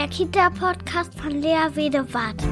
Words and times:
der 0.00 0.08
Kita-Podcast 0.08 1.12
von 1.20 1.42
Lea 1.42 1.68
Wedewart. 1.74 2.42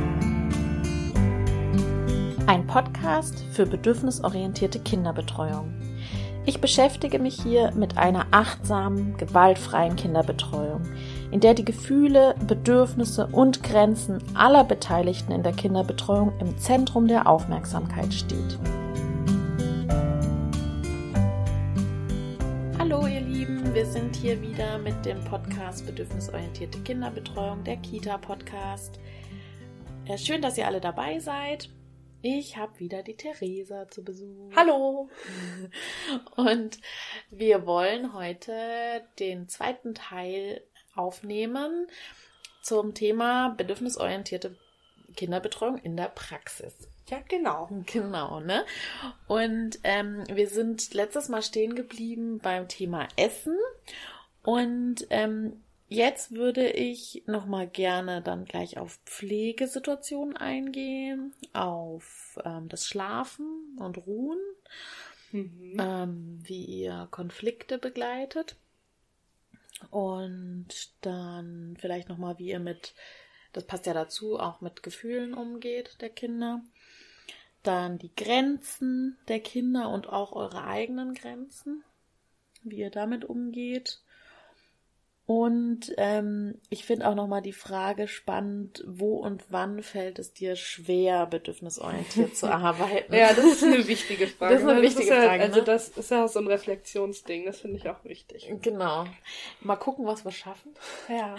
Ein 2.46 2.66
Podcast 2.66 3.42
für 3.52 3.64
bedürfnisorientierte 3.64 4.78
Kinderbetreuung. 4.80 5.72
Ich 6.44 6.60
beschäftige 6.60 7.18
mich 7.18 7.40
hier 7.40 7.70
mit 7.70 7.96
einer 7.96 8.26
achtsamen, 8.32 9.16
gewaltfreien 9.16 9.96
Kinderbetreuung, 9.96 10.82
in 11.30 11.40
der 11.40 11.54
die 11.54 11.64
Gefühle, 11.64 12.34
Bedürfnisse 12.46 13.26
und 13.28 13.62
Grenzen 13.62 14.18
aller 14.34 14.64
Beteiligten 14.64 15.32
in 15.32 15.42
der 15.42 15.52
Kinderbetreuung 15.52 16.34
im 16.40 16.58
Zentrum 16.58 17.08
der 17.08 17.26
Aufmerksamkeit 17.26 18.12
steht. 18.12 18.58
Hier 24.20 24.42
wieder 24.42 24.78
mit 24.78 25.06
dem 25.06 25.22
Podcast 25.24 25.86
Bedürfnisorientierte 25.86 26.80
Kinderbetreuung, 26.80 27.62
der 27.62 27.76
Kita-Podcast. 27.76 28.98
Äh, 30.06 30.18
schön, 30.18 30.42
dass 30.42 30.58
ihr 30.58 30.66
alle 30.66 30.80
dabei 30.80 31.20
seid. 31.20 31.70
Ich 32.20 32.56
habe 32.56 32.80
wieder 32.80 33.04
die 33.04 33.16
Theresa 33.16 33.88
zu 33.88 34.02
Besuch. 34.02 34.50
Hallo! 34.56 35.08
Und 36.34 36.80
wir 37.30 37.64
wollen 37.64 38.12
heute 38.12 39.04
den 39.20 39.48
zweiten 39.48 39.94
Teil 39.94 40.64
aufnehmen 40.96 41.86
zum 42.60 42.94
Thema 42.94 43.50
bedürfnisorientierte 43.50 44.56
Kinderbetreuung 45.14 45.78
in 45.78 45.96
der 45.96 46.08
Praxis. 46.08 46.88
Ja, 47.08 47.20
genau. 47.28 47.68
Genau, 47.86 48.40
ne? 48.40 48.64
Und 49.26 49.78
ähm, 49.84 50.24
wir 50.30 50.48
sind 50.48 50.94
letztes 50.94 51.28
Mal 51.28 51.42
stehen 51.42 51.74
geblieben 51.74 52.38
beim 52.38 52.68
Thema 52.68 53.08
Essen. 53.16 53.56
Und 54.42 55.06
ähm, 55.10 55.60
Jetzt 55.90 56.32
würde 56.32 56.68
ich 56.68 57.22
noch 57.24 57.46
mal 57.46 57.66
gerne 57.66 58.20
dann 58.20 58.44
gleich 58.44 58.76
auf 58.76 59.00
Pflegesituationen 59.06 60.36
eingehen, 60.36 61.32
auf 61.54 62.38
ähm, 62.44 62.68
das 62.68 62.86
Schlafen 62.86 63.78
und 63.78 63.96
Ruhen, 64.06 64.38
mhm. 65.32 65.76
ähm, 65.80 66.40
wie 66.42 66.62
ihr 66.62 67.08
Konflikte 67.10 67.78
begleitet 67.78 68.56
und 69.90 70.66
dann 71.00 71.74
vielleicht 71.80 72.10
noch 72.10 72.18
mal, 72.18 72.38
wie 72.38 72.50
ihr 72.50 72.60
mit, 72.60 72.94
das 73.54 73.64
passt 73.64 73.86
ja 73.86 73.94
dazu, 73.94 74.38
auch 74.38 74.60
mit 74.60 74.82
Gefühlen 74.82 75.32
umgeht 75.32 75.96
der 76.02 76.10
Kinder. 76.10 76.62
Dann 77.62 77.98
die 77.98 78.14
Grenzen 78.14 79.18
der 79.28 79.40
Kinder 79.40 79.90
und 79.90 80.08
auch 80.08 80.32
eure 80.32 80.64
eigenen 80.64 81.14
Grenzen, 81.14 81.84
wie 82.62 82.78
ihr 82.78 82.90
damit 82.90 83.24
umgeht 83.24 84.00
und 85.28 85.92
ähm, 85.98 86.54
ich 86.70 86.86
finde 86.86 87.06
auch 87.06 87.14
nochmal 87.14 87.42
die 87.42 87.52
Frage 87.52 88.08
spannend, 88.08 88.82
wo 88.86 89.16
und 89.16 89.44
wann 89.50 89.82
fällt 89.82 90.18
es 90.18 90.32
dir 90.32 90.56
schwer, 90.56 91.26
bedürfnisorientiert 91.26 92.34
zu 92.34 92.46
arbeiten? 92.46 93.12
ja, 93.14 93.34
das 93.34 93.44
ist 93.44 93.62
eine 93.62 93.86
wichtige 93.86 94.26
Frage. 94.38 94.54
Das 94.54 94.62
ist 94.62 94.68
eine 94.70 94.80
wichtige 94.80 95.02
ist 95.02 95.10
ja, 95.10 95.24
Frage. 95.24 95.42
Also 95.42 95.58
ne? 95.58 95.64
das 95.66 95.88
ist 95.88 96.10
ja 96.10 96.26
so 96.28 96.38
ein 96.38 96.46
Reflexionsding, 96.46 97.44
das 97.44 97.60
finde 97.60 97.76
ich 97.76 97.90
auch 97.90 98.02
wichtig. 98.04 98.50
Genau. 98.62 99.04
Mal 99.60 99.76
gucken, 99.76 100.06
was 100.06 100.24
wir 100.24 100.32
schaffen. 100.32 100.72
Ja. 101.10 101.36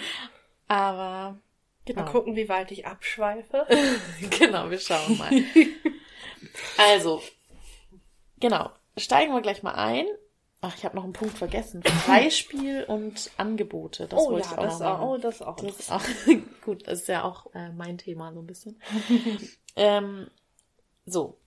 Aber 0.68 1.40
genau. 1.86 2.04
Mal 2.04 2.12
gucken, 2.12 2.36
wie 2.36 2.48
weit 2.48 2.70
ich 2.70 2.86
abschweife. 2.86 3.66
genau, 4.40 4.70
wir 4.70 4.80
schauen 4.80 5.18
mal. 5.18 5.32
Also, 6.78 7.22
genau. 8.40 8.72
Steigen 8.98 9.34
wir 9.34 9.42
gleich 9.42 9.64
mal 9.64 9.76
ein. 9.76 10.06
Ach, 10.62 10.76
ich 10.76 10.84
habe 10.84 10.96
noch 10.98 11.06
einen 11.06 11.14
Punkt 11.14 11.38
vergessen. 11.38 11.84
Freispiel 12.06 12.84
und 12.84 13.32
Angebote. 13.38 14.08
Das 14.08 14.20
oh, 14.20 14.32
wollte 14.32 14.48
ja, 14.48 14.54
ich 14.54 14.58
auch 14.58 14.64
das 14.64 14.80
noch 14.80 14.86
machen. 14.90 15.02
Auch, 15.02 15.10
oh, 15.10 15.18
das 15.18 15.42
auch. 15.42 15.56
Das 15.56 15.80
ist 15.80 15.92
auch 15.92 16.04
gut. 16.66 16.88
Das 16.88 17.02
ist 17.02 17.08
ja 17.08 17.24
auch 17.24 17.54
äh, 17.54 17.70
mein 17.70 17.98
Thema 17.98 18.34
so 18.34 18.42
ein 18.42 18.48
bisschen. 18.48 18.82
ähm, 19.76 20.30
so, 21.06 21.38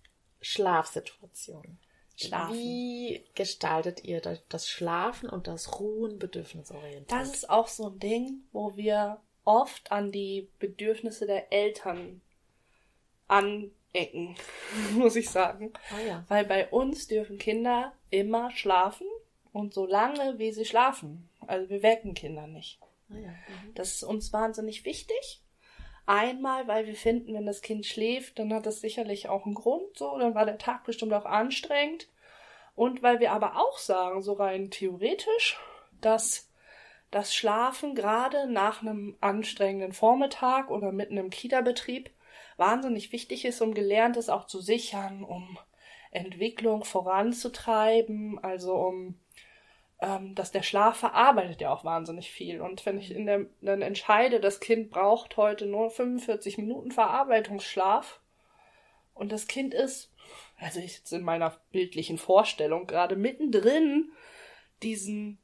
Schlafsituation. 0.40 1.78
Schlafen. 2.16 2.54
Wie 2.54 3.24
gestaltet 3.34 4.04
ihr 4.04 4.20
das 4.20 4.68
Schlafen 4.68 5.28
und 5.28 5.46
das 5.46 5.78
Ruhen 5.78 6.18
bedürfnisorientiert? 6.18 7.10
Das 7.10 7.34
ist 7.34 7.50
auch 7.50 7.68
so 7.68 7.88
ein 7.88 7.98
Ding, 7.98 8.44
wo 8.52 8.76
wir 8.76 9.20
oft 9.44 9.90
an 9.90 10.12
die 10.12 10.48
Bedürfnisse 10.58 11.26
der 11.26 11.52
Eltern 11.52 12.20
an 13.28 13.70
Ecken, 13.92 14.36
muss 14.92 15.16
ich 15.16 15.30
sagen. 15.30 15.72
Ah, 15.90 16.00
ja. 16.06 16.24
Weil 16.28 16.44
bei 16.44 16.68
uns 16.68 17.08
dürfen 17.08 17.38
Kinder 17.38 17.92
immer 18.10 18.50
schlafen 18.50 19.06
und 19.52 19.74
so 19.74 19.86
lange, 19.86 20.38
wie 20.38 20.52
sie 20.52 20.64
schlafen. 20.64 21.28
Also 21.46 21.68
wir 21.68 21.82
wecken 21.82 22.14
Kinder 22.14 22.46
nicht. 22.46 22.78
Ah, 23.10 23.16
ja. 23.16 23.28
mhm. 23.28 23.74
Das 23.74 23.94
ist 23.94 24.02
uns 24.02 24.32
wahnsinnig 24.32 24.84
wichtig. 24.84 25.42
Einmal, 26.06 26.66
weil 26.66 26.86
wir 26.86 26.96
finden, 26.96 27.34
wenn 27.34 27.46
das 27.46 27.62
Kind 27.62 27.86
schläft, 27.86 28.38
dann 28.38 28.52
hat 28.52 28.66
das 28.66 28.80
sicherlich 28.80 29.28
auch 29.28 29.46
einen 29.46 29.54
Grund, 29.54 29.96
so, 29.96 30.18
dann 30.18 30.34
war 30.34 30.44
der 30.44 30.58
Tag 30.58 30.84
bestimmt 30.84 31.12
auch 31.12 31.26
anstrengend. 31.26 32.08
Und 32.74 33.02
weil 33.02 33.20
wir 33.20 33.32
aber 33.32 33.56
auch 33.56 33.78
sagen, 33.78 34.22
so 34.22 34.32
rein 34.32 34.70
theoretisch, 34.70 35.60
dass 36.00 36.48
das 37.10 37.34
Schlafen 37.34 37.94
gerade 37.94 38.50
nach 38.50 38.80
einem 38.80 39.16
anstrengenden 39.20 39.92
Vormittag 39.92 40.70
oder 40.70 40.90
mitten 40.90 41.18
im 41.18 41.30
Kita-Betrieb 41.30 42.10
wahnsinnig 42.62 43.10
wichtig 43.10 43.44
ist, 43.44 43.60
um 43.60 43.74
Gelerntes 43.74 44.28
auch 44.28 44.46
zu 44.46 44.60
sichern, 44.60 45.24
um 45.24 45.58
Entwicklung 46.12 46.84
voranzutreiben, 46.84 48.38
also 48.38 48.74
um 48.74 49.18
ähm, 50.00 50.34
dass 50.34 50.52
der 50.52 50.62
Schlaf 50.62 50.98
verarbeitet 50.98 51.60
ja 51.60 51.72
auch 51.72 51.84
wahnsinnig 51.84 52.30
viel. 52.30 52.60
Und 52.60 52.84
wenn 52.86 52.98
ich 52.98 53.12
in 53.14 53.26
der, 53.26 53.46
dann 53.60 53.82
entscheide, 53.82 54.40
das 54.40 54.60
Kind 54.60 54.90
braucht 54.90 55.36
heute 55.36 55.66
nur 55.66 55.90
45 55.90 56.58
Minuten 56.58 56.92
Verarbeitungsschlaf 56.92 58.20
und 59.14 59.32
das 59.32 59.46
Kind 59.46 59.74
ist, 59.74 60.12
also 60.58 60.78
ich 60.80 60.98
jetzt 60.98 61.12
in 61.12 61.22
meiner 61.22 61.56
bildlichen 61.70 62.18
Vorstellung 62.18 62.86
gerade 62.86 63.16
mittendrin 63.16 64.12
diesen 64.82 65.38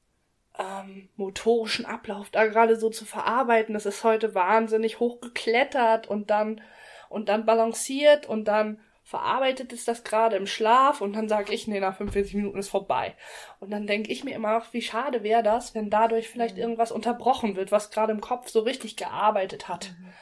ähm, 0.59 1.09
motorischen 1.17 1.87
Ablauf 1.87 2.31
da 2.31 2.47
gerade 2.47 2.77
so 2.77 2.91
zu 2.91 3.05
verarbeiten, 3.05 3.75
das 3.75 3.87
ist 3.87 4.03
heute 4.03 4.35
wahnsinnig 4.35 4.99
hochgeklettert 4.99 6.09
und 6.09 6.31
dann 6.31 6.61
und 7.09 7.29
dann 7.29 7.47
balanciert 7.47 8.27
und 8.27 8.45
dann 8.47 8.81
verarbeitet 9.09 9.73
es 9.73 9.87
das 9.87 10.05
gerade 10.05 10.37
im 10.37 10.47
Schlaf 10.47 11.01
und 11.01 11.15
dann 11.15 11.31
sage 11.31 11.55
ich, 11.55 11.67
nee, 11.67 11.81
nach 11.81 11.97
45 11.97 12.35
Minuten 12.35 12.59
ist 12.59 12.69
vorbei. 12.69 13.15
Und 13.59 13.71
dann 13.71 13.87
denke 13.87 14.13
ich 14.13 14.23
mir 14.23 14.35
immer, 14.35 14.63
wie 14.73 14.83
schade 14.83 15.23
wäre 15.23 15.43
das, 15.43 15.75
wenn 15.75 15.89
dadurch 15.89 16.29
vielleicht 16.29 16.57
mhm. 16.57 16.63
irgendwas 16.63 16.93
unterbrochen 16.93 17.57
wird, 17.57 17.73
was 17.73 17.91
gerade 17.91 18.13
im 18.13 18.21
Kopf 18.21 18.51
so 18.51 18.61
richtig 18.61 18.97
gearbeitet 18.97 19.67
hat. 19.67 19.95
Mhm. 19.99 20.13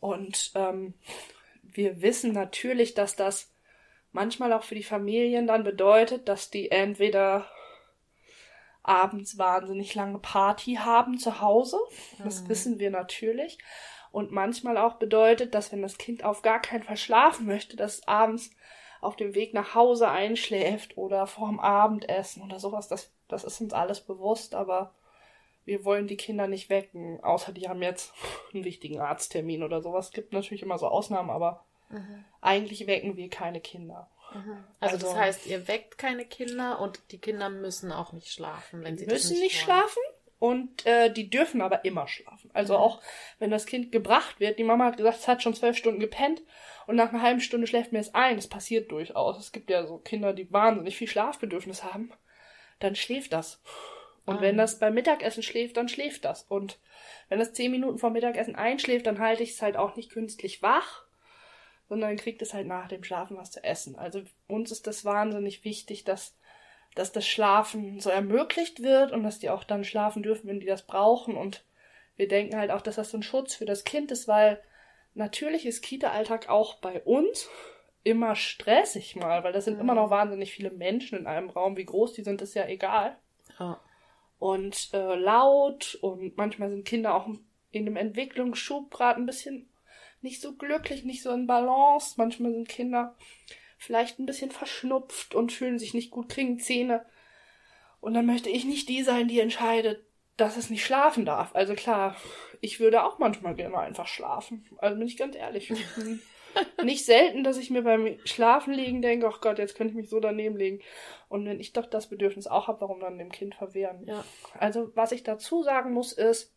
Und 0.00 0.52
ähm, 0.54 0.94
wir 1.62 2.00
wissen 2.00 2.32
natürlich, 2.32 2.94
dass 2.94 3.14
das 3.14 3.52
manchmal 4.10 4.54
auch 4.54 4.62
für 4.62 4.74
die 4.74 4.82
Familien 4.82 5.46
dann 5.46 5.62
bedeutet, 5.62 6.26
dass 6.26 6.48
die 6.48 6.70
entweder 6.70 7.46
abends 8.82 9.36
wahnsinnig 9.36 9.94
lange 9.94 10.18
Party 10.18 10.76
haben 10.76 11.18
zu 11.18 11.42
Hause. 11.42 11.78
Das 12.24 12.44
mhm. 12.44 12.48
wissen 12.48 12.78
wir 12.78 12.90
natürlich 12.90 13.58
und 14.12 14.32
manchmal 14.32 14.76
auch 14.76 14.94
bedeutet, 14.94 15.54
dass 15.54 15.72
wenn 15.72 15.82
das 15.82 15.98
Kind 15.98 16.24
auf 16.24 16.42
gar 16.42 16.60
keinen 16.60 16.82
Fall 16.82 16.96
schlafen 16.96 17.46
möchte, 17.46 17.76
dass 17.76 17.98
es 17.98 18.08
abends 18.08 18.50
auf 19.00 19.16
dem 19.16 19.34
Weg 19.34 19.54
nach 19.54 19.74
Hause 19.74 20.08
einschläft 20.08 20.96
oder 20.96 21.26
vorm 21.26 21.58
Abendessen 21.58 22.42
oder 22.42 22.58
sowas, 22.58 22.88
das, 22.88 23.12
das 23.28 23.44
ist 23.44 23.60
uns 23.60 23.72
alles 23.72 24.00
bewusst, 24.00 24.54
aber 24.54 24.92
wir 25.64 25.84
wollen 25.84 26.06
die 26.06 26.16
Kinder 26.16 26.48
nicht 26.48 26.70
wecken, 26.70 27.22
außer 27.22 27.52
die 27.52 27.68
haben 27.68 27.82
jetzt 27.82 28.12
einen 28.54 28.64
wichtigen 28.64 29.00
Arzttermin 29.00 29.62
oder 29.62 29.80
sowas. 29.80 30.06
Es 30.06 30.12
gibt 30.12 30.32
natürlich 30.32 30.62
immer 30.62 30.78
so 30.78 30.88
Ausnahmen, 30.88 31.30
aber 31.30 31.64
mhm. 31.88 32.24
eigentlich 32.40 32.86
wecken 32.86 33.16
wir 33.16 33.30
keine 33.30 33.60
Kinder. 33.60 34.08
Mhm. 34.34 34.64
Also, 34.80 34.94
also, 34.94 35.06
das 35.06 35.16
heißt, 35.16 35.46
ihr 35.46 35.68
weckt 35.68 35.98
keine 35.98 36.24
Kinder 36.24 36.80
und 36.80 37.00
die 37.10 37.18
Kinder 37.18 37.48
müssen 37.50 37.92
auch 37.92 38.12
nicht 38.12 38.32
schlafen, 38.32 38.82
wenn 38.84 38.98
sie 38.98 39.06
müssen 39.06 39.32
nicht, 39.32 39.42
nicht 39.42 39.60
schlafen 39.60 40.02
und 40.40 40.86
äh, 40.86 41.12
die 41.12 41.30
dürfen 41.30 41.60
aber 41.60 41.84
immer 41.84 42.08
schlafen. 42.08 42.50
Also 42.54 42.72
mhm. 42.72 42.80
auch 42.80 43.00
wenn 43.38 43.50
das 43.50 43.66
Kind 43.66 43.92
gebracht 43.92 44.40
wird, 44.40 44.58
die 44.58 44.64
Mama 44.64 44.86
hat 44.86 44.96
gesagt, 44.96 45.18
es 45.18 45.28
hat 45.28 45.42
schon 45.42 45.54
zwölf 45.54 45.76
Stunden 45.76 46.00
gepennt 46.00 46.42
und 46.86 46.96
nach 46.96 47.10
einer 47.10 47.22
halben 47.22 47.40
Stunde 47.40 47.66
schläft 47.66 47.92
mir 47.92 48.00
es 48.00 48.14
ein. 48.14 48.36
Das 48.36 48.48
passiert 48.48 48.90
durchaus. 48.90 49.38
Es 49.38 49.52
gibt 49.52 49.70
ja 49.70 49.86
so 49.86 49.98
Kinder, 49.98 50.32
die 50.32 50.50
wahnsinnig 50.50 50.96
viel 50.96 51.08
Schlafbedürfnis 51.08 51.84
haben. 51.84 52.10
Dann 52.78 52.96
schläft 52.96 53.34
das. 53.34 53.62
Und 54.24 54.36
mhm. 54.36 54.40
wenn 54.40 54.56
das 54.56 54.78
beim 54.78 54.94
Mittagessen 54.94 55.42
schläft, 55.42 55.76
dann 55.76 55.90
schläft 55.90 56.24
das. 56.24 56.44
Und 56.44 56.78
wenn 57.28 57.38
das 57.38 57.52
zehn 57.52 57.70
Minuten 57.70 57.98
vor 57.98 58.10
Mittagessen 58.10 58.56
einschläft, 58.56 59.06
dann 59.06 59.18
halte 59.18 59.42
ich 59.42 59.50
es 59.50 59.62
halt 59.62 59.76
auch 59.76 59.94
nicht 59.94 60.10
künstlich 60.10 60.62
wach, 60.62 61.04
sondern 61.90 62.16
kriegt 62.16 62.40
es 62.40 62.54
halt 62.54 62.66
nach 62.66 62.88
dem 62.88 63.04
Schlafen 63.04 63.36
was 63.36 63.50
zu 63.50 63.62
essen. 63.62 63.94
Also 63.96 64.22
uns 64.48 64.72
ist 64.72 64.86
das 64.86 65.04
wahnsinnig 65.04 65.64
wichtig, 65.64 66.04
dass 66.04 66.34
dass 66.94 67.12
das 67.12 67.26
Schlafen 67.26 68.00
so 68.00 68.10
ermöglicht 68.10 68.82
wird 68.82 69.12
und 69.12 69.22
dass 69.22 69.38
die 69.38 69.50
auch 69.50 69.64
dann 69.64 69.84
schlafen 69.84 70.22
dürfen, 70.22 70.48
wenn 70.48 70.60
die 70.60 70.66
das 70.66 70.86
brauchen. 70.86 71.36
Und 71.36 71.64
wir 72.16 72.28
denken 72.28 72.56
halt 72.56 72.70
auch, 72.70 72.82
dass 72.82 72.96
das 72.96 73.10
so 73.10 73.18
ein 73.18 73.22
Schutz 73.22 73.54
für 73.54 73.66
das 73.66 73.84
Kind 73.84 74.10
ist, 74.10 74.28
weil 74.28 74.60
natürlich 75.14 75.66
ist 75.66 75.82
Kita-Alltag 75.82 76.48
auch 76.48 76.76
bei 76.76 77.00
uns 77.02 77.48
immer 78.02 78.34
stressig 78.34 79.16
mal, 79.16 79.44
weil 79.44 79.52
das 79.52 79.66
sind 79.66 79.74
mhm. 79.74 79.80
immer 79.80 79.94
noch 79.94 80.10
wahnsinnig 80.10 80.52
viele 80.52 80.70
Menschen 80.70 81.18
in 81.18 81.26
einem 81.26 81.50
Raum. 81.50 81.76
Wie 81.76 81.84
groß 81.84 82.14
die 82.14 82.22
sind, 82.22 82.42
ist 82.42 82.54
ja 82.54 82.66
egal. 82.66 83.16
Ja. 83.58 83.78
Und 84.38 84.90
äh, 84.94 85.14
laut 85.16 85.98
und 86.00 86.36
manchmal 86.36 86.70
sind 86.70 86.86
Kinder 86.86 87.14
auch 87.14 87.28
in 87.72 87.84
dem 87.84 87.96
Entwicklungsschub 87.96 88.90
gerade 88.90 89.20
ein 89.20 89.26
bisschen 89.26 89.68
nicht 90.22 90.40
so 90.40 90.54
glücklich, 90.54 91.04
nicht 91.04 91.22
so 91.22 91.30
in 91.30 91.46
Balance. 91.46 92.14
Manchmal 92.16 92.52
sind 92.52 92.68
Kinder 92.68 93.14
vielleicht 93.80 94.18
ein 94.18 94.26
bisschen 94.26 94.50
verschnupft 94.50 95.34
und 95.34 95.52
fühlen 95.52 95.78
sich 95.78 95.94
nicht 95.94 96.10
gut, 96.10 96.28
kriegen 96.28 96.58
Zähne. 96.60 97.04
Und 98.00 98.12
dann 98.14 98.26
möchte 98.26 98.50
ich 98.50 98.64
nicht 98.66 98.88
die 98.90 99.02
sein, 99.02 99.26
die 99.26 99.40
entscheidet, 99.40 100.04
dass 100.36 100.58
es 100.58 100.68
nicht 100.68 100.84
schlafen 100.84 101.24
darf. 101.24 101.54
Also 101.54 101.74
klar, 101.74 102.14
ich 102.60 102.78
würde 102.78 103.02
auch 103.02 103.18
manchmal 103.18 103.54
gerne 103.54 103.78
einfach 103.78 104.06
schlafen. 104.06 104.66
Also 104.78 104.98
bin 104.98 105.06
ich 105.06 105.16
ganz 105.16 105.34
ehrlich. 105.34 105.72
nicht 106.84 107.04
selten, 107.06 107.42
dass 107.42 107.56
ich 107.56 107.70
mir 107.70 107.82
beim 107.82 108.18
Schlafenlegen 108.24 109.00
denke, 109.00 109.26
ach 109.26 109.40
Gott, 109.40 109.58
jetzt 109.58 109.76
könnte 109.76 109.92
ich 109.92 109.96
mich 109.96 110.10
so 110.10 110.20
daneben 110.20 110.56
legen. 110.56 110.80
Und 111.28 111.46
wenn 111.46 111.58
ich 111.58 111.72
doch 111.72 111.86
das 111.86 112.08
Bedürfnis 112.08 112.46
auch 112.46 112.68
habe, 112.68 112.82
warum 112.82 113.00
dann 113.00 113.18
dem 113.18 113.32
Kind 113.32 113.54
verwehren? 113.54 114.04
Ja. 114.06 114.24
Also 114.58 114.94
was 114.94 115.12
ich 115.12 115.22
dazu 115.22 115.62
sagen 115.62 115.92
muss, 115.92 116.12
ist, 116.12 116.52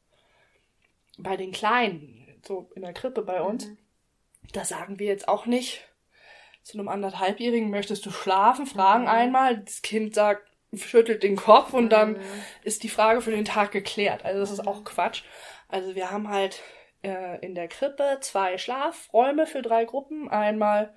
bei 1.18 1.38
den 1.38 1.52
Kleinen, 1.54 2.42
so 2.46 2.70
in 2.75 2.81
der 2.81 2.94
Krippe 2.94 3.22
bei 3.22 3.42
uns, 3.42 3.68
Mhm. 3.68 3.78
da 4.52 4.66
sagen 4.66 5.00
wir 5.00 5.08
jetzt 5.08 5.28
auch 5.30 5.46
nicht 5.46 5.88
zu 6.63 6.77
einem 6.77 6.88
anderthalbjährigen, 6.88 7.69
möchtest 7.69 8.06
du 8.06 8.12
schlafen? 8.12 8.65
Fragen 8.65 9.04
Mhm. 9.04 9.10
einmal, 9.10 9.57
das 9.60 9.81
Kind 9.81 10.15
sagt, 10.15 10.50
schüttelt 10.74 11.21
den 11.21 11.36
Kopf 11.36 11.74
und 11.74 11.89
dann 11.89 12.13
Mhm. 12.13 12.19
ist 12.63 12.83
die 12.83 12.89
Frage 12.89 13.21
für 13.21 13.31
den 13.31 13.45
Tag 13.45 13.71
geklärt. 13.71 14.25
Also 14.25 14.39
das 14.39 14.51
ist 14.51 14.63
Mhm. 14.63 14.68
auch 14.68 14.83
Quatsch. 14.83 15.24
Also 15.68 15.94
wir 15.95 16.10
haben 16.12 16.30
halt 16.30 16.62
äh, 17.04 17.39
in 17.45 17.54
der 17.54 17.68
Krippe 17.68 18.18
zwei 18.21 18.57
Schlafräume 18.57 19.45
für 19.45 19.62
drei 19.62 19.83
Gruppen. 19.86 20.30
Einmal 20.30 20.94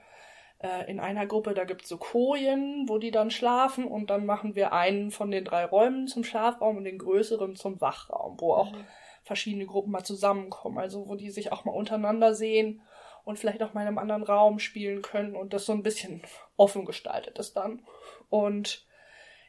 äh, 0.60 0.88
in 0.90 1.00
einer 1.00 1.26
Gruppe, 1.26 1.52
da 1.52 1.64
gibt's 1.64 1.88
so 1.88 1.98
Kojen, 1.98 2.84
wo 2.88 2.96
die 2.98 3.10
dann 3.10 3.30
schlafen 3.30 3.84
und 3.84 4.08
dann 4.08 4.24
machen 4.24 4.54
wir 4.54 4.72
einen 4.72 5.10
von 5.10 5.30
den 5.30 5.44
drei 5.44 5.64
Räumen 5.66 6.06
zum 6.06 6.22
Schlafraum 6.24 6.76
und 6.78 6.84
den 6.84 6.96
größeren 6.98 7.56
zum 7.56 7.80
Wachraum, 7.80 8.40
wo 8.40 8.54
auch 8.54 8.72
Mhm. 8.72 8.84
verschiedene 9.24 9.66
Gruppen 9.66 9.90
mal 9.90 10.04
zusammenkommen. 10.04 10.78
Also 10.78 11.08
wo 11.08 11.16
die 11.16 11.30
sich 11.30 11.50
auch 11.52 11.64
mal 11.66 11.72
untereinander 11.72 12.34
sehen 12.34 12.80
und 13.26 13.40
vielleicht 13.40 13.60
auch 13.64 13.74
mal 13.74 13.82
in 13.82 13.88
einem 13.88 13.98
anderen 13.98 14.22
Raum 14.22 14.60
spielen 14.60 15.02
können 15.02 15.34
und 15.34 15.52
das 15.52 15.66
so 15.66 15.72
ein 15.72 15.82
bisschen 15.82 16.22
offen 16.56 16.84
gestaltet 16.84 17.38
ist 17.40 17.56
dann. 17.56 17.82
Und 18.30 18.86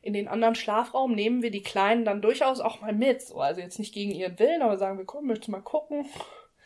in 0.01 0.13
den 0.13 0.27
anderen 0.27 0.55
Schlafraum 0.55 1.13
nehmen 1.13 1.43
wir 1.43 1.51
die 1.51 1.61
Kleinen 1.61 2.03
dann 2.03 2.23
durchaus 2.23 2.59
auch 2.59 2.81
mal 2.81 2.91
mit. 2.91 3.21
So, 3.21 3.39
also 3.39 3.61
jetzt 3.61 3.77
nicht 3.77 3.93
gegen 3.93 4.11
ihren 4.11 4.39
Willen, 4.39 4.63
aber 4.63 4.77
sagen 4.77 4.97
wir, 4.97 5.05
komm, 5.05 5.27
möchtest 5.27 5.49
du 5.49 5.51
mal 5.51 5.61
gucken? 5.61 6.07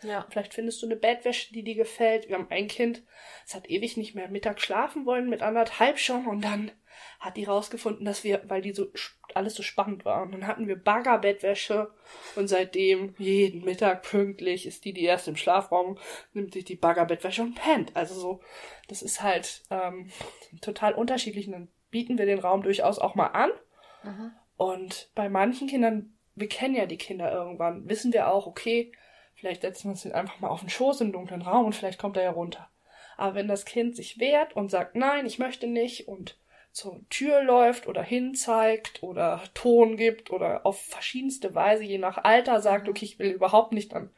Ja. 0.03 0.25
Vielleicht 0.29 0.53
findest 0.53 0.81
du 0.81 0.85
eine 0.85 0.95
Bettwäsche, 0.95 1.53
die 1.53 1.63
dir 1.63 1.75
gefällt. 1.75 2.29
Wir 2.29 2.37
haben 2.37 2.47
ein 2.49 2.69
Kind, 2.69 3.03
es 3.45 3.55
hat 3.55 3.69
ewig 3.69 3.97
nicht 3.97 4.15
mehr 4.15 4.29
Mittag 4.29 4.61
schlafen 4.61 5.05
wollen, 5.05 5.29
mit 5.29 5.41
anderthalb 5.41 5.99
schon. 5.99 6.27
Und 6.27 6.45
dann 6.45 6.71
hat 7.19 7.37
die 7.37 7.43
rausgefunden, 7.43 8.05
dass 8.05 8.23
wir, 8.23 8.41
weil 8.47 8.61
die 8.61 8.73
so 8.73 8.87
alles 9.33 9.55
so 9.55 9.63
spannend 9.63 10.05
war. 10.05 10.23
Und 10.23 10.31
dann 10.31 10.47
hatten 10.47 10.67
wir 10.67 10.75
Baggerbettwäsche. 10.75 11.91
Und 12.35 12.47
seitdem, 12.47 13.15
jeden 13.17 13.63
Mittag 13.63 14.03
pünktlich, 14.03 14.65
ist 14.65 14.85
die 14.85 14.93
die 14.93 15.05
erst 15.05 15.27
im 15.27 15.35
Schlafraum, 15.35 15.97
nimmt 16.33 16.53
sich 16.53 16.65
die 16.65 16.75
Baggerbettwäsche 16.75 17.41
und 17.41 17.55
pennt. 17.55 17.95
Also 17.95 18.15
so, 18.15 18.41
das 18.87 19.01
ist 19.01 19.21
halt 19.21 19.63
ähm, 19.69 20.09
total 20.61 20.93
unterschiedlich. 20.93 21.47
Und 21.47 21.53
dann 21.53 21.67
bieten 21.89 22.17
wir 22.17 22.25
den 22.25 22.39
Raum 22.39 22.63
durchaus 22.63 22.99
auch 22.99 23.15
mal 23.15 23.27
an. 23.27 23.51
Mhm. 24.03 24.31
Und 24.57 25.09
bei 25.15 25.29
manchen 25.29 25.67
Kindern, 25.67 26.13
wir 26.35 26.47
kennen 26.47 26.75
ja 26.75 26.85
die 26.85 26.97
Kinder 26.97 27.31
irgendwann, 27.31 27.87
wissen 27.89 28.13
wir 28.13 28.31
auch, 28.31 28.47
okay, 28.47 28.91
vielleicht 29.35 29.61
setzen 29.61 29.85
wir 29.85 29.91
uns 29.91 30.03
den 30.03 30.13
einfach 30.13 30.39
mal 30.39 30.49
auf 30.49 30.59
den 30.59 30.69
Schoß 30.69 31.01
im 31.01 31.11
dunklen 31.11 31.41
Raum 31.41 31.65
und 31.65 31.75
vielleicht 31.75 31.99
kommt 31.99 32.17
er 32.17 32.23
ja 32.23 32.31
runter. 32.31 32.69
Aber 33.17 33.35
wenn 33.35 33.47
das 33.47 33.65
Kind 33.65 33.95
sich 33.95 34.19
wehrt 34.19 34.55
und 34.55 34.71
sagt, 34.71 34.95
nein, 34.95 35.25
ich 35.25 35.39
möchte 35.39 35.67
nicht 35.67 36.07
und 36.07 36.37
zur 36.71 37.01
Tür 37.09 37.43
läuft 37.43 37.87
oder 37.87 38.01
hinzeigt 38.01 39.03
oder 39.03 39.41
Ton 39.53 39.97
gibt 39.97 40.31
oder 40.31 40.65
auf 40.65 40.81
verschiedenste 40.81 41.53
Weise, 41.53 41.83
je 41.83 41.97
nach 41.97 42.17
Alter, 42.23 42.61
sagt, 42.61 42.87
okay, 42.87 43.05
ich 43.05 43.19
will 43.19 43.31
überhaupt 43.31 43.73
nicht, 43.73 43.91
dann 43.93 44.11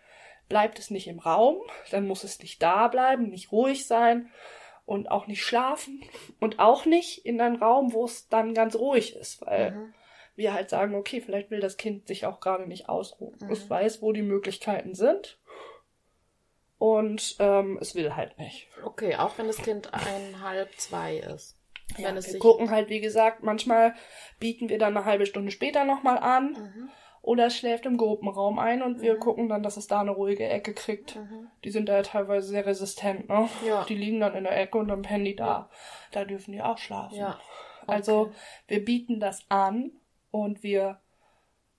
bleibt 0.49 0.77
es 0.77 0.91
nicht 0.91 1.07
im 1.07 1.19
Raum, 1.19 1.57
dann 1.89 2.05
muss 2.07 2.23
es 2.23 2.39
nicht 2.39 2.61
da 2.61 2.87
bleiben, 2.87 3.29
nicht 3.29 3.51
ruhig 3.51 3.87
sein 3.87 4.29
und 4.85 5.09
auch 5.09 5.27
nicht 5.27 5.43
schlafen 5.43 6.03
und 6.39 6.59
auch 6.59 6.85
nicht 6.85 7.25
in 7.25 7.41
einen 7.41 7.55
Raum, 7.55 7.93
wo 7.93 8.05
es 8.05 8.27
dann 8.27 8.53
ganz 8.53 8.75
ruhig 8.75 9.15
ist, 9.15 9.41
weil 9.45 9.71
Mhm. 9.71 9.93
wir 10.35 10.53
halt 10.53 10.69
sagen, 10.69 10.93
okay, 10.95 11.21
vielleicht 11.21 11.49
will 11.49 11.59
das 11.61 11.77
Kind 11.77 12.07
sich 12.07 12.25
auch 12.25 12.39
gerade 12.39 12.67
nicht 12.67 12.89
ausruhen. 12.89 13.37
Mhm. 13.41 13.51
Es 13.51 13.69
weiß, 13.69 14.01
wo 14.01 14.11
die 14.11 14.21
Möglichkeiten 14.21 14.93
sind 14.93 15.39
und 16.77 17.37
ähm, 17.39 17.77
es 17.81 17.95
will 17.95 18.15
halt 18.15 18.37
nicht. 18.37 18.67
Okay, 18.83 19.15
auch 19.15 19.37
wenn 19.37 19.47
das 19.47 19.57
Kind 19.57 19.93
einhalb, 19.93 20.73
zwei 20.77 21.17
ist. 21.17 21.57
Ja, 21.97 22.07
wenn 22.09 22.17
es 22.17 22.25
wir 22.27 22.31
sich. 22.33 22.41
gucken 22.41 22.71
halt, 22.71 22.89
wie 22.89 23.01
gesagt, 23.01 23.43
manchmal 23.43 23.93
bieten 24.39 24.69
wir 24.69 24.77
dann 24.79 24.95
eine 24.97 25.05
halbe 25.05 25.25
Stunde 25.25 25.51
später 25.51 25.85
nochmal 25.85 26.17
an 26.17 26.53
Mhm. 26.53 26.89
oder 27.21 27.47
es 27.47 27.57
schläft 27.57 27.85
im 27.85 27.97
Gruppenraum 27.97 28.57
ein 28.59 28.81
und 28.81 29.01
wir 29.01 29.15
Mhm. 29.15 29.19
gucken 29.19 29.49
dann, 29.49 29.63
dass 29.63 29.77
es 29.77 29.87
da 29.87 30.01
eine 30.01 30.11
ruhige 30.11 30.47
Ecke 30.47 30.73
kriegt. 30.73 31.15
Mhm. 31.17 31.49
Die 31.63 31.69
sind 31.71 31.87
da 31.89 31.95
ja 31.95 32.01
teilweise 32.03 32.47
sehr 32.47 32.65
resistent, 32.65 33.29
ne? 33.29 33.47
Ja. 33.65 33.83
Die 33.87 33.95
liegen 33.95 34.19
dann 34.19 34.33
in 34.35 34.43
der 34.45 34.57
Ecke 34.59 34.77
und 34.77 34.87
dann 34.87 35.01
pennen 35.03 35.25
die 35.25 35.35
da. 35.35 35.69
Da 36.11 36.25
dürfen 36.25 36.51
die 36.53 36.61
auch 36.61 36.77
schlafen. 36.77 37.17
Ja. 37.17 37.39
Also 37.85 38.21
Okay. 38.21 38.31
wir 38.67 38.85
bieten 38.85 39.19
das 39.19 39.45
an 39.49 39.91
und 40.31 40.63
wir 40.63 40.99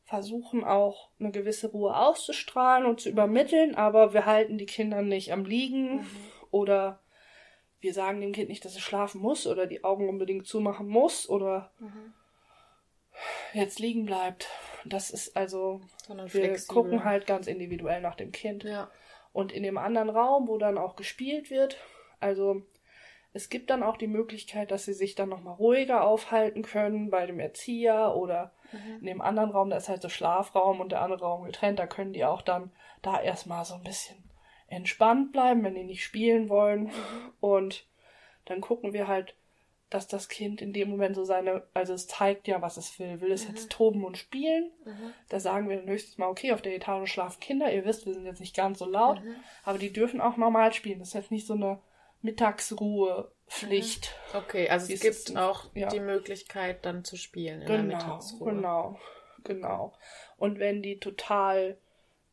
versuchen 0.04 0.64
auch 0.64 1.08
eine 1.18 1.30
gewisse 1.30 1.70
Ruhe 1.70 1.96
auszustrahlen 1.96 2.84
und 2.86 3.00
zu 3.00 3.08
übermitteln, 3.08 3.74
aber 3.74 4.12
wir 4.12 4.26
halten 4.26 4.58
die 4.58 4.66
Kinder 4.66 5.00
nicht 5.02 5.32
am 5.32 5.44
Liegen 5.46 5.96
Mhm. 5.96 6.06
oder 6.50 7.00
wir 7.84 7.94
sagen 7.94 8.20
dem 8.20 8.32
Kind 8.32 8.48
nicht, 8.48 8.64
dass 8.64 8.72
es 8.74 8.80
schlafen 8.80 9.20
muss 9.20 9.46
oder 9.46 9.66
die 9.68 9.84
Augen 9.84 10.08
unbedingt 10.08 10.46
zumachen 10.48 10.88
muss 10.88 11.28
oder 11.28 11.70
Mhm. 11.78 12.12
jetzt 13.52 13.78
liegen 13.78 14.06
bleibt. 14.06 14.48
Das 14.84 15.10
ist 15.10 15.36
also, 15.36 15.80
Sondern 16.06 16.26
wir 16.32 16.40
flexibel. 16.46 16.74
gucken 16.74 17.04
halt 17.04 17.26
ganz 17.26 17.46
individuell 17.46 18.00
nach 18.00 18.16
dem 18.16 18.32
Kind. 18.32 18.64
Ja. 18.64 18.90
Und 19.32 19.52
in 19.52 19.62
dem 19.62 19.78
anderen 19.78 20.10
Raum, 20.10 20.48
wo 20.48 20.58
dann 20.58 20.78
auch 20.78 20.96
gespielt 20.96 21.50
wird, 21.50 21.76
also 22.20 22.62
es 23.32 23.48
gibt 23.48 23.70
dann 23.70 23.82
auch 23.82 23.96
die 23.96 24.06
Möglichkeit, 24.06 24.70
dass 24.70 24.84
sie 24.84 24.92
sich 24.92 25.14
dann 25.14 25.28
nochmal 25.28 25.54
ruhiger 25.54 26.04
aufhalten 26.04 26.62
können 26.62 27.10
bei 27.10 27.26
dem 27.26 27.40
Erzieher 27.40 28.14
oder 28.16 28.52
Mhm. 28.72 28.98
in 29.00 29.06
dem 29.06 29.20
anderen 29.20 29.50
Raum, 29.50 29.70
da 29.70 29.76
ist 29.76 29.88
halt 29.88 30.02
so 30.02 30.08
Schlafraum 30.08 30.80
und 30.80 30.90
der 30.92 31.02
andere 31.02 31.20
Raum 31.24 31.44
getrennt, 31.44 31.78
da 31.78 31.86
können 31.86 32.12
die 32.12 32.24
auch 32.24 32.42
dann 32.42 32.72
da 33.02 33.20
erstmal 33.20 33.64
so 33.64 33.74
ein 33.74 33.82
bisschen 33.82 34.16
entspannt 34.74 35.32
bleiben, 35.32 35.62
wenn 35.64 35.74
die 35.74 35.84
nicht 35.84 36.04
spielen 36.04 36.48
wollen. 36.48 36.90
Und 37.40 37.86
dann 38.46 38.60
gucken 38.60 38.92
wir 38.92 39.08
halt, 39.08 39.34
dass 39.90 40.08
das 40.08 40.28
Kind 40.28 40.60
in 40.60 40.72
dem 40.72 40.90
Moment 40.90 41.14
so 41.14 41.22
seine, 41.24 41.62
also 41.72 41.92
es 41.94 42.08
zeigt 42.08 42.48
ja, 42.48 42.60
was 42.60 42.76
es 42.76 42.98
will. 42.98 43.20
Will 43.20 43.30
es 43.30 43.46
jetzt 43.46 43.70
toben 43.70 44.04
und 44.04 44.18
spielen? 44.18 44.72
Mhm. 44.84 45.12
Da 45.28 45.38
sagen 45.38 45.68
wir 45.68 45.76
dann 45.76 45.88
höchstens 45.88 46.18
mal, 46.18 46.26
okay, 46.28 46.52
auf 46.52 46.62
der 46.62 46.74
Etage 46.74 47.10
schlafen 47.10 47.38
Kinder. 47.40 47.72
Ihr 47.72 47.84
wisst, 47.84 48.04
wir 48.04 48.12
sind 48.14 48.26
jetzt 48.26 48.40
nicht 48.40 48.56
ganz 48.56 48.80
so 48.80 48.86
laut, 48.86 49.22
Mhm. 49.22 49.36
aber 49.62 49.78
die 49.78 49.92
dürfen 49.92 50.20
auch 50.20 50.36
normal 50.36 50.72
spielen. 50.72 50.98
Das 50.98 51.08
ist 51.08 51.14
jetzt 51.14 51.30
nicht 51.30 51.46
so 51.46 51.54
eine 51.54 51.78
Mittagsruhepflicht. 52.22 54.14
Okay, 54.34 54.68
also 54.68 54.86
es 54.92 54.94
es 54.94 55.00
gibt 55.00 55.28
denn? 55.30 55.38
auch 55.38 55.66
Ja. 55.74 55.88
die 55.88 56.00
Möglichkeit, 56.00 56.84
dann 56.84 57.04
zu 57.04 57.16
spielen 57.16 57.62
in 57.62 57.66
der 57.68 57.76
Genau, 57.78 57.96
Mittagsruhe. 57.96 58.52
genau, 58.54 58.98
genau. 59.44 59.92
Und 60.36 60.58
wenn 60.58 60.82
die 60.82 60.98
total 60.98 61.76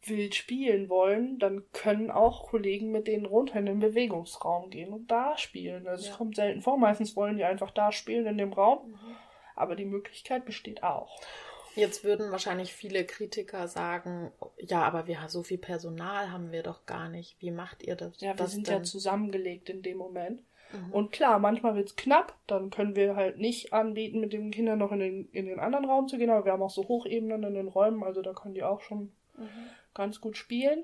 wild 0.03 0.35
spielen 0.35 0.89
wollen, 0.89 1.37
dann 1.39 1.63
können 1.73 2.09
auch 2.09 2.49
Kollegen 2.49 2.91
mit 2.91 3.07
denen 3.07 3.25
runter 3.25 3.59
in 3.59 3.65
den 3.67 3.79
Bewegungsraum 3.79 4.69
gehen 4.69 4.93
und 4.93 5.09
da 5.11 5.37
spielen. 5.37 5.87
Also 5.87 6.05
Ja. 6.05 6.11
es 6.11 6.17
kommt 6.17 6.35
selten 6.35 6.61
vor. 6.61 6.77
Meistens 6.77 7.15
wollen 7.15 7.37
die 7.37 7.43
einfach 7.43 7.71
da 7.71 7.91
spielen 7.91 8.25
in 8.25 8.37
dem 8.37 8.53
Raum. 8.53 8.89
Mhm. 8.89 9.15
Aber 9.55 9.75
die 9.75 9.85
Möglichkeit 9.85 10.45
besteht 10.45 10.81
auch. 10.83 11.19
Jetzt 11.75 12.03
würden 12.03 12.31
wahrscheinlich 12.31 12.73
viele 12.73 13.05
Kritiker 13.05 13.67
sagen, 13.67 14.31
ja, 14.57 14.81
aber 14.81 15.07
wir 15.07 15.19
so 15.27 15.43
viel 15.43 15.57
Personal 15.59 16.31
haben 16.31 16.51
wir 16.51 16.63
doch 16.63 16.85
gar 16.85 17.07
nicht. 17.07 17.35
Wie 17.39 17.51
macht 17.51 17.83
ihr 17.83 17.95
das? 17.95 18.19
Ja, 18.19 18.29
wir 18.31 18.35
das 18.35 18.51
sind 18.51 18.67
denn? 18.67 18.77
ja 18.79 18.83
zusammengelegt 18.83 19.69
in 19.69 19.81
dem 19.81 19.97
Moment. 19.97 20.41
Mhm. 20.73 20.91
Und 20.91 21.11
klar, 21.11 21.39
manchmal 21.39 21.75
wird's 21.75 21.95
knapp, 21.95 22.35
dann 22.47 22.71
können 22.71 22.95
wir 22.95 23.15
halt 23.15 23.37
nicht 23.37 23.71
anbieten, 23.71 24.19
mit 24.19 24.33
den 24.33 24.51
Kindern 24.51 24.79
noch 24.79 24.91
in 24.91 24.99
den, 24.99 25.29
in 25.31 25.45
den 25.45 25.59
anderen 25.59 25.85
Raum 25.85 26.07
zu 26.07 26.17
gehen, 26.17 26.29
aber 26.29 26.43
wir 26.45 26.51
haben 26.53 26.61
auch 26.63 26.69
so 26.69 26.87
Hochebenen 26.87 27.43
in 27.43 27.53
den 27.53 27.67
Räumen, 27.67 28.03
also 28.03 28.21
da 28.21 28.33
können 28.33 28.53
die 28.55 28.63
auch 28.63 28.81
schon 28.81 29.11
Mhm. 29.37 29.47
Ganz 29.93 30.21
gut 30.21 30.37
spielen. 30.37 30.83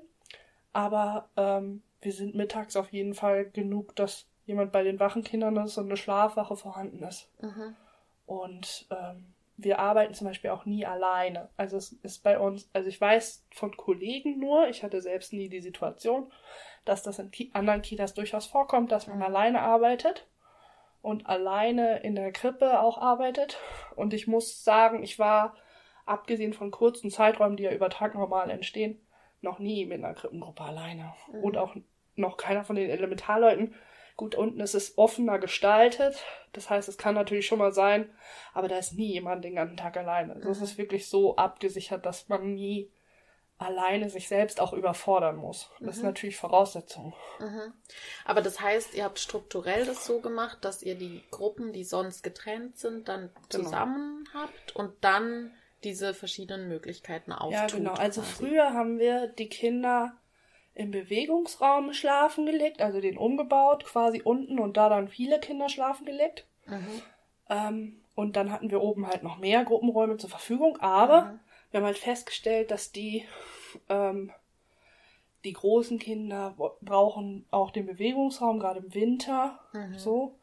Aber 0.72 1.28
ähm, 1.36 1.82
wir 2.00 2.12
sind 2.12 2.34
mittags 2.34 2.76
auf 2.76 2.92
jeden 2.92 3.14
Fall 3.14 3.50
genug, 3.50 3.96
dass 3.96 4.26
jemand 4.46 4.72
bei 4.72 4.82
den 4.82 5.00
wachen 5.00 5.24
Kindern 5.24 5.56
ist 5.56 5.76
und 5.78 5.86
eine 5.86 5.96
Schlafwache 5.96 6.56
vorhanden 6.56 7.02
ist. 7.02 7.28
Mhm. 7.40 7.76
Und 8.26 8.86
ähm, 8.90 9.34
wir 9.56 9.78
arbeiten 9.80 10.14
zum 10.14 10.26
Beispiel 10.26 10.50
auch 10.50 10.64
nie 10.64 10.86
alleine. 10.86 11.48
Also 11.56 11.76
es 11.76 11.92
ist 12.02 12.22
bei 12.22 12.38
uns, 12.38 12.70
also 12.72 12.88
ich 12.88 13.00
weiß 13.00 13.44
von 13.52 13.76
Kollegen 13.76 14.38
nur, 14.38 14.68
ich 14.68 14.82
hatte 14.84 15.00
selbst 15.02 15.32
nie 15.32 15.48
die 15.48 15.60
Situation, 15.60 16.30
dass 16.84 17.02
das 17.02 17.18
in 17.18 17.30
anderen 17.52 17.82
Kitas 17.82 18.14
durchaus 18.14 18.46
vorkommt, 18.46 18.92
dass 18.92 19.06
man 19.08 19.18
Mhm. 19.18 19.24
alleine 19.24 19.60
arbeitet 19.60 20.26
und 21.02 21.26
alleine 21.26 21.98
in 22.00 22.14
der 22.14 22.32
Krippe 22.32 22.80
auch 22.80 22.98
arbeitet. 22.98 23.58
Und 23.96 24.14
ich 24.14 24.26
muss 24.26 24.62
sagen, 24.64 25.02
ich 25.02 25.18
war, 25.18 25.54
abgesehen 26.08 26.52
von 26.52 26.70
kurzen 26.70 27.10
Zeiträumen, 27.10 27.56
die 27.56 27.64
ja 27.64 27.72
über 27.72 27.90
Tag 27.90 28.14
normal 28.14 28.50
entstehen, 28.50 29.00
noch 29.40 29.58
nie 29.58 29.84
mit 29.86 29.98
einer 30.02 30.14
Krippengruppe 30.14 30.62
alleine. 30.62 31.14
Mhm. 31.32 31.44
Und 31.44 31.56
auch 31.56 31.76
noch 32.16 32.36
keiner 32.36 32.64
von 32.64 32.76
den 32.76 32.90
Elementarleuten. 32.90 33.74
Gut, 34.16 34.34
unten 34.34 34.58
ist 34.58 34.74
es 34.74 34.98
offener 34.98 35.38
gestaltet. 35.38 36.16
Das 36.52 36.68
heißt, 36.70 36.88
es 36.88 36.98
kann 36.98 37.14
natürlich 37.14 37.46
schon 37.46 37.60
mal 37.60 37.72
sein, 37.72 38.10
aber 38.52 38.66
da 38.66 38.76
ist 38.78 38.94
nie 38.94 39.12
jemand 39.12 39.44
den 39.44 39.54
ganzen 39.54 39.76
Tag 39.76 39.96
alleine. 39.96 40.34
Also 40.34 40.50
es 40.50 40.58
Mhm. 40.58 40.64
ist 40.64 40.78
wirklich 40.78 41.08
so 41.08 41.36
abgesichert, 41.36 42.04
dass 42.04 42.28
man 42.28 42.54
nie 42.54 42.90
alleine 43.58 44.08
sich 44.08 44.28
selbst 44.28 44.60
auch 44.60 44.72
überfordern 44.72 45.36
muss. 45.36 45.70
Das 45.80 45.96
ist 45.96 46.02
Mhm. 46.02 46.08
natürlich 46.08 46.36
Voraussetzung. 46.36 47.12
Mhm. 47.40 47.72
Aber 48.24 48.40
das 48.40 48.60
heißt, 48.60 48.94
ihr 48.94 49.04
habt 49.04 49.18
strukturell 49.18 49.84
das 49.84 50.04
so 50.06 50.20
gemacht, 50.20 50.58
dass 50.64 50.82
ihr 50.82 50.94
die 50.96 51.22
Gruppen, 51.30 51.72
die 51.72 51.82
sonst 51.84 52.22
getrennt 52.22 52.78
sind, 52.78 53.08
dann 53.08 53.30
Genau. 53.50 53.64
zusammen 53.64 54.28
habt 54.32 54.74
und 54.76 54.92
dann 55.00 55.52
diese 55.84 56.14
verschiedenen 56.14 56.68
Möglichkeiten 56.68 57.32
auftut. 57.32 57.52
Ja, 57.52 57.66
genau. 57.66 57.92
Also 57.94 58.20
quasi. 58.20 58.34
früher 58.34 58.72
haben 58.72 58.98
wir 58.98 59.28
die 59.28 59.48
Kinder 59.48 60.12
im 60.74 60.90
Bewegungsraum 60.90 61.92
schlafen 61.92 62.46
gelegt, 62.46 62.80
also 62.80 63.00
den 63.00 63.18
umgebaut, 63.18 63.84
quasi 63.84 64.22
unten 64.22 64.58
und 64.58 64.76
da 64.76 64.88
dann 64.88 65.08
viele 65.08 65.40
Kinder 65.40 65.68
schlafen 65.68 66.06
gelegt. 66.06 66.46
Mhm. 66.66 67.02
Ähm, 67.48 68.00
und 68.14 68.36
dann 68.36 68.52
hatten 68.52 68.70
wir 68.70 68.80
oben 68.82 69.06
halt 69.06 69.22
noch 69.22 69.38
mehr 69.38 69.64
Gruppenräume 69.64 70.16
zur 70.18 70.30
Verfügung, 70.30 70.76
aber 70.80 71.22
Mhm. 71.24 71.40
wir 71.70 71.80
haben 71.80 71.86
halt 71.86 71.98
festgestellt, 71.98 72.70
dass 72.70 72.92
die, 72.92 73.24
ähm, 73.88 74.32
die 75.44 75.52
großen 75.52 75.98
Kinder 75.98 76.54
brauchen 76.80 77.46
auch 77.50 77.70
den 77.70 77.86
Bewegungsraum, 77.86 78.58
gerade 78.58 78.80
im 78.80 78.94
Winter, 78.94 79.58
Mhm. 79.72 79.98
so, 79.98 80.37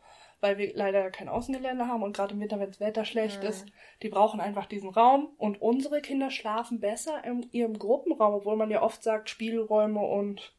weil 0.46 0.60
wir 0.60 0.76
leider 0.76 1.10
kein 1.10 1.28
Außengelände 1.28 1.88
haben 1.88 2.04
und 2.04 2.16
gerade 2.16 2.36
im 2.36 2.40
Winter, 2.40 2.60
wenn 2.60 2.68
das 2.70 2.80
Wetter 2.80 3.04
schlecht 3.04 3.42
Mhm. 3.42 3.50
ist, 3.50 3.66
die 4.04 4.10
brauchen 4.10 4.40
einfach 4.40 4.68
diesen 4.68 4.90
Raum 4.92 5.30
und 5.40 5.60
unsere 5.60 6.02
Kinder 6.02 6.30
schlafen 6.30 6.80
besser 6.80 7.24
in 7.24 7.50
ihrem 7.52 7.80
Gruppenraum, 7.80 8.36
obwohl 8.36 8.56
man 8.56 8.70
ja 8.70 8.84
oft 8.84 9.02
sagt, 9.02 9.32
Spielräume 9.32 10.00
und 10.02 10.54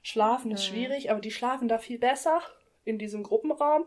Schlafen 0.00 0.52
ist 0.52 0.62
Mhm. 0.62 0.66
schwierig, 0.68 1.10
aber 1.10 1.20
die 1.20 1.32
schlafen 1.32 1.66
da 1.66 1.78
viel 1.78 1.98
besser 1.98 2.40
in 2.84 2.98
diesem 2.98 3.24
Gruppenraum 3.24 3.84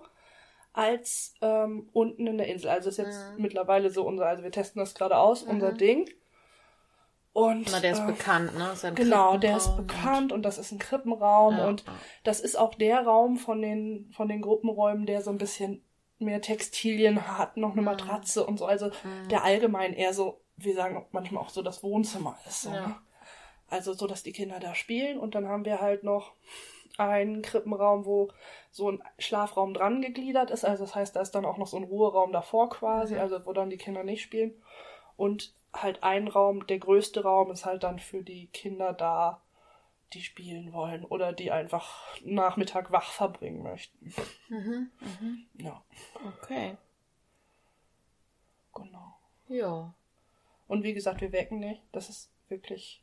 als 0.74 1.35
ähm, 1.41 1.88
unten 1.93 2.27
in 2.27 2.38
der 2.38 2.47
Insel. 2.47 2.69
Also 2.69 2.89
ist 2.89 2.97
jetzt 2.97 3.38
Mhm. 3.38 3.43
mittlerweile 3.43 3.89
so 3.89 4.05
unser, 4.05 4.25
also 4.27 4.43
wir 4.43 4.51
testen 4.51 4.81
das 4.81 4.93
gerade 4.93 5.15
aus, 5.17 5.41
unser 5.41 5.71
Mhm. 5.71 5.77
Ding. 5.77 6.09
Und 7.36 7.68
Na, 7.70 7.82
der 7.82 7.92
ist 7.92 8.00
äh, 8.00 8.06
bekannt, 8.06 8.58
ne? 8.58 8.72
Ist 8.72 8.96
Genau, 8.96 9.36
der 9.36 9.58
ist 9.58 9.75
bekannt 9.75 10.32
und 10.32 10.44
das 10.44 10.58
ist 10.58 10.72
ein 10.72 10.80
Krippenraum 10.80 11.58
Ja, 11.58 11.68
und 11.68 11.84
ja. 11.86 11.92
das 12.24 12.39
ist 12.39 12.56
auch 12.58 12.74
der 12.75 13.01
Raum 13.06 13.36
von 13.36 13.62
den, 13.62 14.10
von 14.15 14.30
den 14.30 14.42
Gruppenräumen, 14.42 15.06
der 15.06 15.22
so 15.22 15.32
ein 15.32 15.38
bisschen 15.38 15.84
mehr 16.18 16.39
Textilien 16.42 17.27
hat, 17.38 17.58
noch 17.58 17.74
eine 17.74 17.82
Mhm. 17.82 17.86
Matratze 17.88 18.46
und 18.46 18.58
so. 18.58 18.65
Also 18.65 18.86
Mhm. 18.88 19.27
der 19.30 19.44
allgemein 19.44 19.92
eher 19.92 20.13
so, 20.13 20.39
wir 20.56 20.75
sagen 20.75 21.06
manchmal 21.12 21.44
auch 21.44 21.50
so 21.50 21.62
das 21.62 21.84
Wohnzimmer 21.84 22.38
ist. 22.48 22.62
So, 22.62 22.70
Ja. 22.70 22.88
ne? 22.88 22.96
Also 23.68 23.92
so, 23.92 24.08
dass 24.08 24.24
die 24.24 24.32
Kinder 24.32 24.62
da 24.62 24.74
spielen 24.74 25.20
und 25.20 25.36
dann 25.36 25.50
haben 25.50 25.65
wir 25.65 25.82
halt 25.82 26.06
noch 26.06 26.32
einen 26.98 27.42
Krippenraum, 27.42 28.06
wo 28.06 28.30
so 28.72 28.92
ein 28.92 29.04
Schlafraum 29.20 29.74
dran 29.74 30.01
gegliedert 30.01 30.51
ist. 30.51 30.63
Also 30.63 30.86
das 30.86 30.96
heißt, 30.96 31.18
da 31.18 31.20
ist 31.20 31.32
dann 31.32 31.44
auch 31.44 31.58
noch 31.58 31.68
so 31.68 31.75
ein 31.75 31.84
Ruheraum 31.84 32.32
davor 32.32 32.70
quasi, 32.70 33.15
Mhm. 33.15 33.20
also 33.20 33.46
wo 33.46 33.51
dann 33.51 33.70
die 33.70 33.75
Kinder 33.75 34.06
nicht 34.06 34.22
spielen. 34.22 34.54
Und 35.18 35.54
halt 35.82 36.03
ein 36.03 36.27
Raum, 36.27 36.65
der 36.67 36.79
größte 36.79 37.24
Raum 37.24 37.51
ist 37.51 37.65
halt 37.65 37.84
dann 37.84 38.00
für 38.00 38.24
die 38.24 38.48
Kinder 38.48 38.94
da, 38.94 39.41
die 40.13 40.22
spielen 40.22 40.72
wollen 40.74 41.03
oder 41.03 41.34
die 41.34 41.51
einfach 41.51 42.15
Nachmittag 42.24 42.91
wach 42.91 43.12
verbringen 43.12 43.63
möchten. 43.63 44.13
Mhm. 44.50 44.91
Mhm. 45.00 45.46
Ja, 45.55 45.84
Okay. 46.41 46.77
genau. 48.74 49.17
Ja. 49.48 49.94
Und 50.67 50.84
wie 50.84 50.94
gesagt, 50.94 51.22
wir 51.22 51.32
wecken 51.32 51.60
nicht. 51.60 51.82
Das 51.91 52.10
ist 52.10 52.32
wirklich 52.50 53.01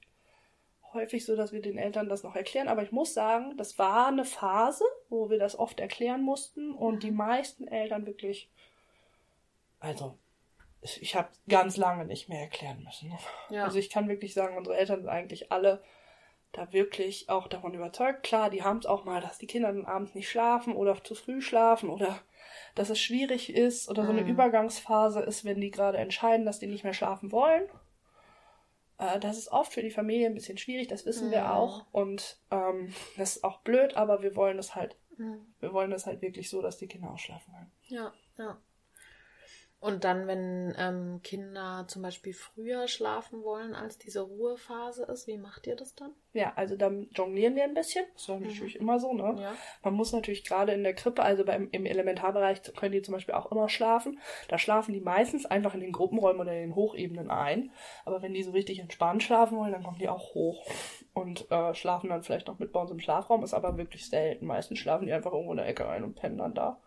häufig 0.92 1.24
so, 1.24 1.36
dass 1.36 1.52
wir 1.52 1.62
den 1.62 1.78
Eltern 1.78 2.08
das 2.08 2.22
noch 2.22 2.36
erklären. 2.36 2.68
Aber 2.68 2.82
ich 2.82 2.92
muss 2.92 3.14
sagen, 3.14 3.56
das 3.56 3.78
war 3.78 4.08
eine 4.08 4.24
Phase, 4.24 4.84
wo 5.08 5.30
wir 5.30 5.38
das 5.38 5.58
oft 5.58 5.80
erklären 5.80 6.22
mussten 6.22 6.72
und 6.72 7.02
die 7.02 7.10
meisten 7.10 7.66
Eltern 7.66 8.06
wirklich, 8.06 8.50
also 9.80 10.18
ich, 10.82 11.14
habe 11.14 11.28
ganz 11.48 11.76
lange 11.76 12.04
nicht 12.04 12.28
mehr 12.28 12.40
erklären 12.40 12.82
müssen. 12.82 13.12
Ja. 13.50 13.64
Also 13.64 13.78
ich 13.78 13.88
kann 13.90 14.08
wirklich 14.08 14.34
sagen, 14.34 14.56
unsere 14.56 14.76
Eltern 14.76 15.00
sind 15.00 15.08
eigentlich 15.08 15.52
alle 15.52 15.82
da 16.52 16.70
wirklich 16.72 17.30
auch 17.30 17.46
davon 17.48 17.72
überzeugt. 17.72 18.24
Klar, 18.24 18.50
die 18.50 18.62
haben 18.62 18.78
es 18.78 18.86
auch 18.86 19.04
mal, 19.04 19.20
dass 19.22 19.38
die 19.38 19.46
Kinder 19.46 19.72
dann 19.72 19.86
abends 19.86 20.14
nicht 20.14 20.28
schlafen 20.28 20.74
oder 20.76 21.02
zu 21.02 21.14
früh 21.14 21.40
schlafen 21.40 21.88
oder 21.88 22.18
dass 22.74 22.90
es 22.90 23.00
schwierig 23.00 23.54
ist 23.54 23.88
oder 23.88 24.04
so 24.04 24.10
eine 24.12 24.22
Mhm. 24.22 24.28
Übergangsphase 24.28 25.20
ist, 25.20 25.44
wenn 25.44 25.60
die 25.60 25.70
gerade 25.70 25.98
entscheiden, 25.98 26.44
dass 26.44 26.58
die 26.58 26.66
nicht 26.66 26.84
mehr 26.84 26.92
schlafen 26.92 27.32
wollen. 27.32 27.62
Äh, 28.98 29.18
das 29.20 29.38
ist 29.38 29.48
oft 29.50 29.72
für 29.72 29.82
die 29.82 29.90
Familie 29.90 30.26
ein 30.26 30.34
bisschen 30.34 30.58
schwierig, 30.58 30.88
das 30.88 31.06
wissen 31.06 31.30
wir 31.30 31.42
Mhm. 31.44 31.50
auch. 31.50 31.86
Und 31.92 32.38
ähm, 32.50 32.92
das 33.16 33.36
ist 33.36 33.44
auch 33.44 33.60
blöd, 33.60 33.96
aber 33.96 34.22
wir 34.22 34.36
wollen 34.36 34.58
es 34.58 34.74
halt, 34.74 34.96
Mhm. 35.16 35.46
wir 35.60 35.72
wollen 35.72 35.92
es 35.92 36.06
halt 36.06 36.20
wirklich 36.22 36.50
so, 36.50 36.60
dass 36.60 36.76
die 36.76 36.86
Kinder 36.88 37.10
ausschlafen 37.10 37.52
können. 37.54 37.72
Ja, 37.86 38.12
ja. 38.36 38.58
Und 39.82 40.04
dann, 40.04 40.28
wenn 40.28 40.72
ähm, 40.78 41.20
Kinder 41.24 41.86
zum 41.88 42.02
Beispiel 42.02 42.34
früher 42.34 42.86
schlafen 42.86 43.42
wollen, 43.42 43.74
als 43.74 43.98
diese 43.98 44.20
Ruhephase 44.20 45.02
ist, 45.06 45.26
wie 45.26 45.36
macht 45.36 45.66
ihr 45.66 45.74
das 45.74 45.96
dann? 45.96 46.12
Ja, 46.34 46.52
also 46.54 46.76
dann 46.76 47.08
jonglieren 47.10 47.56
wir 47.56 47.64
ein 47.64 47.74
bisschen. 47.74 48.04
Das 48.12 48.22
ist 48.22 48.28
ja 48.28 48.38
natürlich 48.38 48.76
immer 48.76 49.00
so, 49.00 49.12
ne? 49.12 49.34
Ja. 49.40 49.52
Man 49.82 49.94
muss 49.94 50.12
natürlich 50.12 50.44
gerade 50.44 50.70
in 50.70 50.84
der 50.84 50.94
Krippe, 50.94 51.24
also 51.24 51.44
beim, 51.44 51.68
im 51.72 51.84
Elementarbereich 51.84 52.62
können 52.76 52.92
die 52.92 53.02
zum 53.02 53.14
Beispiel 53.14 53.34
auch 53.34 53.50
immer 53.50 53.68
schlafen. 53.68 54.20
Da 54.46 54.56
schlafen 54.56 54.94
die 54.94 55.00
meistens 55.00 55.46
einfach 55.46 55.74
in 55.74 55.80
den 55.80 55.90
Gruppenräumen 55.90 56.40
oder 56.40 56.52
in 56.52 56.68
den 56.68 56.76
Hochebenen 56.76 57.28
ein. 57.28 57.72
Aber 58.04 58.22
wenn 58.22 58.34
die 58.34 58.44
so 58.44 58.52
richtig 58.52 58.78
entspannt 58.78 59.24
schlafen 59.24 59.58
wollen, 59.58 59.72
dann 59.72 59.82
kommen 59.82 59.98
die 59.98 60.08
auch 60.08 60.32
hoch 60.32 60.64
und 61.12 61.50
äh, 61.50 61.74
schlafen 61.74 62.08
dann 62.08 62.22
vielleicht 62.22 62.46
noch 62.46 62.60
mit 62.60 62.70
bei 62.70 62.80
uns 62.80 62.92
im 62.92 63.00
Schlafraum. 63.00 63.42
Ist 63.42 63.52
aber 63.52 63.76
wirklich 63.76 64.08
selten. 64.08 64.46
Meistens 64.46 64.78
schlafen 64.78 65.06
die 65.06 65.12
einfach 65.12 65.32
irgendwo 65.32 65.50
in 65.50 65.58
der 65.58 65.66
Ecke 65.66 65.88
ein 65.88 66.04
und 66.04 66.14
pennen 66.14 66.38
dann 66.38 66.54
da. 66.54 66.80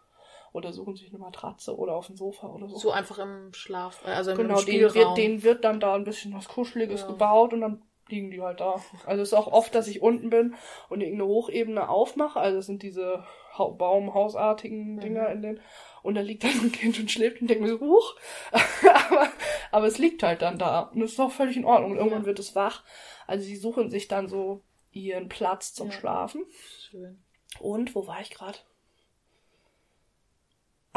Oder 0.56 0.72
suchen 0.72 0.96
sich 0.96 1.10
eine 1.10 1.20
Matratze 1.20 1.76
oder 1.78 1.96
auf 1.96 2.08
dem 2.08 2.16
Sofa 2.16 2.48
oder 2.48 2.70
so. 2.70 2.78
So 2.78 2.92
einfach 2.92 3.20
im 3.20 3.54
Schlaf, 3.54 4.02
äh, 4.06 4.12
also 4.12 4.32
im 4.32 4.38
genau, 4.38 4.60
im 4.62 4.66
denen 4.66 4.80
wird, 4.82 4.92
Spielraum. 4.92 5.16
denen 5.16 5.44
wird 5.44 5.64
dann 5.66 5.80
da 5.82 5.96
ein 5.96 6.06
bisschen 6.06 6.34
was 6.34 6.48
Kuscheliges 6.48 7.02
Ja. 7.02 7.08
gebaut 7.08 7.52
und 7.54 7.60
dann 7.62 7.82
liegen 8.08 8.32
die 8.32 8.42
halt 8.42 8.62
da. 8.62 8.76
Also 9.06 9.22
es 9.24 9.30
ist 9.30 9.34
auch 9.34 9.48
oft, 9.52 9.76
dass 9.76 9.88
ich 9.88 10.02
unten 10.02 10.30
bin 10.30 10.56
und 10.90 11.02
irgendeine 11.02 11.28
Hochebene 11.30 11.90
aufmache. 11.90 12.40
Also 12.40 12.60
es 12.60 12.68
sind 12.68 12.84
diese 12.84 13.26
Hau- 13.58 13.72
Baumhausartigen 13.72 14.96
Mhm. 14.96 15.00
Dinger 15.02 15.30
in 15.30 15.42
den. 15.42 15.60
Und 16.04 16.16
da 16.16 16.22
liegt 16.22 16.44
dann 16.46 16.52
ein 16.62 16.72
Kind 16.72 17.00
und 17.00 17.12
schläft 17.12 17.42
und 17.42 17.50
denkt 17.50 17.64
mir 17.64 17.70
so, 17.70 17.80
huch. 17.82 18.16
aber, 19.10 19.28
aber 19.72 19.88
es 19.88 19.98
liegt 19.98 20.24
halt 20.24 20.42
dann 20.42 20.58
da. 20.58 20.82
Und 20.94 21.02
das 21.02 21.14
ist 21.14 21.20
auch 21.20 21.32
völlig 21.32 21.58
in 21.58 21.66
Ordnung. 21.66 21.92
Und 21.92 21.98
irgendwann 21.98 22.22
Ja. 22.22 22.28
wird 22.28 22.40
es 22.40 22.56
wach. 22.56 22.84
Also 23.28 23.44
sie 23.44 23.56
suchen 23.58 23.90
sich 23.90 24.08
dann 24.08 24.28
so 24.30 24.62
ihren 24.92 25.28
Platz 25.28 25.74
zum 25.74 25.88
Ja. 25.88 25.94
Schlafen. 25.94 26.46
Schön. 26.80 27.24
Und 27.60 27.96
wo 27.96 28.08
war 28.08 28.22
ich 28.22 28.30
gerade? 28.30 28.58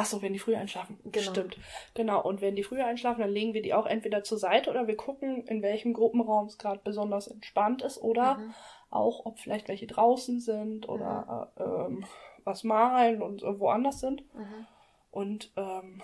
Ach 0.00 0.06
so, 0.06 0.22
wenn 0.22 0.32
die 0.32 0.38
früh 0.38 0.54
einschlafen. 0.54 1.00
Genau. 1.06 1.30
Stimmt. 1.30 1.56
Genau. 1.94 2.22
Und 2.22 2.40
wenn 2.40 2.54
die 2.54 2.62
früh 2.62 2.80
einschlafen, 2.80 3.20
dann 3.20 3.30
legen 3.32 3.52
wir 3.52 3.62
die 3.62 3.74
auch 3.74 3.84
entweder 3.84 4.22
zur 4.22 4.38
Seite 4.38 4.70
oder 4.70 4.86
wir 4.86 4.96
gucken, 4.96 5.44
in 5.46 5.60
welchem 5.60 5.92
Gruppenraum 5.92 6.46
es 6.46 6.56
gerade 6.56 6.80
besonders 6.84 7.26
entspannt 7.26 7.82
ist 7.82 7.98
oder 7.98 8.36
Mhm. 8.36 8.54
auch, 8.90 9.26
ob 9.26 9.40
vielleicht 9.40 9.66
welche 9.66 9.88
draußen 9.88 10.38
sind 10.40 10.88
oder 10.88 11.50
äh, 11.56 11.62
ähm, 11.62 12.04
was 12.44 12.62
malen 12.62 13.22
und 13.22 13.42
äh, 13.42 13.58
woanders 13.58 13.98
sind. 13.98 14.22
Mhm. 14.34 14.66
Und 15.10 15.52
ähm, 15.56 16.00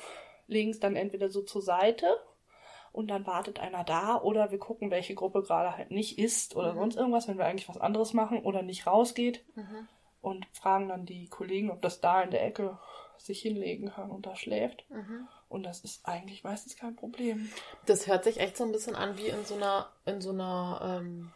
legen 0.49 0.71
es 0.71 0.81
dann 0.81 0.97
entweder 0.97 1.29
so 1.29 1.43
zur 1.43 1.63
Seite 1.63 2.07
und 2.91 3.13
dann 3.13 3.27
wartet 3.29 3.61
einer 3.61 3.85
da 3.85 4.21
oder 4.21 4.51
wir 4.51 4.59
gucken, 4.59 4.91
welche 4.91 5.15
Gruppe 5.15 5.43
gerade 5.43 5.77
halt 5.77 5.93
nicht 5.93 6.19
ist 6.19 6.57
oder 6.57 6.73
Mhm. 6.73 6.79
sonst 6.79 6.97
irgendwas, 6.97 7.29
wenn 7.29 7.39
wir 7.39 7.47
eigentlich 7.47 7.69
was 7.69 7.79
anderes 7.79 8.13
machen 8.13 8.43
oder 8.43 8.63
nicht 8.63 8.89
rausgeht 8.89 9.45
Mhm. 9.55 9.87
und 10.21 10.47
fragen 10.53 10.89
dann 10.89 11.07
die 11.07 11.29
Kollegen, 11.29 11.71
ob 11.71 11.81
das 11.81 12.01
da 12.01 12.23
in 12.23 12.33
der 12.33 12.45
Ecke 12.45 12.77
sich 13.19 13.41
hinlegen 13.41 13.91
kann 13.91 14.11
und 14.11 14.27
da 14.27 14.37
schläft. 14.37 14.85
Mhm. 14.91 15.29
Und 15.49 15.63
das 15.63 15.81
ist 15.85 16.07
eigentlich 16.07 16.45
meistens 16.45 16.77
kein 16.77 16.97
Problem. 16.97 17.51
Das 17.87 18.07
hört 18.07 18.25
sich 18.25 18.41
echt 18.41 18.57
so 18.57 18.65
ein 18.65 18.73
bisschen 18.73 18.95
an 18.97 19.17
wie 19.19 19.29
in 19.29 19.45
so 19.45 19.55
einer, 19.55 19.89
in 20.05 20.21
so 20.21 20.31
einer, 20.31 21.01
ähm, 21.01 21.33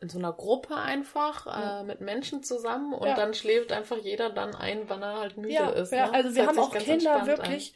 in 0.00 0.08
so 0.08 0.18
einer 0.18 0.32
Gruppe 0.32 0.76
einfach 0.76 1.46
Ja. 1.46 1.80
äh, 1.80 1.84
mit 1.84 2.00
Menschen 2.00 2.42
zusammen 2.42 2.92
und 2.94 3.06
Ja. 3.06 3.14
dann 3.14 3.32
schläft 3.34 3.72
einfach 3.72 3.96
jeder 3.98 4.30
dann 4.30 4.54
ein, 4.54 4.88
wann 4.88 5.02
er 5.02 5.18
halt 5.18 5.36
müde 5.36 5.54
ja, 5.54 5.68
ist. 5.70 5.92
ja, 5.92 6.06
ne? 6.08 6.12
also 6.14 6.28
Das 6.28 6.36
wir 6.36 6.46
haben 6.46 6.58
auch 6.58 6.72
Kinder 6.74 7.26
wirklich, 7.26 7.74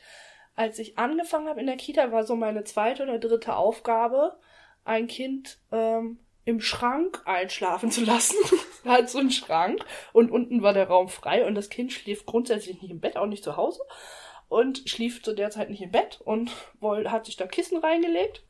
als 0.54 0.78
ich 0.78 0.98
angefangen 0.98 1.48
habe 1.48 1.60
in 1.60 1.66
der 1.66 1.76
Kita, 1.76 2.12
war 2.12 2.24
so 2.24 2.34
meine 2.36 2.64
zweite 2.64 3.02
oder 3.04 3.18
dritte 3.18 3.56
Aufgabe, 3.56 4.38
ein 4.84 5.06
Kind 5.06 5.58
ähm, 5.72 6.18
im 6.44 6.60
Schrank 6.60 7.22
einschlafen 7.26 7.90
zu 7.90 8.04
lassen. 8.04 8.36
halt 8.84 9.08
so 9.08 9.18
ein 9.18 9.30
Schrank. 9.30 9.84
Und 10.12 10.30
unten 10.30 10.62
war 10.62 10.72
der 10.72 10.88
Raum 10.88 11.08
frei 11.08 11.46
und 11.46 11.54
das 11.54 11.70
Kind 11.70 11.92
schläft 11.92 12.26
grundsätzlich 12.26 12.80
nicht 12.80 12.90
im 12.90 13.00
Bett, 13.00 13.16
auch 13.16 13.26
nicht 13.26 13.44
zu 13.44 13.56
Hause. 13.56 13.80
Und 14.48 14.88
schlief 14.88 15.22
zu 15.22 15.34
der 15.34 15.50
Zeit 15.50 15.70
nicht 15.70 15.82
im 15.82 15.90
Bett 15.90 16.20
und 16.24 16.50
woll, 16.80 17.08
hat 17.10 17.26
sich 17.26 17.36
da 17.36 17.46
Kissen 17.46 17.78
reingelegt 17.78 18.44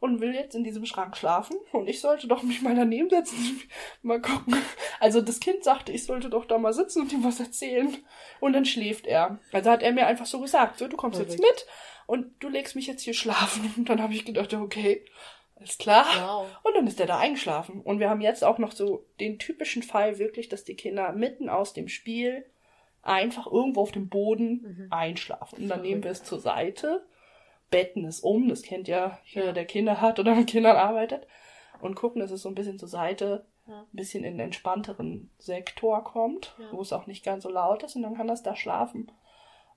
und 0.00 0.20
will 0.20 0.34
jetzt 0.34 0.54
in 0.54 0.64
diesem 0.64 0.84
Schrank 0.84 1.16
schlafen. 1.16 1.56
Und 1.72 1.88
ich 1.88 2.00
sollte 2.00 2.28
doch 2.28 2.42
mich 2.42 2.60
mal 2.60 2.74
daneben 2.74 3.08
setzen, 3.08 3.62
mal 4.02 4.20
gucken. 4.20 4.56
Also 5.00 5.20
das 5.20 5.40
Kind 5.40 5.64
sagte, 5.64 5.92
ich 5.92 6.04
sollte 6.04 6.28
doch 6.28 6.44
da 6.44 6.58
mal 6.58 6.74
sitzen 6.74 7.02
und 7.02 7.12
ihm 7.12 7.24
was 7.24 7.40
erzählen. 7.40 7.96
Und 8.40 8.52
dann 8.52 8.66
schläft 8.66 9.06
er. 9.06 9.38
Also 9.52 9.70
hat 9.70 9.82
er 9.82 9.92
mir 9.92 10.06
einfach 10.06 10.26
so 10.26 10.40
gesagt, 10.40 10.78
so, 10.78 10.88
du 10.88 10.96
kommst 10.96 11.20
jetzt 11.20 11.38
mit 11.38 11.66
und 12.06 12.32
du 12.40 12.48
legst 12.48 12.76
mich 12.76 12.86
jetzt 12.86 13.02
hier 13.02 13.14
schlafen. 13.14 13.72
Und 13.78 13.88
dann 13.88 14.02
habe 14.02 14.12
ich 14.12 14.24
gedacht, 14.24 14.52
okay, 14.52 15.04
alles 15.56 15.78
klar. 15.78 16.04
Wow. 16.20 16.46
Und 16.62 16.74
dann 16.76 16.86
ist 16.86 16.98
er 17.00 17.06
da 17.06 17.18
eingeschlafen. 17.18 17.80
Und 17.80 17.98
wir 18.00 18.10
haben 18.10 18.20
jetzt 18.20 18.42
auch 18.44 18.58
noch 18.58 18.72
so 18.72 19.04
den 19.20 19.38
typischen 19.38 19.82
Fall 19.82 20.18
wirklich, 20.18 20.48
dass 20.48 20.64
die 20.64 20.74
Kinder 20.76 21.12
mitten 21.12 21.48
aus 21.48 21.72
dem 21.72 21.88
Spiel 21.88 22.44
einfach 23.02 23.46
irgendwo 23.46 23.82
auf 23.82 23.92
dem 23.92 24.08
Boden 24.08 24.62
Mhm. 24.62 24.86
einschlafen. 24.90 25.62
Und 25.62 25.68
dann 25.68 25.82
nehmen 25.82 26.02
wir 26.02 26.10
es 26.10 26.24
zur 26.24 26.40
Seite, 26.40 27.04
betten 27.70 28.04
es 28.06 28.20
um, 28.20 28.48
das 28.48 28.62
kennt 28.62 28.88
ja 28.88 29.18
jeder, 29.26 29.46
Ja. 29.46 29.52
der 29.52 29.64
Kinder 29.66 30.00
hat 30.00 30.18
oder 30.18 30.34
mit 30.34 30.48
Kindern 30.48 30.76
arbeitet. 30.76 31.26
und 31.80 31.96
gucken, 31.96 32.20
dass 32.20 32.30
es 32.30 32.40
so 32.40 32.48
ein 32.48 32.54
bisschen 32.54 32.78
zur 32.78 32.88
Seite, 32.88 33.44
Ja. 33.66 33.80
ein 33.80 33.86
bisschen 33.96 34.24
in 34.24 34.34
den 34.38 34.40
entspannteren 34.46 35.30
Sektor 35.38 36.02
kommt, 36.02 36.54
Ja. 36.58 36.72
wo 36.72 36.80
es 36.80 36.92
auch 36.94 37.06
nicht 37.06 37.24
ganz 37.24 37.42
so 37.42 37.50
laut 37.50 37.82
ist 37.82 37.94
und 37.96 38.02
dann 38.02 38.16
kann 38.16 38.26
das 38.28 38.42
da 38.42 38.56
schlafen. 38.56 39.10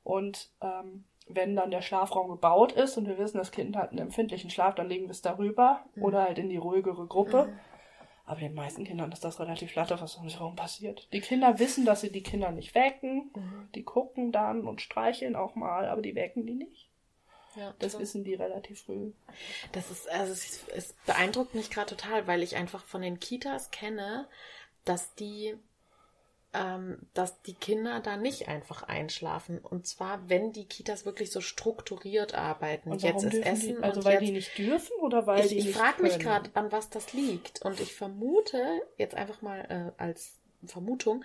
Und 0.03 0.49
ähm, 0.61 1.03
wenn 1.29 1.55
dann 1.55 1.71
der 1.71 1.81
Schlafraum 1.81 2.29
gebaut 2.29 2.71
ist 2.71 2.97
und 2.97 3.07
wir 3.07 3.17
wissen, 3.17 3.37
das 3.37 3.51
Kind 3.51 3.75
hat 3.75 3.89
einen 3.91 3.99
empfindlichen 3.99 4.49
Schlaf, 4.49 4.75
dann 4.75 4.87
legen 4.89 5.05
wir 5.05 5.11
es 5.11 5.21
darüber 5.21 5.83
Mhm. 5.95 6.03
oder 6.03 6.23
halt 6.23 6.37
in 6.37 6.49
die 6.49 6.57
ruhigere 6.57 7.05
Gruppe. 7.07 7.49
Aber 8.25 8.39
den 8.41 8.53
meisten 8.55 8.83
Kindern 8.83 9.11
ist 9.13 9.23
das 9.23 9.39
relativ 9.39 9.71
flatter, 9.71 10.01
was 10.01 10.15
um 10.15 10.27
sich 10.29 10.37
herum 10.39 10.55
passiert. 10.57 11.07
Die 11.13 11.21
Kinder 11.21 11.59
wissen, 11.59 11.85
dass 11.85 12.01
sie 12.01 12.11
die 12.11 12.23
Kinder 12.23 12.51
nicht 12.51 12.75
wecken. 12.75 13.31
Mhm. 13.33 13.69
Die 13.73 13.83
gucken 13.83 14.31
dann 14.33 14.67
und 14.67 14.81
streicheln 14.81 15.35
auch 15.37 15.55
mal, 15.55 15.87
aber 15.87 16.01
die 16.01 16.13
wecken 16.15 16.45
die 16.45 16.55
nicht. 16.55 16.89
Ja, 17.55 17.73
Das 17.79 17.97
wissen 17.97 18.23
die 18.25 18.35
relativ 18.35 18.81
früh. 18.83 19.13
Das 19.71 19.89
ist, 19.89 20.09
also 20.11 20.33
es, 20.33 20.67
es 20.75 20.93
beeindruckt 21.05 21.55
mich 21.55 21.69
gerade 21.71 21.89
total, 21.95 22.27
weil 22.27 22.43
ich 22.43 22.55
einfach 22.57 22.83
von 22.83 23.01
den 23.01 23.19
Kitas 23.19 23.71
kenne, 23.71 24.27
dass 24.85 25.15
die, 25.15 25.55
dass 27.13 27.41
die 27.43 27.53
Kinder 27.53 27.99
da 27.99 28.17
nicht 28.17 28.47
einfach 28.47 28.83
einschlafen. 28.83 29.59
Und 29.59 29.85
zwar, 29.87 30.29
wenn 30.29 30.53
die 30.53 30.65
Kitas 30.65 31.05
wirklich 31.05 31.31
so 31.31 31.41
strukturiert 31.41 32.33
arbeiten. 32.33 32.91
Und 32.91 33.01
jetzt 33.03 33.23
ist 33.23 33.45
Essen 33.45 33.77
die, 33.77 33.83
also 33.83 33.99
und 33.99 34.05
weil 34.05 34.13
jetzt, 34.13 34.21
die 34.23 34.31
nicht 34.31 34.57
dürfen 34.57 34.95
oder 35.01 35.27
weil 35.27 35.41
ich, 35.45 35.49
die 35.49 35.57
ich 35.57 35.71
frage 35.71 36.01
mich 36.01 36.19
gerade, 36.19 36.49
an 36.53 36.71
was 36.71 36.89
das 36.89 37.13
liegt. 37.13 37.61
Und 37.63 37.79
ich 37.79 37.93
vermute, 37.93 38.81
jetzt 38.97 39.15
einfach 39.15 39.41
mal 39.41 39.93
äh, 39.97 40.01
als 40.01 40.39
Vermutung, 40.65 41.23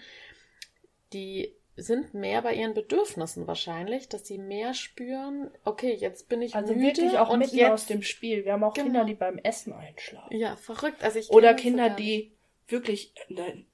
die 1.13 1.55
sind 1.77 2.13
mehr 2.13 2.43
bei 2.43 2.55
ihren 2.55 2.75
Bedürfnissen 2.75 3.47
wahrscheinlich, 3.47 4.09
dass 4.09 4.27
sie 4.27 4.39
mehr 4.39 4.75
spüren, 4.75 5.51
okay, 5.65 5.95
jetzt 5.95 6.29
bin 6.29 6.43
ich 6.43 6.55
Also 6.55 6.75
müde 6.75 7.03
wirklich 7.03 7.19
auch 7.19 7.31
und 7.31 7.39
mitten 7.39 7.57
jetzt, 7.57 7.71
aus 7.71 7.87
dem 7.87 8.03
Spiel. 8.03 8.45
Wir 8.45 8.53
haben 8.53 8.65
auch 8.65 8.75
Genau. 8.75 8.87
Kinder, 8.87 9.05
die 9.05 9.15
beim 9.15 9.39
Essen 9.39 9.73
einschlafen. 9.73 10.37
Ja, 10.37 10.57
verrückt. 10.57 11.03
Also 11.03 11.19
ich 11.19 11.31
Oder 11.31 11.55
Kinder, 11.55 11.89
die 11.89 12.33
wirklich, 12.69 13.15
ne, 13.29 13.65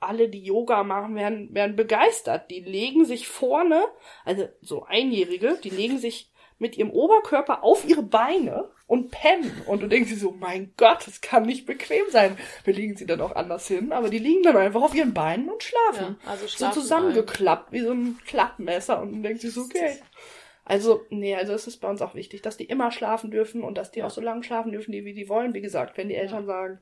alle, 0.00 0.28
die 0.28 0.42
Yoga 0.42 0.82
machen, 0.82 1.14
werden, 1.14 1.54
werden 1.54 1.76
begeistert. 1.76 2.50
Die 2.50 2.60
legen 2.60 3.04
sich 3.04 3.28
vorne, 3.28 3.84
also 4.24 4.48
so 4.60 4.84
Einjährige, 4.84 5.58
die 5.62 5.70
legen 5.70 5.98
sich 5.98 6.30
mit 6.58 6.76
ihrem 6.76 6.90
Oberkörper 6.90 7.64
auf 7.64 7.88
ihre 7.88 8.02
Beine 8.02 8.70
und 8.86 9.10
pennen. 9.10 9.62
Und 9.66 9.82
du 9.82 9.86
denkst 9.86 10.10
dir 10.10 10.18
so, 10.18 10.30
mein 10.30 10.74
Gott, 10.76 11.06
das 11.06 11.20
kann 11.22 11.44
nicht 11.44 11.64
bequem 11.64 12.04
sein. 12.10 12.36
Wir 12.64 12.74
legen 12.74 12.96
sie 12.96 13.06
dann 13.06 13.20
auch 13.22 13.34
anders 13.34 13.66
hin, 13.66 13.92
aber 13.92 14.10
die 14.10 14.18
liegen 14.18 14.42
dann 14.42 14.56
einfach 14.56 14.82
auf 14.82 14.94
ihren 14.94 15.14
Beinen 15.14 15.48
und 15.48 15.62
schlafen. 15.62 16.18
Ja, 16.22 16.30
also 16.30 16.46
so 16.46 16.56
schlafen 16.56 16.80
zusammengeklappt, 16.82 17.72
wie 17.72 17.80
so 17.80 17.92
ein 17.92 18.18
Klappmesser. 18.26 19.00
Und 19.00 19.12
du 19.12 19.22
denkst 19.22 19.40
dir 19.40 19.50
so, 19.50 19.62
okay. 19.62 19.96
Also, 20.64 21.04
nee, 21.08 21.34
also 21.34 21.52
es 21.52 21.66
ist 21.66 21.78
bei 21.78 21.88
uns 21.88 22.02
auch 22.02 22.14
wichtig, 22.14 22.42
dass 22.42 22.56
die 22.56 22.64
immer 22.64 22.92
schlafen 22.92 23.30
dürfen 23.30 23.62
und 23.62 23.78
dass 23.78 23.90
die 23.90 24.00
Ja. 24.00 24.06
auch 24.06 24.10
so 24.10 24.20
lange 24.20 24.44
schlafen 24.44 24.70
dürfen, 24.70 24.92
wie 24.92 25.14
die 25.14 25.28
wollen. 25.28 25.54
Wie 25.54 25.62
gesagt, 25.62 25.96
wenn 25.96 26.08
die 26.08 26.14
Eltern 26.14 26.46
sagen, 26.46 26.80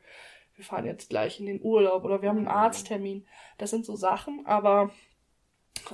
wir 0.59 0.65
fahren 0.65 0.85
jetzt 0.85 1.09
gleich 1.09 1.39
in 1.41 1.47
den 1.47 1.63
Urlaub 1.63 2.05
oder 2.05 2.21
wir 2.21 2.29
haben 2.29 2.39
einen 2.39 2.47
Mhm. 2.47 2.53
Arzttermin, 2.53 3.27
das 3.57 3.71
sind 3.71 3.87
so 3.87 3.97
Sachen, 3.97 4.45
aber 4.45 4.91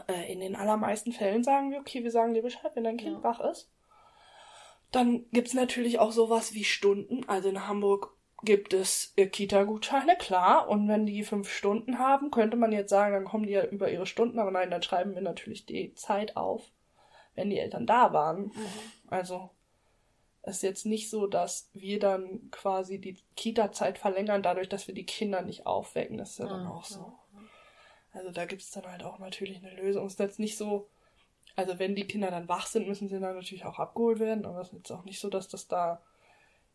äh, 0.08 0.32
in 0.32 0.40
den 0.40 0.56
allermeisten 0.56 1.12
Fällen 1.12 1.44
sagen 1.44 1.70
wir, 1.70 1.78
okay, 1.78 2.02
wir 2.02 2.10
sagen 2.10 2.34
dir 2.34 2.42
Bescheid, 2.42 2.72
wenn 2.74 2.84
dein 2.84 2.96
Kind 2.96 3.18
Ja. 3.18 3.22
wach 3.22 3.40
ist. 3.40 3.70
Dann 4.90 5.26
gibt's 5.32 5.54
natürlich 5.54 5.98
auch 5.98 6.12
sowas 6.12 6.54
wie 6.54 6.64
Stunden. 6.64 7.28
Also 7.28 7.48
in 7.48 7.66
Hamburg 7.66 8.14
gibt 8.42 8.72
es 8.72 9.12
äh, 9.16 9.26
Kita-Gutscheine, 9.26 10.16
klar. 10.16 10.68
Und 10.68 10.88
wenn 10.88 11.04
die 11.06 11.24
fünf 11.24 11.50
Stunden 11.50 11.98
haben, 11.98 12.30
könnte 12.30 12.56
man 12.56 12.72
jetzt 12.72 12.90
sagen, 12.90 13.12
dann 13.14 13.24
kommen 13.24 13.46
die 13.46 13.52
ja 13.52 13.64
über 13.64 13.90
ihre 13.90 14.06
Stunden. 14.06 14.38
Aber 14.38 14.50
nein, 14.50 14.70
dann 14.70 14.82
schreiben 14.82 15.14
wir 15.14 15.22
natürlich 15.22 15.66
die 15.66 15.94
Zeit 15.94 16.36
auf, 16.36 16.62
wenn 17.34 17.50
die 17.50 17.58
Eltern 17.58 17.86
da 17.86 18.12
waren. 18.12 18.52
Also 19.08 19.50
es 20.46 20.56
ist 20.56 20.62
jetzt 20.62 20.86
nicht 20.86 21.08
so, 21.10 21.26
dass 21.26 21.70
wir 21.72 21.98
dann 21.98 22.50
quasi 22.50 22.98
die 23.00 23.16
Kita-Zeit 23.36 23.98
verlängern, 23.98 24.42
dadurch, 24.42 24.68
dass 24.68 24.86
wir 24.86 24.94
die 24.94 25.06
Kinder 25.06 25.40
nicht 25.42 25.66
aufwecken. 25.66 26.18
Das 26.18 26.32
ist 26.32 26.38
ja 26.38 26.46
dann 26.46 26.66
Ah, 26.66 26.70
auch 26.70 26.84
so. 26.84 27.12
Also 28.12 28.30
da 28.30 28.44
gibt's 28.44 28.70
dann 28.70 28.86
halt 28.86 29.02
auch 29.02 29.18
natürlich 29.18 29.56
eine 29.58 29.74
Lösung. 29.74 30.06
Es 30.06 30.12
ist 30.14 30.18
jetzt 30.20 30.38
nicht 30.38 30.56
so, 30.58 30.88
also 31.56 31.78
wenn 31.78 31.94
die 31.96 32.06
Kinder 32.06 32.30
dann 32.30 32.48
wach 32.48 32.66
sind, 32.66 32.86
müssen 32.86 33.08
sie 33.08 33.18
dann 33.18 33.34
natürlich 33.34 33.64
auch 33.64 33.78
abgeholt 33.78 34.18
werden. 34.20 34.44
Aber 34.44 34.60
es 34.60 34.68
ist 34.68 34.74
jetzt 34.74 34.90
auch 34.92 35.04
nicht 35.04 35.18
so, 35.18 35.30
dass 35.30 35.48
das 35.48 35.66
da 35.66 36.02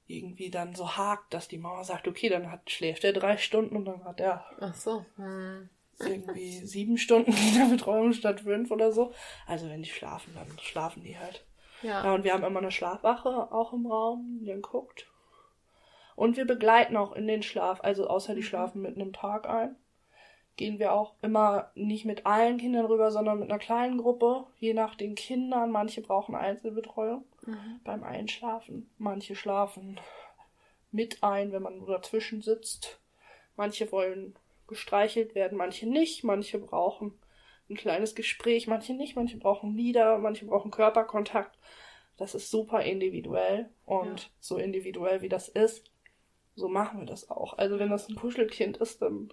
irgendwie 0.08 0.50
dann 0.50 0.74
so 0.74 0.98
hakt, 0.98 1.34
dass 1.34 1.48
die 1.48 1.60
Mama 1.60 1.84
sagt, 1.84 2.08
okay, 2.08 2.30
dann 2.30 2.50
hat, 2.52 2.72
schläft 2.72 3.04
er 3.04 3.14
drei 3.14 3.38
Stunden 3.38 3.76
und 3.76 3.86
dann 3.86 4.04
hat 4.04 4.20
er 4.20 4.44
Ach 4.60 4.74
so. 4.74 5.06
Hm. 5.18 5.70
irgendwie 6.00 6.66
sieben 6.66 6.98
Stunden 6.98 7.32
Kinderbetreuung 7.36 8.14
statt 8.14 8.42
fünf 8.42 8.72
oder 8.72 8.92
so. 8.92 9.14
Also 9.46 9.70
wenn 9.70 9.84
die 9.84 9.90
schlafen, 9.90 10.34
dann 10.34 10.48
schlafen 10.60 11.04
die 11.04 11.18
halt. 11.20 11.46
Ja, 11.82 12.04
Ja. 12.06 12.14
und 12.14 12.24
wir 12.24 12.34
haben 12.34 12.44
immer 12.44 12.60
eine 12.60 12.72
Schlafwache 12.72 13.52
auch 13.52 13.74
im 13.74 13.86
Raum, 13.86 14.38
die 14.40 14.46
dann 14.48 14.62
guckt. 14.62 15.08
Und 16.16 16.36
wir 16.38 16.46
begleiten 16.46 16.98
auch 16.98 17.14
in 17.14 17.28
den 17.28 17.44
Schlaf, 17.44 17.80
also 17.82 18.08
außer 18.08 18.36
die 18.36 18.44
schlafen 18.44 18.82
mitten 18.82 19.00
im 19.00 19.14
Tag 19.14 19.48
ein, 19.48 19.76
gehen 20.58 20.78
wir 20.80 20.92
auch 20.92 21.14
immer 21.22 21.72
nicht 21.76 22.04
mit 22.04 22.26
allen 22.26 22.58
Kindern 22.58 22.86
rüber, 22.86 23.12
sondern 23.12 23.40
mit 23.40 23.50
einer 23.50 23.60
kleinen 23.60 23.98
Gruppe, 23.98 24.44
je 24.58 24.74
nach 24.74 24.96
den 24.96 25.16
Kindern. 25.16 25.72
Manche 25.72 26.02
brauchen 26.02 26.36
Einzelbetreuung 26.36 27.24
Mhm. 27.46 27.80
beim 27.86 28.04
Einschlafen. 28.04 28.90
Manche 28.98 29.36
schlafen 29.36 29.98
mit 30.92 31.24
ein, 31.24 31.54
wenn 31.54 31.64
man 31.64 31.78
nur 31.78 31.88
dazwischen 31.88 32.42
sitzt. 32.42 33.00
Manche 33.56 33.90
wollen 33.94 34.36
gestreichelt 34.68 35.36
werden, 35.36 35.58
manche 35.58 35.88
nicht. 35.88 36.26
Manche 36.26 36.60
brauchen 36.60 37.18
ein 37.70 37.76
kleines 37.76 38.16
Gespräch, 38.16 38.68
manche 38.68 38.94
nicht. 38.94 39.16
Manche 39.16 39.38
brauchen 39.38 39.76
Lieder, 39.76 40.18
manche 40.18 40.46
brauchen 40.46 40.72
Körperkontakt. 40.72 41.58
Das 42.18 42.36
ist 42.36 42.50
super 42.52 42.82
individuell 42.82 43.70
und 43.86 44.22
Ja. 44.24 44.28
so 44.40 44.58
individuell 44.58 45.22
wie 45.22 45.30
das 45.30 45.48
ist, 45.50 45.90
so 46.56 46.68
machen 46.68 47.00
wir 47.00 47.06
das 47.06 47.30
auch. 47.30 47.58
Also 47.58 47.80
wenn 47.80 47.90
das 47.90 48.10
ein 48.10 48.16
Kuschelkind 48.16 48.78
ist, 48.78 49.02
dann 49.02 49.32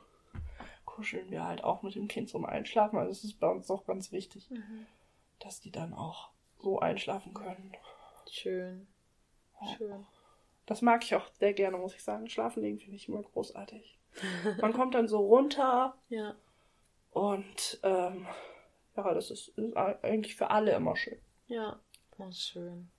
kuscheln 0.85 1.31
wir 1.31 1.45
halt 1.45 1.65
auch 1.65 1.83
mit 1.83 1.95
dem 1.95 2.07
Kind 2.09 2.29
zum 2.29 2.45
Einschlafen. 2.47 2.99
Also 2.99 3.11
es 3.11 3.25
ist 3.25 3.41
bei 3.41 3.49
uns 3.49 3.71
auch 3.71 3.85
ganz 3.87 4.13
wichtig, 4.13 4.49
Mhm. 4.51 4.87
dass 5.41 5.61
die 5.61 5.73
dann 5.73 5.93
auch 5.95 6.31
so 6.59 6.79
einschlafen 6.79 7.35
können. 7.35 7.73
Schön. 8.31 8.87
Schön. 9.77 10.07
Das 10.67 10.83
mag 10.83 11.03
ich 11.05 11.15
auch 11.15 11.27
sehr 11.35 11.53
gerne, 11.55 11.77
muss 11.79 11.95
ich 11.95 12.03
sagen. 12.03 12.29
Schlafen 12.29 12.63
legen 12.63 12.79
finde 12.79 12.97
ich 12.97 13.09
immer 13.09 13.23
großartig. 13.23 13.99
Man 14.61 14.73
kommt 14.73 14.95
dann 14.95 15.09
so 15.09 15.19
runter 15.19 15.97
Ja. 16.09 16.35
Und 17.17 17.81
ähm, 17.83 18.27
ja, 18.95 19.15
das 19.15 19.31
ist, 19.31 19.49
ist 19.49 19.75
eigentlich 19.75 20.37
für 20.37 20.51
alle 20.51 20.73
immer 20.73 20.95
schön. 20.97 21.17
Ja. 21.47 21.81
Oh, 22.19 22.31
schön. 22.31 22.91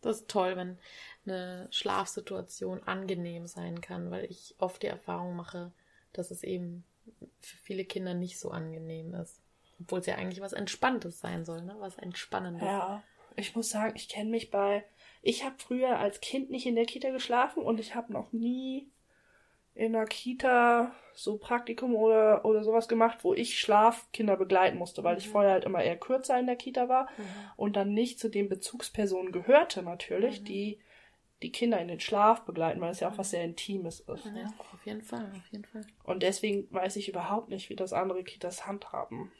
Das 0.00 0.20
ist 0.20 0.28
toll, 0.28 0.56
wenn 0.56 0.78
eine 1.26 1.68
Schlafsituation 1.70 2.82
angenehm 2.84 3.46
sein 3.46 3.82
kann, 3.82 4.10
weil 4.10 4.24
ich 4.24 4.54
oft 4.56 4.82
die 4.82 4.86
Erfahrung 4.86 5.36
mache, 5.36 5.72
dass 6.14 6.30
es 6.30 6.42
eben 6.42 6.84
für 7.42 7.58
viele 7.58 7.84
Kinder 7.84 8.14
nicht 8.14 8.38
so 8.38 8.50
angenehm 8.50 9.12
ist. 9.12 9.42
Obwohl 9.78 9.98
es 9.98 10.06
ja 10.06 10.14
eigentlich 10.14 10.40
was 10.40 10.54
Entspanntes 10.54 11.20
sein 11.20 11.44
soll, 11.44 11.60
ne? 11.60 11.76
Was 11.78 11.98
Entspannendes. 11.98 12.62
Ja, 12.62 13.02
ich 13.34 13.54
muss 13.54 13.68
sagen, 13.68 13.92
ich 13.94 14.08
kenne 14.08 14.30
mich 14.30 14.50
bei. 14.50 14.86
Ich 15.20 15.44
habe 15.44 15.56
früher 15.58 15.98
als 15.98 16.20
Kind 16.20 16.48
nicht 16.48 16.64
in 16.64 16.76
der 16.76 16.86
Kita 16.86 17.10
geschlafen 17.10 17.62
und 17.62 17.78
ich 17.78 17.94
habe 17.94 18.10
noch 18.10 18.32
nie 18.32 18.90
in 19.76 19.92
der 19.92 20.06
Kita 20.06 20.92
so 21.14 21.38
Praktikum 21.38 21.94
oder, 21.94 22.44
oder 22.44 22.64
sowas 22.64 22.88
gemacht, 22.88 23.22
wo 23.22 23.32
ich 23.34 23.58
Schlafkinder 23.58 24.36
begleiten 24.36 24.76
musste, 24.78 25.04
weil 25.04 25.18
ich 25.18 25.28
Mhm. 25.28 25.32
vorher 25.32 25.52
halt 25.52 25.64
immer 25.64 25.82
eher 25.82 25.96
kürzer 25.96 26.38
in 26.38 26.46
der 26.46 26.56
Kita 26.56 26.88
war 26.88 27.08
Mhm. 27.16 27.24
und 27.56 27.76
dann 27.76 27.94
nicht 27.94 28.18
zu 28.18 28.28
den 28.28 28.48
Bezugspersonen 28.48 29.32
gehörte 29.32 29.82
natürlich, 29.82 30.40
Mhm. 30.40 30.44
die 30.46 30.78
die 31.42 31.52
Kinder 31.52 31.78
in 31.78 31.88
den 31.88 32.00
Schlaf 32.00 32.46
begleiten, 32.46 32.80
weil 32.80 32.90
es 32.92 33.00
ja 33.00 33.10
auch 33.10 33.18
was 33.18 33.30
sehr 33.30 33.44
Intimes 33.44 34.00
ist. 34.00 34.24
Ja, 34.24 34.32
Ne? 34.32 34.54
auf 34.72 34.86
jeden 34.86 35.02
Fall, 35.02 35.30
auf 35.36 35.46
jeden 35.52 35.66
Fall. 35.66 35.86
Und 36.04 36.22
deswegen 36.22 36.66
weiß 36.72 36.96
ich 36.96 37.10
überhaupt 37.10 37.50
nicht, 37.50 37.68
wie 37.68 37.76
das 37.76 37.92
andere 37.92 38.24
Kitas 38.24 38.66
handhaben. 38.66 39.30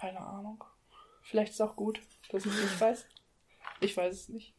Keine 0.00 0.20
Ahnung. 0.20 0.62
Vielleicht 1.22 1.50
ist 1.50 1.56
es 1.56 1.60
auch 1.60 1.74
gut, 1.76 2.00
dass 2.30 2.46
ich 2.46 2.52
es 2.52 2.62
nicht 2.62 2.80
weiß. 2.80 3.06
Ich 3.80 3.96
weiß 3.96 4.14
es 4.14 4.28
nicht. 4.28 4.54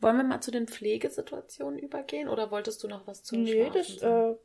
Wollen 0.00 0.16
wir 0.16 0.24
mal 0.24 0.40
zu 0.40 0.50
den 0.50 0.68
Pflegesituationen 0.68 1.78
übergehen 1.78 2.28
oder 2.28 2.50
wolltest 2.50 2.82
du 2.82 2.88
noch 2.88 3.06
was 3.06 3.22
zum 3.22 3.42
nee, 3.42 3.52
Schlafen 3.52 3.72
das, 3.74 3.94
sagen? 3.96 4.34
äh, 4.34 4.36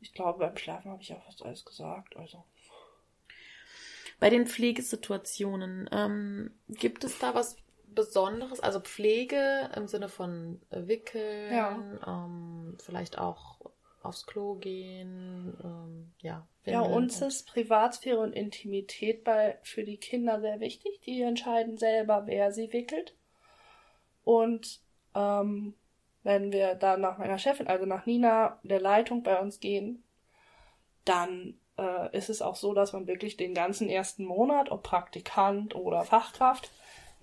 ich 0.00 0.14
glaube, 0.14 0.38
beim 0.38 0.56
Schlafen 0.56 0.90
habe 0.90 1.02
ich 1.02 1.12
auch 1.12 1.22
fast 1.24 1.44
alles 1.44 1.64
gesagt. 1.64 2.16
Also. 2.16 2.44
Bei 4.18 4.30
den 4.30 4.46
Pflegesituationen, 4.46 5.88
ähm, 5.92 6.50
gibt 6.68 7.04
es 7.04 7.18
da 7.18 7.34
was 7.34 7.56
Besonderes? 7.94 8.60
Also 8.60 8.80
Pflege 8.80 9.70
im 9.74 9.86
Sinne 9.88 10.08
von 10.08 10.60
äh, 10.70 10.86
Wickeln, 10.86 11.52
Ja. 11.52 11.78
ähm, 12.06 12.76
vielleicht 12.78 13.18
auch 13.18 13.58
aufs 14.02 14.26
Klo 14.26 14.54
gehen, 14.54 15.56
ähm, 15.62 16.12
ja. 16.20 16.46
Ja, 16.64 16.80
uns 16.82 17.20
ist 17.20 17.48
Privatsphäre 17.48 18.18
und 18.18 18.32
Intimität 18.32 19.24
bei, 19.24 19.58
für 19.62 19.82
die 19.82 19.96
Kinder 19.96 20.40
sehr 20.40 20.60
wichtig. 20.60 21.00
Die 21.06 21.20
entscheiden 21.22 21.78
selber, 21.78 22.22
wer 22.26 22.52
sie 22.52 22.72
wickelt. 22.72 23.14
Und 24.30 24.78
ähm, 25.16 25.74
wenn 26.22 26.52
wir 26.52 26.76
dann 26.76 27.00
nach 27.00 27.18
meiner 27.18 27.36
Chefin, 27.36 27.66
also 27.66 27.84
nach 27.84 28.06
Nina, 28.06 28.60
der 28.62 28.80
Leitung 28.80 29.24
bei 29.24 29.40
uns 29.40 29.58
gehen, 29.58 30.04
dann 31.04 31.58
äh, 31.76 32.16
ist 32.16 32.30
es 32.30 32.40
auch 32.40 32.54
so, 32.54 32.72
dass 32.72 32.92
man 32.92 33.08
wirklich 33.08 33.36
den 33.36 33.54
ganzen 33.54 33.88
ersten 33.88 34.24
Monat, 34.24 34.70
ob 34.70 34.84
Praktikant 34.84 35.74
oder 35.74 36.04
Fachkraft, 36.04 36.70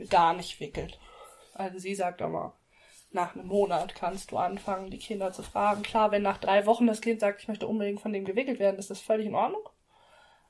gar 0.09 0.33
nicht 0.33 0.59
wickelt. 0.59 0.99
Also 1.53 1.79
sie 1.79 1.95
sagt 1.95 2.19
immer, 2.19 2.51
nach 3.11 3.35
einem 3.35 3.47
Monat 3.47 3.95
kannst 3.95 4.31
du 4.31 4.37
anfangen, 4.37 4.91
die 4.91 4.99
Kinder 4.99 5.31
zu 5.31 5.43
fragen. 5.43 5.83
Klar, 5.83 6.11
wenn 6.11 6.23
nach 6.23 6.39
drei 6.39 6.65
Wochen 6.65 6.87
das 6.87 6.99
Kind 6.99 7.21
sagt, 7.21 7.41
ich 7.41 7.47
möchte 7.47 7.67
unbedingt 7.67 8.01
von 8.01 8.11
dem 8.11 8.25
gewickelt 8.25 8.59
werden, 8.59 8.79
ist 8.79 8.89
das 8.89 8.99
völlig 8.99 9.27
in 9.27 9.35
Ordnung. 9.35 9.63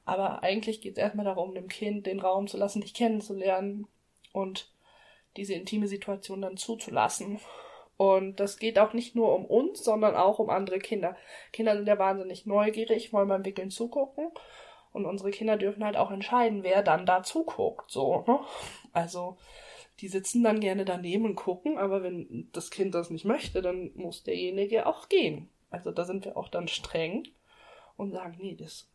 Aber 0.05 0.41
eigentlich 0.41 0.81
geht 0.81 0.93
es 0.93 0.97
erstmal 0.97 1.25
darum, 1.25 1.53
dem 1.53 1.67
Kind 1.67 2.07
den 2.07 2.19
Raum 2.19 2.47
zu 2.47 2.57
lassen, 2.57 2.81
dich 2.81 2.95
kennenzulernen 2.95 3.87
und 4.33 4.71
diese 5.37 5.53
intime 5.53 5.87
Situation 5.87 6.41
dann 6.41 6.57
zuzulassen. 6.57 7.39
Und 7.97 8.39
das 8.39 8.59
geht 8.59 8.77
auch 8.77 8.93
nicht 8.93 9.15
nur 9.15 9.33
um 9.33 9.45
uns, 9.45 9.83
sondern 9.83 10.15
auch 10.15 10.39
um 10.39 10.49
andere 10.49 10.79
Kinder. 10.79 11.15
Kinder 11.51 11.75
sind 11.75 11.87
ja 11.87 11.97
wahnsinnig 11.97 12.45
neugierig, 12.45 13.11
wollen 13.11 13.27
beim 13.27 13.45
Wickeln 13.45 13.71
zugucken. 13.71 14.31
Und 14.93 15.05
unsere 15.05 15.31
Kinder 15.31 15.57
dürfen 15.57 15.83
halt 15.83 15.97
auch 15.97 16.11
entscheiden, 16.11 16.63
wer 16.63 16.83
dann 16.83 17.05
da 17.05 17.23
zuguckt. 17.23 17.91
So, 17.91 18.23
ne? 18.27 18.39
Also, 18.93 19.37
die 19.99 20.07
sitzen 20.07 20.43
dann 20.43 20.59
gerne 20.59 20.85
daneben 20.85 21.25
und 21.25 21.35
gucken, 21.35 21.77
aber 21.77 22.03
wenn 22.03 22.49
das 22.53 22.69
Kind 22.69 22.93
das 22.93 23.09
nicht 23.09 23.25
möchte, 23.25 23.61
dann 23.61 23.91
muss 23.95 24.23
derjenige 24.23 24.85
auch 24.85 25.09
gehen. 25.09 25.49
Also 25.69 25.91
da 25.91 26.05
sind 26.05 26.25
wir 26.25 26.37
auch 26.37 26.49
dann 26.49 26.67
streng 26.67 27.27
und 27.97 28.11
sagen, 28.11 28.37
nee, 28.39 28.55
das, 28.55 28.87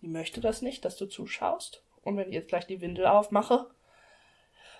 die 0.00 0.08
möchte 0.08 0.40
das 0.40 0.62
nicht, 0.62 0.84
dass 0.84 0.96
du 0.96 1.06
zuschaust. 1.06 1.84
Und 2.02 2.16
wenn 2.16 2.28
ich 2.28 2.34
jetzt 2.34 2.48
gleich 2.48 2.66
die 2.66 2.80
Windel 2.80 3.06
aufmache, 3.06 3.70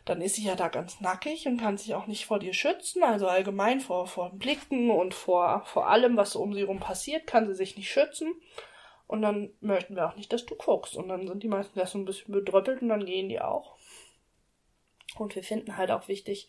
dann 0.05 0.21
ist 0.21 0.35
sie 0.35 0.45
ja 0.45 0.57
da 0.57 0.69
ganz 0.69 1.01
nackig 1.01 1.47
und 1.47 1.61
kann 1.61 1.79
sich 1.79 1.95
auch 1.95 2.07
nicht 2.07 2.27
vor 2.27 2.39
dir 2.39 2.55
schützen. 2.55 3.05
Also 3.05 3.29
allgemein 3.29 3.81
vor, 3.81 4.07
vor 4.07 4.31
Blicken 4.31 4.91
und 4.91 5.15
vor, 5.15 5.63
vor 5.65 5.89
allem, 5.89 6.17
was 6.17 6.35
um 6.35 6.55
sie 6.55 6.63
rum 6.63 6.81
passiert, 6.81 7.27
kann 7.27 7.47
sie 7.47 7.55
sich 7.55 7.77
nicht 7.77 7.91
schützen. 7.91 8.35
Und 9.07 9.23
dann 9.23 9.53
möchten 9.61 9.95
wir 9.95 10.09
auch 10.09 10.17
nicht, 10.17 10.33
dass 10.33 10.47
du 10.47 10.57
guckst. 10.57 10.97
Und 10.97 11.09
dann 11.09 11.27
sind 11.29 11.43
die 11.43 11.49
meisten 11.49 11.79
erst 11.79 11.93
so 11.93 11.99
ein 11.99 12.05
bisschen 12.05 12.33
bedröppelt 12.33 12.83
und 12.83 12.89
dann 12.89 13.05
gehen 13.05 13.29
die 13.29 13.41
auch. 13.41 13.77
Und 15.19 15.35
wir 15.37 15.45
finden 15.45 15.77
halt 15.77 15.91
auch 15.91 16.09
wichtig, 16.09 16.49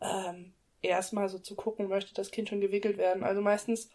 ähm, 0.00 0.54
erstmal 0.82 1.28
so 1.28 1.38
zu 1.38 1.54
gucken, 1.54 1.88
möchte 1.88 2.14
das 2.14 2.30
Kind 2.30 2.48
schon 2.48 2.60
gewickelt 2.60 2.98
werden. 2.98 3.24
Also 3.24 3.40
meistens, 3.40 3.90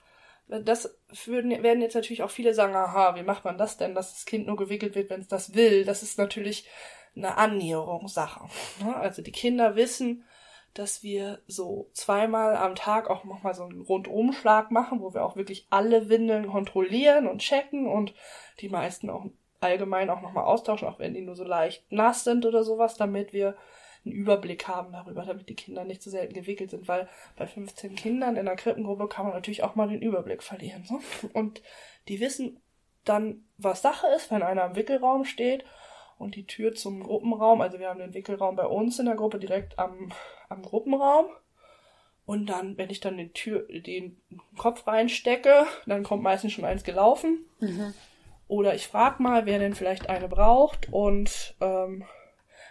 das 0.47 0.97
würden, 1.25 1.61
werden 1.61 1.81
jetzt 1.81 1.95
natürlich 1.95 2.23
auch 2.23 2.31
viele 2.31 2.53
sagen, 2.53 2.75
aha, 2.75 3.15
wie 3.15 3.23
macht 3.23 3.45
man 3.45 3.57
das 3.57 3.77
denn, 3.77 3.95
dass 3.95 4.13
das 4.13 4.25
Kind 4.25 4.47
nur 4.47 4.57
gewickelt 4.57 4.95
wird, 4.95 5.09
wenn 5.09 5.21
es 5.21 5.27
das 5.27 5.53
will? 5.53 5.85
Das 5.85 6.03
ist 6.03 6.17
natürlich 6.17 6.67
eine 7.15 7.37
Annäherungssache. 7.37 8.47
Ne? 8.83 8.95
Also 8.95 9.21
die 9.21 9.31
Kinder 9.31 9.75
wissen, 9.75 10.23
dass 10.73 11.03
wir 11.03 11.39
so 11.47 11.89
zweimal 11.93 12.55
am 12.55 12.75
Tag 12.75 13.09
auch 13.09 13.23
nochmal 13.23 13.53
so 13.53 13.63
einen 13.63 13.81
Rundumschlag 13.81 14.71
machen, 14.71 15.01
wo 15.01 15.13
wir 15.13 15.23
auch 15.23 15.35
wirklich 15.35 15.67
alle 15.69 16.09
Windeln 16.09 16.47
kontrollieren 16.47 17.27
und 17.27 17.39
checken 17.39 17.87
und 17.87 18.13
die 18.59 18.69
meisten 18.69 19.09
auch 19.09 19.25
allgemein 19.59 20.09
auch 20.09 20.21
nochmal 20.21 20.45
austauschen, 20.45 20.87
auch 20.87 20.99
wenn 20.99 21.13
die 21.13 21.21
nur 21.21 21.35
so 21.35 21.43
leicht 21.43 21.89
nass 21.91 22.23
sind 22.23 22.45
oder 22.45 22.63
sowas, 22.63 22.95
damit 22.95 23.33
wir 23.33 23.55
einen 24.05 24.15
Überblick 24.15 24.67
haben 24.67 24.91
darüber, 24.91 25.23
damit 25.23 25.47
die 25.47 25.55
Kinder 25.55 25.85
nicht 25.85 26.01
so 26.01 26.09
selten 26.09 26.33
gewickelt 26.33 26.71
sind, 26.71 26.87
weil 26.87 27.07
bei 27.37 27.47
15 27.47 27.95
Kindern 27.95 28.35
in 28.35 28.45
der 28.45 28.55
Krippengruppe 28.55 29.07
kann 29.07 29.25
man 29.25 29.35
natürlich 29.35 29.63
auch 29.63 29.75
mal 29.75 29.87
den 29.87 30.01
Überblick 30.01 30.43
verlieren. 30.43 30.83
So. 30.83 30.99
Und 31.33 31.61
die 32.07 32.19
wissen 32.19 32.59
dann, 33.05 33.45
was 33.57 33.81
Sache 33.81 34.07
ist, 34.15 34.31
wenn 34.31 34.43
einer 34.43 34.65
im 34.65 34.75
Wickelraum 34.75 35.23
steht 35.23 35.63
und 36.23 36.35
die 36.35 36.47
Tür 36.47 36.73
zum 36.73 37.03
Gruppenraum, 37.03 37.61
also 37.61 37.79
wir 37.79 37.89
haben 37.89 37.99
den 37.99 38.13
Wickelraum 38.13 38.55
bei 38.55 38.65
uns 38.65 38.97
in 38.97 39.05
der 39.05 39.15
Gruppe 39.15 39.39
direkt 39.39 39.77
am, 39.77 40.11
am 40.49 40.61
Gruppenraum. 40.61 41.25
Und 42.25 42.47
dann, 42.47 42.77
wenn 42.77 42.89
ich 42.89 43.01
dann 43.01 43.17
den 43.17 43.33
Tür, 43.33 43.67
den 43.67 44.21
Kopf 44.57 44.87
reinstecke, 44.87 45.65
dann 45.85 46.03
kommt 46.03 46.23
meistens 46.23 46.53
schon 46.53 46.63
eins 46.63 46.83
gelaufen. 46.83 47.45
Mhm. 47.59 47.93
Oder 48.47 48.75
ich 48.75 48.87
frage 48.87 49.21
mal, 49.21 49.45
wer 49.45 49.59
denn 49.59 49.75
vielleicht 49.75 50.09
eine 50.09 50.29
braucht. 50.29 50.87
Und 50.91 51.55
ähm, 51.59 52.05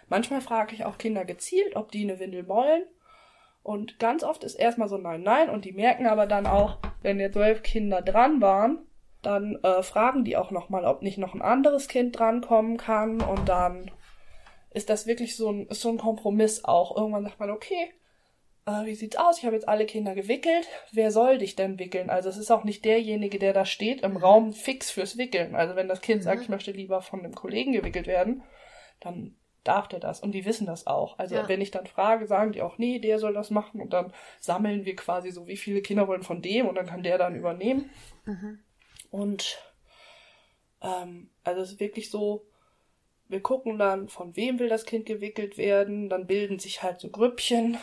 manchmal 0.09 0.41
frage 0.41 0.73
ich 0.73 0.85
auch 0.85 0.97
Kinder 0.97 1.23
gezielt, 1.23 1.75
ob 1.75 1.91
die 1.91 2.03
eine 2.03 2.19
Windel 2.19 2.47
wollen. 2.47 2.83
Und 3.61 3.99
ganz 3.99 4.23
oft 4.23 4.43
ist 4.43 4.55
erstmal 4.55 4.89
so 4.89 4.97
Nein, 4.97 5.21
Nein. 5.21 5.49
Und 5.49 5.65
die 5.65 5.71
merken 5.71 6.07
aber 6.07 6.25
dann 6.25 6.47
auch, 6.47 6.79
wenn 7.03 7.19
jetzt 7.19 7.33
zwölf 7.33 7.61
Kinder 7.61 8.01
dran 8.01 8.41
waren, 8.41 8.79
dann 9.23 9.55
äh, 9.63 9.81
fragen 9.81 10.23
die 10.23 10.37
auch 10.37 10.51
nochmal, 10.51 10.85
ob 10.85 11.01
nicht 11.01 11.17
noch 11.17 11.33
ein 11.33 11.41
anderes 11.41 11.87
Kind 11.87 12.17
drankommen 12.17 12.77
kann. 12.77 13.21
Und 13.21 13.49
dann 13.49 13.89
ist 14.71 14.89
das 14.89 15.07
wirklich 15.07 15.35
so 15.35 15.49
ein, 15.49 15.67
ist 15.67 15.81
so 15.81 15.89
ein 15.89 15.97
Kompromiss 15.97 16.63
auch. 16.65 16.95
Irgendwann 16.95 17.23
sagt 17.23 17.39
man, 17.39 17.49
okay, 17.49 17.91
äh, 18.65 18.85
wie 18.85 18.95
sieht's 18.95 19.15
aus? 19.15 19.39
Ich 19.39 19.45
habe 19.45 19.55
jetzt 19.55 19.67
alle 19.67 19.85
Kinder 19.85 20.13
gewickelt. 20.15 20.67
Wer 20.91 21.11
soll 21.11 21.37
dich 21.37 21.55
denn 21.55 21.79
wickeln? 21.79 22.09
Also 22.09 22.29
es 22.29 22.37
ist 22.37 22.51
auch 22.51 22.63
nicht 22.63 22.85
derjenige, 22.85 23.39
der 23.39 23.53
da 23.53 23.65
steht 23.65 24.01
im 24.01 24.17
Raum 24.17 24.53
fix 24.53 24.91
fürs 24.91 25.17
Wickeln. 25.17 25.55
Also 25.55 25.75
wenn 25.75 25.87
das 25.87 26.01
Kind 26.01 26.21
mhm. 26.21 26.25
sagt, 26.25 26.41
ich 26.41 26.49
möchte 26.49 26.71
lieber 26.71 27.01
von 27.01 27.19
einem 27.19 27.33
Kollegen 27.33 27.71
gewickelt 27.73 28.07
werden, 28.07 28.43
dann 28.99 29.35
darf 29.63 29.87
der 29.87 29.99
das. 29.99 30.19
Und 30.19 30.33
die 30.33 30.45
wissen 30.45 30.67
das 30.67 30.87
auch. 30.87 31.17
Also 31.19 31.35
ja. 31.35 31.47
wenn 31.47 31.61
ich 31.61 31.71
dann 31.71 31.87
frage, 31.87 32.27
sagen 32.27 32.51
die 32.51 32.61
auch, 32.61 32.77
nee, 32.77 32.99
der 32.99 33.19
soll 33.19 33.33
das 33.33 33.49
machen. 33.49 33.79
Und 33.79 33.93
dann 33.93 34.13
sammeln 34.39 34.85
wir 34.85 34.95
quasi 34.95 35.31
so, 35.31 35.47
wie 35.47 35.57
viele 35.57 35.81
Kinder 35.81 36.07
wollen 36.07 36.23
von 36.23 36.41
dem 36.41 36.67
und 36.67 36.75
dann 36.75 36.87
kann 36.87 37.03
der 37.03 37.17
dann 37.17 37.35
übernehmen. 37.35 37.89
Mhm. 38.25 38.59
Und 39.13 39.59
ähm, 40.81 41.29
also 41.43 41.61
es 41.61 41.73
ist 41.73 41.79
wirklich 41.79 42.09
so, 42.09 42.43
wir 43.27 43.41
gucken 43.41 43.77
dann, 43.77 44.09
von 44.09 44.35
wem 44.35 44.57
will 44.57 44.69
das 44.69 44.85
Kind 44.85 45.05
gewickelt 45.05 45.55
werden. 45.55 46.09
Dann 46.09 46.25
bilden 46.25 46.57
sich 46.57 46.81
halt 46.81 46.99
so 46.99 47.09
Grüppchen 47.09 47.77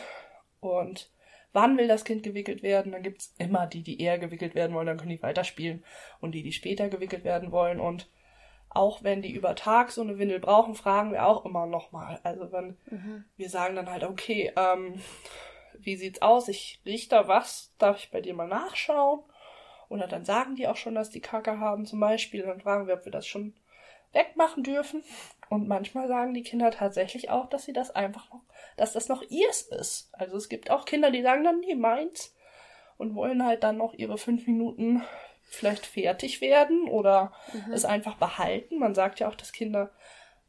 und 0.59 1.09
wann 1.53 1.79
will 1.79 1.87
das 1.87 2.05
Kind 2.05 2.25
gewickelt 2.25 2.65
werden? 2.65 2.91
Dann 2.91 3.05
gibt's 3.05 3.33
immer 3.39 3.69
die, 3.69 3.85
die 3.85 4.03
eher 4.03 4.19
gewickelt 4.19 4.57
werden 4.57 4.75
wollen, 4.75 4.89
dann 4.89 4.97
können 4.97 5.11
die 5.11 5.23
weiterspielen. 5.23 5.85
Und 6.21 6.33
die, 6.33 6.43
die 6.43 6.53
später 6.53 6.89
gewickelt 6.89 7.23
werden 7.23 7.53
wollen. 7.53 7.79
Und 7.79 8.09
auch 8.69 9.05
wenn 9.05 9.23
die 9.23 9.31
über 9.31 9.55
Tag 9.55 9.93
so 9.93 10.03
eine 10.03 10.19
Windel 10.19 10.41
brauchen, 10.41 10.75
fragen 10.75 11.13
wir 11.13 11.27
auch 11.27 11.45
immer 11.45 11.67
nochmal. 11.67 12.19
Also 12.25 12.51
wenn 12.51 12.77
mhm. 12.91 13.25
wir 13.37 13.51
sagen 13.51 13.77
dann 13.77 13.89
halt, 13.89 14.03
okay, 14.03 14.53
ähm, 14.57 15.01
wie 15.79 15.95
sieht's 15.95 16.23
aus? 16.23 16.49
Ich 16.49 16.81
riech 16.85 17.07
da 17.07 17.29
was, 17.29 17.73
darf 17.79 18.01
ich 18.01 18.11
bei 18.11 18.21
dir 18.21 18.35
mal 18.35 18.49
nachschauen? 18.49 19.21
Oder 19.91 20.07
dann 20.07 20.25
sagen 20.25 20.55
die 20.55 20.69
auch 20.69 20.77
schon, 20.77 20.95
dass 20.95 21.11
die 21.11 21.21
Kacke 21.21 21.59
haben 21.59 21.85
zum 21.85 22.01
Beispiel. 22.01 22.43
Dann 22.43 22.61
fragen 22.61 22.87
wir, 22.87 22.95
ob 22.95 23.05
wir 23.05 23.13
das 23.13 23.27
schon 23.27 23.55
wegmachen 24.13 24.63
dürfen. 24.63 25.03
Und 25.49 25.67
manchmal 25.67 26.07
sagen 26.07 26.33
die 26.33 26.45
Kinder 26.45 26.71
tatsächlich 26.71 27.29
auch, 27.29 27.49
dass 27.49 27.65
sie 27.65 27.73
das 27.73 27.91
einfach 27.91 28.31
noch, 28.31 28.41
dass 28.77 28.93
das 28.93 29.09
noch 29.09 29.23
ihrs 29.29 29.63
ist. 29.63 30.09
Also 30.13 30.37
es 30.37 30.49
gibt 30.49 30.71
auch 30.71 30.85
Kinder, 30.85 31.11
die 31.11 31.23
sagen 31.23 31.43
dann, 31.43 31.59
nee, 31.61 31.75
meins. 31.75 32.35
Und 32.99 33.17
wollen 33.17 33.45
halt 33.45 33.65
dann 33.65 33.79
noch 33.79 33.95
ihre 33.95 34.17
fünf 34.17 34.47
Minuten 34.47 35.03
vielleicht 35.43 35.87
fertig 35.87 36.41
werden 36.41 36.87
oder 36.89 37.33
mhm. 37.53 37.73
es 37.73 37.85
einfach 37.85 38.15
behalten. 38.17 38.79
Man 38.79 38.95
sagt 38.95 39.19
ja 39.19 39.29
auch, 39.29 39.35
dass 39.35 39.53
Kinder 39.53 39.91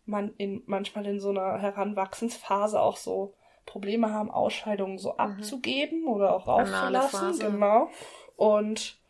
man 0.05 0.35
in, 0.37 0.61
manchmal 0.67 1.07
in 1.07 1.19
so 1.19 1.29
einer 1.29 1.57
Heranwachsensphase 1.59 2.79
auch 2.79 2.97
so 2.97 3.33
Probleme 3.65 4.11
haben, 4.11 4.29
Ausscheidungen 4.29 4.99
so 4.99 5.13
mhm. 5.13 5.19
abzugeben 5.19 6.05
oder 6.05 6.35
auch 6.35 6.45
rauszulassen. 6.45 7.39
Genau. 7.39 7.89
Und 8.35 9.00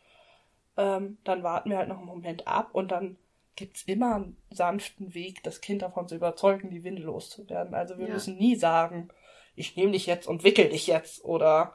ähm, 0.76 1.18
dann 1.24 1.42
warten 1.42 1.70
wir 1.70 1.78
halt 1.78 1.88
noch 1.88 1.98
einen 1.98 2.06
Moment 2.06 2.46
ab 2.46 2.70
und 2.72 2.90
dann 2.90 3.16
gibt's 3.56 3.82
immer 3.82 4.16
einen 4.16 4.36
sanften 4.50 5.14
Weg, 5.14 5.42
das 5.42 5.60
Kind 5.60 5.82
davon 5.82 6.08
zu 6.08 6.16
überzeugen, 6.16 6.70
die 6.70 6.84
Windel 6.84 7.04
loszuwerden. 7.04 7.74
Also 7.74 7.98
wir 7.98 8.06
ja. 8.06 8.14
müssen 8.14 8.36
nie 8.36 8.56
sagen, 8.56 9.08
ich 9.54 9.76
nehme 9.76 9.92
dich 9.92 10.06
jetzt 10.06 10.26
und 10.26 10.44
wickel 10.44 10.70
dich 10.70 10.86
jetzt 10.86 11.24
oder 11.24 11.74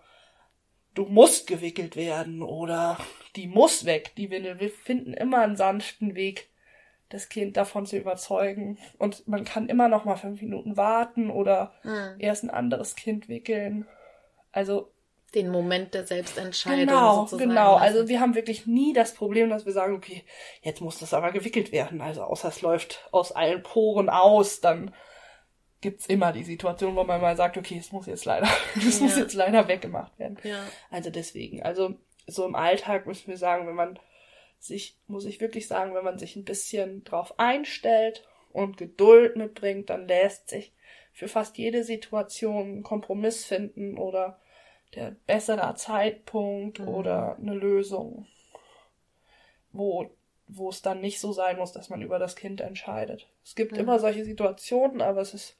du 0.95 1.05
musst 1.05 1.45
gewickelt 1.45 1.95
werden 1.95 2.41
oder 2.41 2.97
die 3.35 3.47
muss 3.47 3.85
weg, 3.85 4.13
die 4.17 4.31
Windel. 4.31 4.59
Wir 4.59 4.71
finden 4.71 5.13
immer 5.13 5.41
einen 5.41 5.55
sanften 5.55 6.15
Weg, 6.15 6.49
das 7.09 7.29
Kind 7.29 7.55
davon 7.55 7.85
zu 7.85 7.97
überzeugen. 7.97 8.79
Und 8.97 9.27
man 9.27 9.45
kann 9.45 9.69
immer 9.69 9.87
noch 9.87 10.05
mal 10.05 10.15
fünf 10.15 10.41
Minuten 10.41 10.75
warten 10.75 11.29
oder 11.29 11.73
mhm. 11.83 12.15
erst 12.19 12.43
ein 12.43 12.49
anderes 12.49 12.95
Kind 12.95 13.29
wickeln. 13.29 13.87
Also 14.51 14.91
den 15.37 15.49
Moment 15.49 15.93
der 15.93 16.05
Selbstentscheidung 16.05 16.87
genau, 16.87 17.15
sozusagen. 17.21 17.49
Genau, 17.49 17.75
also 17.75 18.07
wir 18.07 18.19
haben 18.19 18.35
wirklich 18.35 18.65
nie 18.65 18.93
das 18.93 19.13
Problem, 19.13 19.49
dass 19.49 19.65
wir 19.65 19.73
sagen, 19.73 19.95
okay, 19.95 20.23
jetzt 20.61 20.81
muss 20.81 20.99
das 20.99 21.13
aber 21.13 21.31
gewickelt 21.31 21.71
werden. 21.71 22.01
Also 22.01 22.23
außer 22.23 22.49
es 22.49 22.61
läuft 22.61 23.07
aus 23.11 23.31
allen 23.31 23.63
Poren 23.63 24.09
aus, 24.09 24.59
dann 24.59 24.93
gibt's 25.79 26.07
immer 26.07 26.33
die 26.33 26.43
Situation, 26.43 26.95
wo 26.95 27.03
man 27.03 27.21
mal 27.21 27.37
sagt, 27.37 27.57
okay, 27.57 27.77
es 27.79 27.91
muss 27.91 28.07
jetzt 28.07 28.25
leider, 28.25 28.47
es 28.75 28.99
ja. 28.99 29.05
muss 29.05 29.17
jetzt 29.17 29.33
leider 29.33 29.67
weggemacht 29.67 30.17
werden. 30.17 30.37
Ja. 30.43 30.63
Also 30.89 31.09
deswegen, 31.09 31.61
also 31.63 31.95
so 32.25 32.45
im 32.45 32.55
Alltag 32.55 33.05
müssen 33.05 33.27
wir 33.27 33.37
sagen, 33.37 33.67
wenn 33.67 33.75
man 33.75 33.99
sich, 34.59 34.97
muss 35.07 35.25
ich 35.25 35.39
wirklich 35.39 35.67
sagen, 35.67 35.93
wenn 35.93 36.03
man 36.03 36.17
sich 36.17 36.35
ein 36.35 36.45
bisschen 36.45 37.03
drauf 37.03 37.37
einstellt 37.37 38.27
und 38.51 38.77
Geduld 38.77 39.35
mitbringt, 39.35 39.91
dann 39.91 40.07
lässt 40.07 40.49
sich 40.49 40.73
für 41.13 41.27
fast 41.27 41.57
jede 41.57 41.83
Situation 41.83 42.63
einen 42.63 42.83
Kompromiss 42.83 43.45
finden 43.45 43.97
oder 43.99 44.39
der 44.95 45.11
bessere 45.25 45.75
Zeitpunkt 45.75 46.79
mhm. 46.79 46.87
oder 46.87 47.37
eine 47.37 47.53
Lösung, 47.53 48.27
wo, 49.71 50.09
wo 50.47 50.69
es 50.69 50.81
dann 50.81 51.01
nicht 51.01 51.19
so 51.19 51.33
sein 51.33 51.57
muss, 51.57 51.71
dass 51.71 51.89
man 51.89 52.01
über 52.01 52.19
das 52.19 52.35
Kind 52.35 52.61
entscheidet. 52.61 53.27
Es 53.43 53.55
gibt 53.55 53.73
mhm. 53.73 53.79
immer 53.79 53.99
solche 53.99 54.25
Situationen, 54.25 55.01
aber 55.01 55.21
es 55.21 55.33
ist, 55.33 55.57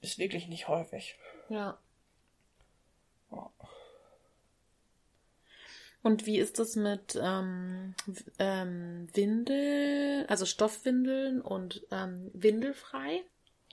ist 0.00 0.18
wirklich 0.18 0.48
nicht 0.48 0.68
häufig. 0.68 1.16
Ja. 1.48 1.78
Und 6.02 6.26
wie 6.26 6.38
ist 6.38 6.58
das 6.58 6.74
mit 6.74 7.18
ähm, 7.22 7.94
ähm, 8.40 9.06
Windel, 9.14 10.26
also 10.28 10.46
Stoffwindeln 10.46 11.40
und 11.40 11.86
ähm, 11.92 12.28
windelfrei? 12.34 13.22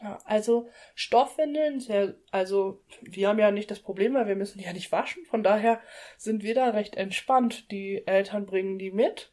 Ja, 0.01 0.17
also 0.25 0.69
Stoffwindeln, 0.95 1.79
sehr, 1.79 2.15
also 2.31 2.81
wir 3.01 3.27
haben 3.27 3.39
ja 3.39 3.51
nicht 3.51 3.69
das 3.69 3.79
Problem, 3.79 4.13
weil 4.13 4.27
wir 4.27 4.35
müssen 4.35 4.57
die 4.57 4.63
ja 4.65 4.73
nicht 4.73 4.91
waschen. 4.91 5.25
Von 5.25 5.43
daher 5.43 5.81
sind 6.17 6.41
wir 6.43 6.55
da 6.55 6.69
recht 6.69 6.95
entspannt. 6.95 7.69
Die 7.71 8.07
Eltern 8.07 8.45
bringen 8.45 8.79
die 8.79 8.91
mit 8.91 9.31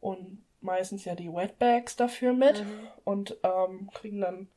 und 0.00 0.42
meistens 0.60 1.04
ja 1.04 1.14
die 1.14 1.32
Wetbags 1.32 1.94
dafür 1.96 2.32
mit 2.32 2.60
Mhm. 2.64 2.88
und 3.04 3.36
ähm, 3.44 3.90
kriegen 3.94 4.20
dann 4.20 4.48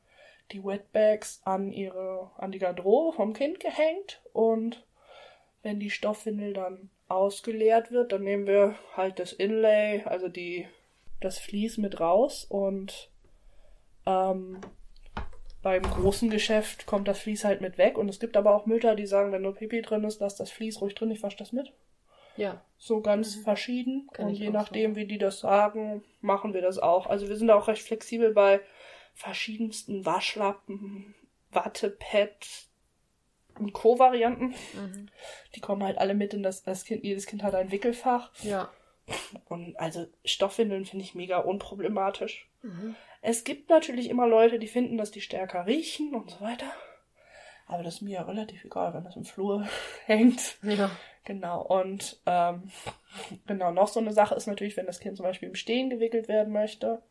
die 0.50 0.64
Wetbags 0.64 1.40
an 1.44 1.72
ihre 1.72 2.30
an 2.38 2.50
die 2.50 2.58
Garderobe 2.58 3.14
vom 3.14 3.32
Kind 3.34 3.60
gehängt 3.60 4.20
und 4.32 4.84
wenn 5.62 5.78
die 5.78 5.90
Stoffwindel 5.90 6.54
dann 6.54 6.88
ausgeleert 7.08 7.90
wird, 7.90 8.12
dann 8.12 8.22
nehmen 8.22 8.46
wir 8.46 8.74
halt 8.96 9.18
das 9.18 9.32
Inlay, 9.32 10.02
also 10.04 10.28
die 10.28 10.66
das 11.20 11.38
Vlies 11.38 11.76
mit 11.78 12.00
raus 12.00 12.44
und 12.48 13.10
ähm, 14.06 14.60
beim 15.62 15.82
großen 15.82 16.30
Geschäft 16.30 16.86
kommt 16.86 17.08
das 17.08 17.20
Vlies 17.20 17.44
halt 17.44 17.60
mit 17.60 17.78
weg 17.78 17.98
und 17.98 18.08
es 18.08 18.20
gibt 18.20 18.36
aber 18.36 18.54
auch 18.54 18.66
Mütter, 18.66 18.94
die 18.94 19.06
sagen, 19.06 19.32
wenn 19.32 19.42
nur 19.42 19.54
Pipi 19.54 19.82
drin 19.82 20.04
ist, 20.04 20.20
lass 20.20 20.36
das 20.36 20.50
Vlies 20.50 20.80
ruhig 20.80 20.94
drin, 20.94 21.10
ich 21.10 21.22
wasche 21.22 21.38
das 21.38 21.52
mit. 21.52 21.72
Ja. 22.36 22.62
So 22.78 23.00
ganz 23.00 23.34
verschieden. 23.34 24.08
Kann 24.12 24.26
und 24.26 24.34
je 24.34 24.50
nachdem, 24.50 24.94
wie 24.94 25.06
die 25.06 25.18
das 25.18 25.40
sagen, 25.40 26.04
machen 26.20 26.54
wir 26.54 26.62
das 26.62 26.78
auch. 26.78 27.06
Also 27.06 27.28
wir 27.28 27.36
sind 27.36 27.50
auch 27.50 27.66
recht 27.66 27.82
flexibel 27.82 28.32
bei 28.32 28.60
verschiedensten 29.14 30.06
Waschlappen, 30.06 31.16
Wattepad 31.50 32.46
und 33.58 33.72
Co-Varianten. 33.72 34.54
Mhm. 34.74 35.08
Die 35.56 35.60
kommen 35.60 35.82
halt 35.82 35.98
alle 35.98 36.14
mit 36.14 36.32
in 36.32 36.44
das, 36.44 36.62
das 36.62 36.84
Kind, 36.84 37.02
jedes 37.02 37.26
Kind 37.26 37.42
hat 37.42 37.56
ein 37.56 37.72
Wickelfach. 37.72 38.30
Ja. 38.42 38.70
Und 39.48 39.74
also 39.80 40.06
Stoffwindeln 40.24 40.84
finde 40.84 41.04
ich 41.04 41.16
mega 41.16 41.38
unproblematisch. 41.38 42.48
Mhm. 42.62 42.94
Es 43.20 43.44
gibt 43.44 43.68
natürlich 43.68 44.08
immer 44.08 44.26
Leute, 44.26 44.58
die 44.58 44.68
finden, 44.68 44.96
dass 44.96 45.10
die 45.10 45.20
stärker 45.20 45.66
riechen 45.66 46.14
und 46.14 46.30
so 46.30 46.40
weiter. 46.40 46.72
Aber 47.66 47.82
das 47.82 47.96
ist 47.96 48.02
mir 48.02 48.14
ja 48.14 48.22
relativ 48.22 48.64
egal, 48.64 48.94
wenn 48.94 49.04
das 49.04 49.16
im 49.16 49.24
Flur 49.24 49.68
hängt. 50.06 50.56
Ja. 50.62 50.90
Genau, 51.24 51.60
und 51.62 52.18
ähm, 52.24 52.70
genau, 53.46 53.70
noch 53.70 53.88
so 53.88 54.00
eine 54.00 54.12
Sache 54.12 54.34
ist 54.34 54.46
natürlich, 54.46 54.76
wenn 54.76 54.86
das 54.86 55.00
Kind 55.00 55.16
zum 55.16 55.24
Beispiel 55.24 55.48
im 55.48 55.54
Stehen 55.54 55.90
gewickelt 55.90 56.28
werden 56.28 56.52
möchte 56.52 57.02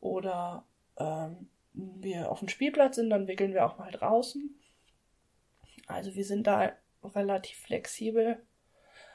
oder 0.00 0.64
ähm, 0.96 1.50
wir 1.74 2.30
auf 2.30 2.38
dem 2.38 2.48
Spielplatz 2.48 2.96
sind, 2.96 3.10
dann 3.10 3.28
wickeln 3.28 3.52
wir 3.52 3.66
auch 3.66 3.78
mal 3.78 3.90
draußen. 3.90 4.58
Also 5.86 6.14
wir 6.14 6.24
sind 6.24 6.46
da 6.46 6.72
relativ 7.04 7.58
flexibel. 7.58 8.42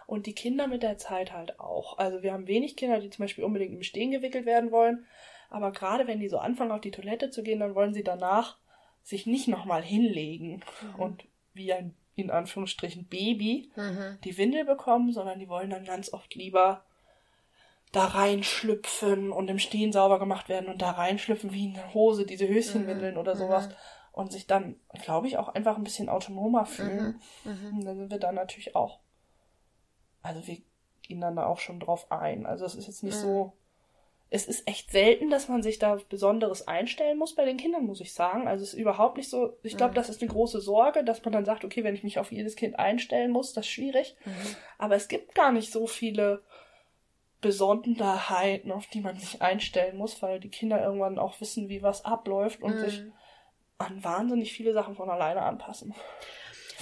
Und 0.06 0.26
die 0.26 0.36
Kinder 0.36 0.68
mit 0.68 0.84
der 0.84 0.98
Zeit 0.98 1.32
halt 1.32 1.60
auch. 1.60 1.98
Also 1.98 2.24
wir 2.24 2.34
haben 2.34 2.48
wenig 2.48 2.76
Kinder, 2.76 3.00
die 3.00 3.10
zum 3.10 3.24
Beispiel 3.24 3.44
unbedingt 3.44 3.74
im 3.74 3.84
Stehen 3.84 4.12
gewickelt 4.12 4.46
werden 4.46 4.72
wollen. 4.72 5.06
Aber 5.54 5.72
gerade 5.72 6.08
wenn 6.08 6.20
die 6.20 6.30
so 6.30 6.40
anfangen, 6.40 6.72
auf 6.72 6.82
die 6.82 6.92
Toilette 6.92 7.30
zu 7.30 7.44
gehen, 7.44 7.60
dann 7.60 7.76
wollen 7.76 7.94
sie 7.94 8.04
danach 8.04 8.58
sich 9.04 9.26
nicht 9.26 9.48
nochmal 9.48 9.84
hinlegen 9.84 10.64
und 10.98 11.26
wie 11.54 11.72
ein, 11.72 11.94
in 12.16 12.32
Anführungsstrichen, 12.32 13.06
Baby 13.06 13.70
Mhm. 13.76 14.18
die 14.24 14.38
Windel 14.38 14.66
bekommen, 14.66 15.12
sondern 15.12 15.40
die 15.40 15.48
wollen 15.50 15.70
dann 15.70 15.86
ganz 15.86 16.12
oft 16.12 16.34
lieber 16.36 16.84
da 17.92 18.06
reinschlüpfen 18.06 19.32
und 19.32 19.50
im 19.50 19.60
Stehen 19.60 19.92
sauber 19.92 20.18
gemacht 20.18 20.50
werden 20.50 20.70
und 20.70 20.82
da 20.82 20.92
reinschlüpfen 20.92 21.54
wie 21.54 21.68
eine 21.68 21.94
Hose, 21.94 22.26
diese 22.26 22.48
Höschenwindeln 22.48 23.18
oder 23.18 23.36
sowas. 23.36 23.66
Und 24.12 24.32
sich 24.32 24.48
dann, 24.48 24.76
glaube 25.04 25.28
ich, 25.28 25.38
auch 25.38 25.50
einfach 25.50 25.78
ein 25.78 25.84
bisschen 25.84 26.10
autonomer 26.10 26.66
fühlen. 26.66 27.20
Mhm. 27.44 27.78
Und 27.78 27.86
dann 27.86 27.98
sind 27.98 28.12
wir 28.12 28.20
da 28.20 28.32
natürlich 28.32 28.76
auch, 28.76 29.00
also 30.24 30.46
wir 30.48 30.58
gehen 31.04 31.22
dann 31.22 31.36
da 31.36 31.46
auch 31.46 31.60
schon 31.60 31.80
drauf 31.80 32.12
ein. 32.12 32.46
Also 32.46 32.66
es 32.66 32.74
ist 32.76 32.88
jetzt 32.88 33.04
nicht 33.04 33.16
so, 33.22 33.54
es 34.34 34.48
ist 34.48 34.68
echt 34.68 34.92
selten, 34.92 35.30
dass 35.30 35.48
man 35.48 35.62
sich 35.62 35.78
da 35.78 35.96
Besonderes 36.10 36.68
einstellen 36.68 37.20
muss 37.20 37.36
bei 37.36 37.46
den 37.46 37.58
Kindern, 37.58 37.86
muss 37.86 38.02
ich 38.02 38.14
sagen. 38.14 38.48
Also 38.48 38.64
es 38.64 38.74
ist 38.74 38.80
überhaupt 38.80 39.18
nicht 39.18 39.30
so, 39.30 39.56
ich 39.62 39.78
glaube, 39.78 39.94
das 39.94 40.10
ist 40.10 40.24
eine 40.24 40.32
große 40.32 40.60
Sorge, 40.60 41.04
dass 41.04 41.24
man 41.24 41.34
dann 41.34 41.46
sagt, 41.46 41.64
okay, 41.64 41.84
wenn 41.84 41.94
ich 41.94 42.04
mich 42.04 42.18
auf 42.18 42.32
jedes 42.32 42.56
Kind 42.56 42.80
einstellen 42.80 43.30
muss, 43.30 43.54
das 43.54 43.68
ist 43.68 43.72
schwierig. 43.72 44.16
Aber 44.80 44.96
es 44.96 45.08
gibt 45.08 45.36
gar 45.36 45.52
nicht 45.52 45.72
so 45.72 45.86
viele 45.86 46.42
Besonderheiten, 47.42 48.72
auf 48.72 48.88
die 48.88 49.02
man 49.02 49.20
sich 49.20 49.40
einstellen 49.44 49.98
muss, 49.98 50.20
weil 50.24 50.40
die 50.40 50.50
Kinder 50.50 50.84
irgendwann 50.84 51.20
auch 51.20 51.40
wissen, 51.40 51.70
wie 51.70 51.84
was 51.84 52.04
abläuft 52.04 52.64
und 52.64 52.80
sich 52.80 53.04
an 53.78 54.04
wahnsinnig 54.04 54.52
viele 54.52 54.74
Sachen 54.74 54.96
von 54.96 55.12
alleine 55.12 55.44
anpassen. 55.44 55.94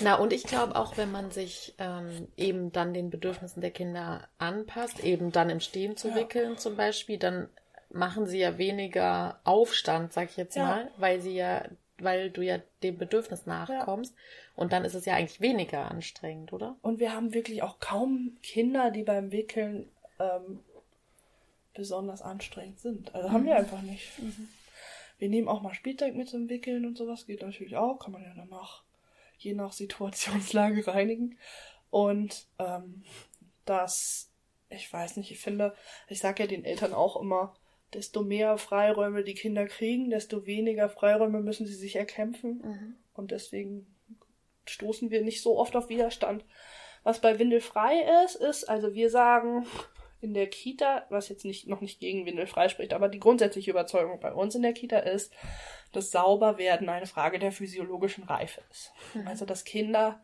Na, 0.04 0.16
und 0.16 0.34
ich 0.34 0.44
glaube 0.44 0.76
auch, 0.76 0.98
wenn 0.98 1.12
man 1.12 1.32
sich 1.32 1.74
ähm, 1.78 2.28
eben 2.38 2.72
dann 2.72 2.94
den 2.94 3.10
Bedürfnissen 3.10 3.62
der 3.62 3.72
Kinder 3.72 4.28
anpasst, 4.38 5.00
eben 5.04 5.32
dann 5.32 5.50
im 5.50 5.60
Stehen 5.60 5.98
zu 5.98 6.10
Ja. 6.10 6.16
wickeln 6.16 6.58
zum 6.58 6.76
Beispiel, 6.76 7.18
dann 7.18 7.50
machen 7.92 8.26
sie 8.26 8.40
ja 8.40 8.58
weniger 8.58 9.40
Aufstand, 9.44 10.14
sag 10.14 10.30
ich 10.30 10.38
jetzt 10.38 10.56
Ja. 10.56 10.64
mal, 10.64 10.92
weil 10.98 11.22
sie 11.22 11.36
ja, 11.36 11.66
weil 12.00 12.30
du 12.32 12.42
ja 12.42 12.60
dem 12.84 12.98
Bedürfnis 12.98 13.46
nachkommst. 13.46 14.16
Und 14.56 14.74
dann 14.74 14.86
ist 14.86 14.96
es 14.96 15.06
ja 15.06 15.16
eigentlich 15.16 15.42
weniger 15.42 15.90
anstrengend, 15.92 16.52
oder? 16.54 16.76
Und 16.82 17.00
wir 17.00 17.14
haben 17.14 17.34
wirklich 17.34 17.64
auch 17.64 17.80
kaum 17.80 18.38
Kinder, 18.42 18.92
die 18.92 19.04
beim 19.04 19.32
Wickeln 19.32 19.90
ähm, 20.20 20.60
besonders 21.74 22.22
anstrengend 22.22 22.80
sind. 22.80 23.14
Also 23.16 23.32
haben 23.32 23.46
wir 23.46 23.56
einfach 23.56 23.82
nicht. 23.82 24.12
Wir 25.20 25.30
nehmen 25.30 25.48
auch 25.48 25.62
mal 25.62 25.74
Spielzeug 25.74 26.16
mit 26.16 26.30
zum 26.30 26.50
Wickeln 26.50 26.86
und 26.86 26.98
sowas. 26.98 27.26
Geht 27.28 27.42
natürlich 27.44 27.78
auch. 27.78 28.00
Kann 28.00 28.12
man 28.12 28.24
ja 28.24 28.34
danach 28.36 28.84
je 29.44 29.54
nach 29.54 29.74
Situationslage 29.74 30.86
reinigen. 30.94 31.38
Und 31.90 32.48
ähm, 32.60 33.04
das, 33.66 34.32
ich 34.70 34.92
weiß 34.92 35.18
nicht, 35.18 35.32
ich 35.32 35.40
finde, 35.40 35.76
ich 36.08 36.20
sage 36.20 36.44
ja 36.44 36.48
den 36.48 36.66
Eltern 36.66 36.94
auch 36.94 37.20
immer, 37.20 37.54
desto 37.94 38.24
mehr 38.24 38.58
Freiräume 38.58 39.24
die 39.24 39.34
Kinder 39.34 39.66
kriegen, 39.68 40.10
desto 40.10 40.46
weniger 40.46 40.90
Freiräume 40.90 41.42
müssen 41.42 41.66
sie 41.66 41.76
sich 41.76 41.98
erkämpfen. 41.98 42.98
Und 43.14 43.32
deswegen 43.32 43.86
stoßen 44.66 45.12
wir 45.12 45.22
nicht 45.24 45.42
so 45.42 45.58
oft 45.58 45.76
auf 45.76 45.90
Widerstand. 45.90 46.46
Was 47.04 47.20
bei 47.20 47.40
Windelfrei 47.40 48.24
ist, 48.24 48.36
ist, 48.36 48.66
also 48.66 48.94
wir 48.94 49.10
sagen 49.10 49.66
in 50.22 50.34
der 50.36 50.48
Kita, 50.48 51.06
was 51.10 51.30
jetzt 51.30 51.46
nicht, 51.46 51.68
noch 51.68 51.82
nicht 51.82 52.00
gegen 52.00 52.26
Windelfrei 52.26 52.70
spricht, 52.70 52.94
aber 52.94 53.10
die 53.10 53.20
grundsätzliche 53.20 53.72
Überzeugung 53.72 54.20
bei 54.20 54.32
uns 54.32 54.54
in 54.54 54.62
der 54.62 54.74
Kita 54.74 55.00
ist, 55.00 55.34
dass 55.92 56.12
Sauberwerden 56.12 56.90
eine 56.90 57.06
Frage 57.06 57.40
der 57.40 57.52
physiologischen 57.52 58.24
Reife 58.24 58.62
ist. 58.72 58.94
Also, 59.26 59.46
dass 59.46 59.64
Kinder 59.64 60.22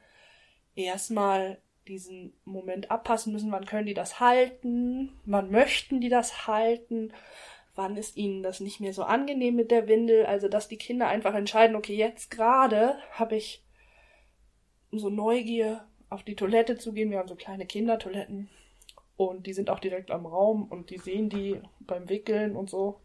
erstmal 0.76 1.62
diesen 1.88 2.34
Moment 2.44 2.92
abpassen 2.92 3.34
müssen, 3.34 3.52
wann 3.52 3.66
können 3.66 3.86
die 3.86 3.94
das 3.94 4.20
halten, 4.20 5.18
wann 5.26 5.52
möchten 5.52 6.02
die 6.02 6.10
das 6.10 6.48
halten, 6.48 7.14
wann 7.76 7.96
ist 7.96 8.18
ihnen 8.18 8.44
das 8.44 8.60
nicht 8.60 8.80
mehr 8.80 8.94
so 8.94 9.04
angenehm 9.04 9.56
mit 9.56 9.72
der 9.72 9.88
Windel, 9.88 10.26
also 10.26 10.50
dass 10.50 10.68
die 10.68 10.78
Kinder 10.78 11.08
einfach 11.08 11.34
entscheiden, 11.34 11.76
okay, 11.76 11.96
jetzt 11.96 12.30
gerade 12.32 12.98
habe 13.12 13.36
ich 13.38 13.64
so 14.92 15.10
Neugier, 15.10 15.88
auf 16.10 16.24
die 16.24 16.36
Toilette 16.36 16.78
zu 16.78 16.94
gehen. 16.94 17.12
Wir 17.12 17.20
haben 17.20 17.28
so 17.28 17.36
kleine 17.36 17.66
Kindertoiletten 17.66 18.50
und 19.18 19.48
die 19.48 19.54
sind 19.54 19.70
auch 19.70 19.80
direkt 19.80 20.12
am 20.12 20.26
Raum 20.26 20.66
und 20.66 20.90
die 20.90 20.98
sehen 20.98 21.30
die 21.30 21.60
beim 21.80 22.10
Wickeln 22.10 22.56
und 22.56 22.70
so. 22.70 23.02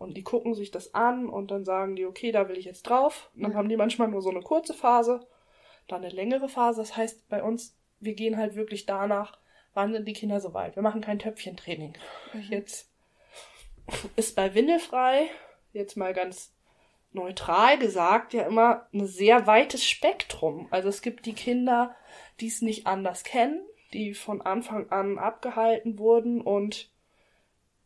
Und 0.00 0.16
die 0.16 0.24
gucken 0.24 0.54
sich 0.54 0.70
das 0.70 0.94
an 0.94 1.28
und 1.28 1.50
dann 1.50 1.66
sagen 1.66 1.94
die, 1.94 2.06
okay, 2.06 2.32
da 2.32 2.48
will 2.48 2.56
ich 2.56 2.64
jetzt 2.64 2.84
drauf. 2.84 3.30
Und 3.36 3.42
dann 3.42 3.54
haben 3.54 3.68
die 3.68 3.76
manchmal 3.76 4.08
nur 4.08 4.22
so 4.22 4.30
eine 4.30 4.40
kurze 4.40 4.72
Phase, 4.72 5.20
dann 5.88 6.02
eine 6.02 6.08
längere 6.08 6.48
Phase. 6.48 6.80
Das 6.80 6.96
heißt, 6.96 7.28
bei 7.28 7.42
uns, 7.42 7.76
wir 7.98 8.14
gehen 8.14 8.38
halt 8.38 8.54
wirklich 8.54 8.86
danach, 8.86 9.38
wann 9.74 9.92
sind 9.92 10.08
die 10.08 10.14
Kinder 10.14 10.40
soweit. 10.40 10.74
Wir 10.74 10.82
machen 10.82 11.02
kein 11.02 11.18
Töpfchentraining. 11.18 11.92
Jetzt 12.48 12.90
ist 14.16 14.34
bei 14.36 14.54
Windelfrei, 14.54 15.28
jetzt 15.74 15.98
mal 15.98 16.14
ganz 16.14 16.54
neutral 17.12 17.78
gesagt, 17.78 18.32
ja 18.32 18.44
immer 18.44 18.86
ein 18.94 19.06
sehr 19.06 19.46
weites 19.46 19.84
Spektrum. 19.84 20.66
Also 20.70 20.88
es 20.88 21.02
gibt 21.02 21.26
die 21.26 21.34
Kinder, 21.34 21.94
die 22.40 22.46
es 22.46 22.62
nicht 22.62 22.86
anders 22.86 23.22
kennen, 23.22 23.60
die 23.92 24.14
von 24.14 24.40
Anfang 24.40 24.88
an 24.88 25.18
abgehalten 25.18 25.98
wurden 25.98 26.40
und 26.40 26.90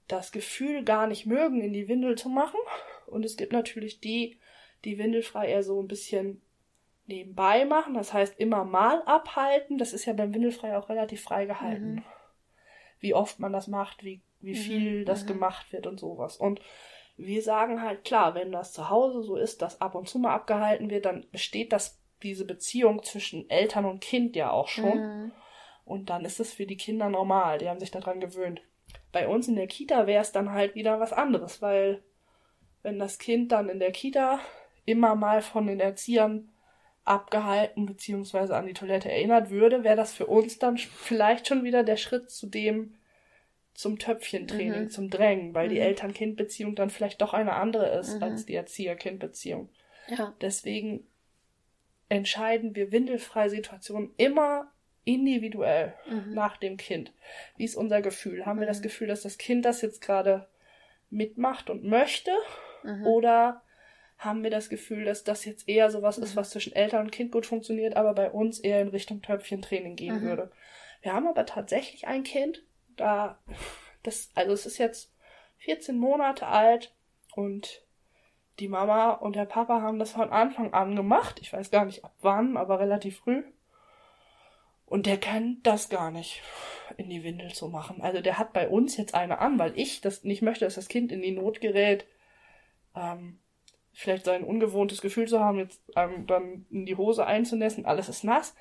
das 0.09 0.33
Gefühl 0.33 0.85
gar 0.85 1.07
nicht 1.07 1.27
mögen, 1.27 1.61
in 1.61 1.73
die 1.73 1.88
Windel 1.88 2.17
zu 2.17 2.29
machen. 2.29 2.59
Und 3.07 3.25
es 3.25 3.37
gibt 3.37 3.53
natürlich 3.53 4.01
die, 4.01 4.38
die 4.85 4.99
windelfrei 4.99 5.49
eher 5.49 5.62
so 5.62 5.81
ein 5.81 5.88
bisschen 5.88 6.43
nebenbei 7.07 7.64
machen. 7.64 7.95
Das 7.95 8.12
heißt, 8.12 8.38
immer 8.38 8.64
mal 8.64 9.03
abhalten. 9.03 9.79
Das 9.79 9.93
ist 9.93 10.05
ja 10.05 10.12
beim 10.12 10.35
Windelfrei 10.35 10.77
auch 10.77 10.88
relativ 10.88 11.23
frei 11.23 11.47
gehalten. 11.47 12.05
Wie 13.01 13.14
oft 13.14 13.38
man 13.38 13.53
das 13.53 13.69
macht, 13.69 14.05
wie, 14.05 14.23
wie 14.40 14.55
viel 14.55 15.05
das 15.05 15.27
gemacht 15.27 15.73
wird 15.73 15.87
und 15.87 16.01
sowas. 16.01 16.37
Und 16.37 16.61
wir 17.17 17.43
sagen 17.43 17.83
halt, 17.83 18.05
klar, 18.05 18.35
wenn 18.35 18.53
das 18.53 18.73
zu 18.73 18.90
Hause 18.90 19.23
so 19.23 19.37
ist, 19.37 19.62
dass 19.62 19.81
ab 19.81 19.95
und 19.95 20.09
zu 20.09 20.19
mal 20.19 20.35
abgehalten 20.35 20.90
wird, 20.90 21.05
dann 21.05 21.27
besteht 21.31 21.73
das, 21.73 22.01
diese 22.23 22.45
Beziehung 22.45 23.03
zwischen 23.03 23.49
Eltern 23.51 23.85
und 23.85 24.01
Kind 24.01 24.37
ja 24.37 24.51
auch 24.51 24.69
schon. 24.69 25.33
Und 25.85 26.11
dann 26.11 26.25
ist 26.25 26.40
es 26.40 26.53
für 26.53 26.67
die 26.67 26.77
Kinder 26.77 27.09
normal. 27.11 27.59
Die 27.59 27.69
haben 27.69 27.81
sich 27.81 27.90
daran 27.90 28.21
gewöhnt. 28.21 28.62
Bei 29.14 29.29
uns 29.29 29.46
in 29.46 29.55
der 29.55 29.68
Kita 29.68 30.09
wäre 30.09 30.20
es 30.22 30.33
dann 30.33 30.50
halt 30.50 30.74
wieder 30.74 30.98
was 30.98 31.12
anderes, 31.12 31.62
weil 31.62 32.03
wenn 32.83 32.98
das 32.98 33.18
Kind 33.20 33.53
dann 33.53 33.68
in 33.68 33.79
der 33.79 33.92
Kita 33.92 34.40
immer 34.87 35.14
mal 35.14 35.40
von 35.40 35.68
den 35.68 35.79
Erziehern 35.79 36.50
abgehalten 37.05 37.87
bzw. 37.87 38.53
an 38.55 38.66
die 38.66 38.72
Toilette 38.72 39.11
erinnert 39.12 39.50
würde, 39.50 39.85
wäre 39.85 39.94
das 39.96 40.12
für 40.12 40.27
uns 40.27 40.59
dann 40.59 40.79
vielleicht 40.79 41.46
schon 41.46 41.62
wieder 41.62 41.85
der 41.85 41.96
Schritt 41.96 42.29
zu 42.31 42.48
dem, 42.48 42.96
zum 43.72 44.00
Töpfchentraining, 44.00 44.83
Mhm. 44.85 44.90
zum 44.90 45.11
Drängen, 45.11 45.55
weil 45.55 45.68
die 45.68 45.77
Mhm. 45.77 45.83
Eltern-Kind-Beziehung 45.83 46.74
dann 46.74 46.90
vielleicht 46.90 47.22
doch 47.22 47.35
eine 47.35 47.53
andere 47.55 47.87
ist 47.98 48.16
Mhm. 48.16 48.22
als 48.24 48.46
die 48.46 48.55
Erzieher-Kind-Beziehung. 48.57 49.68
Ja. 50.09 50.35
Deswegen 50.40 51.07
entscheiden 52.09 52.74
wir 52.74 52.90
Windelfrei-Situationen 52.90 54.12
immer 54.16 54.72
individuell 55.05 55.95
Mhm. 56.09 56.35
nach 56.35 56.57
dem 56.57 56.77
Kind. 56.77 57.12
Wie 57.57 57.64
ist 57.64 57.77
unser 57.77 58.01
Gefühl? 58.03 58.47
Haben 58.47 58.61
wir 58.61 58.67
das 58.67 58.79
Mhm. 58.79 58.85
Gefühl, 58.85 59.09
dass 59.09 59.23
das 59.23 59.38
Kind 59.38 59.64
das 59.64 59.83
jetzt 59.83 60.01
gerade 60.01 60.49
mitmacht 61.11 61.71
und 61.71 61.85
möchte? 61.85 62.31
Mhm. 62.83 63.07
Oder 63.07 63.62
haben 64.19 64.43
wir 64.43 64.51
das 64.51 64.69
Gefühl, 64.69 65.05
dass 65.05 65.25
das 65.25 65.45
jetzt 65.45 65.69
eher 65.69 65.90
sowas 65.90 66.19
ist, 66.19 66.35
Mhm. 66.35 66.37
was 66.38 66.51
zwischen 66.51 66.73
Eltern 66.75 67.03
und 67.07 67.11
Kind 67.12 67.33
gut 67.33 67.47
funktioniert, 67.47 67.97
aber 67.97 68.14
bei 68.14 68.31
uns 68.31 68.61
eher 68.61 68.81
in 68.81 68.88
Richtung 68.88 69.21
Töpfchentraining 69.23 69.97
gehen 69.97 70.21
Mhm. 70.21 70.23
würde? 70.23 70.51
Wir 71.03 71.12
haben 71.12 71.27
aber 71.27 71.45
tatsächlich 71.47 72.07
ein 72.07 72.23
Kind, 72.23 72.62
da 72.97 73.38
das, 74.03 74.31
also 74.35 74.53
es 74.53 74.67
ist 74.67 74.79
jetzt 74.79 75.12
14 75.59 75.97
Monate 75.99 76.47
alt 76.47 76.95
und 77.35 77.83
die 78.61 78.69
Mama 78.69 79.11
und 79.11 79.35
der 79.35 79.47
Papa 79.47 79.81
haben 79.83 79.99
das 79.99 80.12
von 80.12 80.31
Anfang 80.31 80.73
an 80.73 80.95
gemacht. 80.95 81.38
Ich 81.40 81.53
weiß 81.53 81.71
gar 81.71 81.85
nicht 81.85 82.05
ab 82.05 82.14
wann, 82.21 82.57
aber 82.57 82.79
relativ 82.79 83.19
früh. 83.19 83.43
Und 84.94 85.07
der 85.07 85.18
kann 85.18 85.59
das 85.64 85.88
gar 85.88 86.12
nicht 86.12 86.40
in 86.96 87.11
die 87.11 87.24
Windel 87.24 87.52
zu 87.52 87.66
machen. 87.66 88.00
Also 88.00 88.20
der 88.20 88.38
hat 88.38 88.52
bei 88.52 88.68
uns 88.68 88.96
jetzt 88.96 89.12
eine 89.12 89.40
an, 89.40 89.59
weil 89.59 89.76
ich 89.76 90.00
das 90.00 90.22
nicht 90.22 90.40
möchte, 90.40 90.66
dass 90.66 90.76
das 90.76 90.87
Kind 90.87 91.11
in 91.11 91.20
die 91.20 91.33
Not 91.33 91.61
gerät, 91.61 92.07
ähm, 92.94 93.40
vielleicht 93.92 94.24
sein 94.24 94.44
ungewohntes 94.44 95.00
Gefühl 95.00 95.26
zu 95.26 95.40
haben, 95.40 95.59
jetzt 95.59 95.83
ähm, 95.96 96.28
dann 96.28 96.66
in 96.70 96.87
die 96.87 96.94
Hose 96.94 97.26
einzunässen, 97.26 97.87
alles 97.87 98.09
ist 98.09 98.22
nass, 98.22 98.54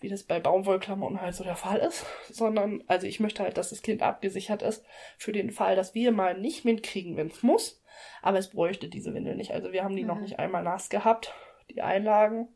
wie 0.00 0.08
das 0.08 0.24
bei 0.24 0.40
Baumwollklamotten 0.40 1.20
halt 1.20 1.36
so 1.36 1.44
der 1.44 1.54
Fall 1.54 1.78
ist, 1.78 2.04
sondern, 2.32 2.82
also 2.88 3.06
ich 3.06 3.20
möchte 3.20 3.44
halt, 3.44 3.56
dass 3.56 3.70
das 3.70 3.82
Kind 3.82 4.02
abgesichert 4.02 4.62
ist 4.62 4.84
für 5.18 5.30
den 5.30 5.52
Fall, 5.52 5.76
dass 5.76 5.94
wir 5.94 6.10
mal 6.10 6.36
nicht 6.36 6.64
mitkriegen, 6.64 7.16
wenn 7.16 7.28
es 7.28 7.44
muss, 7.44 7.80
aber 8.22 8.38
es 8.38 8.50
bräuchte 8.50 8.88
diese 8.88 9.14
Windel 9.14 9.36
nicht. 9.36 9.52
Also 9.52 9.70
wir 9.70 9.84
haben 9.84 9.94
die 9.94 10.02
noch 10.02 10.16
Mhm. 10.16 10.22
nicht 10.22 10.40
einmal 10.40 10.64
nass 10.64 10.88
gehabt, 10.88 11.32
die 11.70 11.80
Einlagen. 11.80 12.48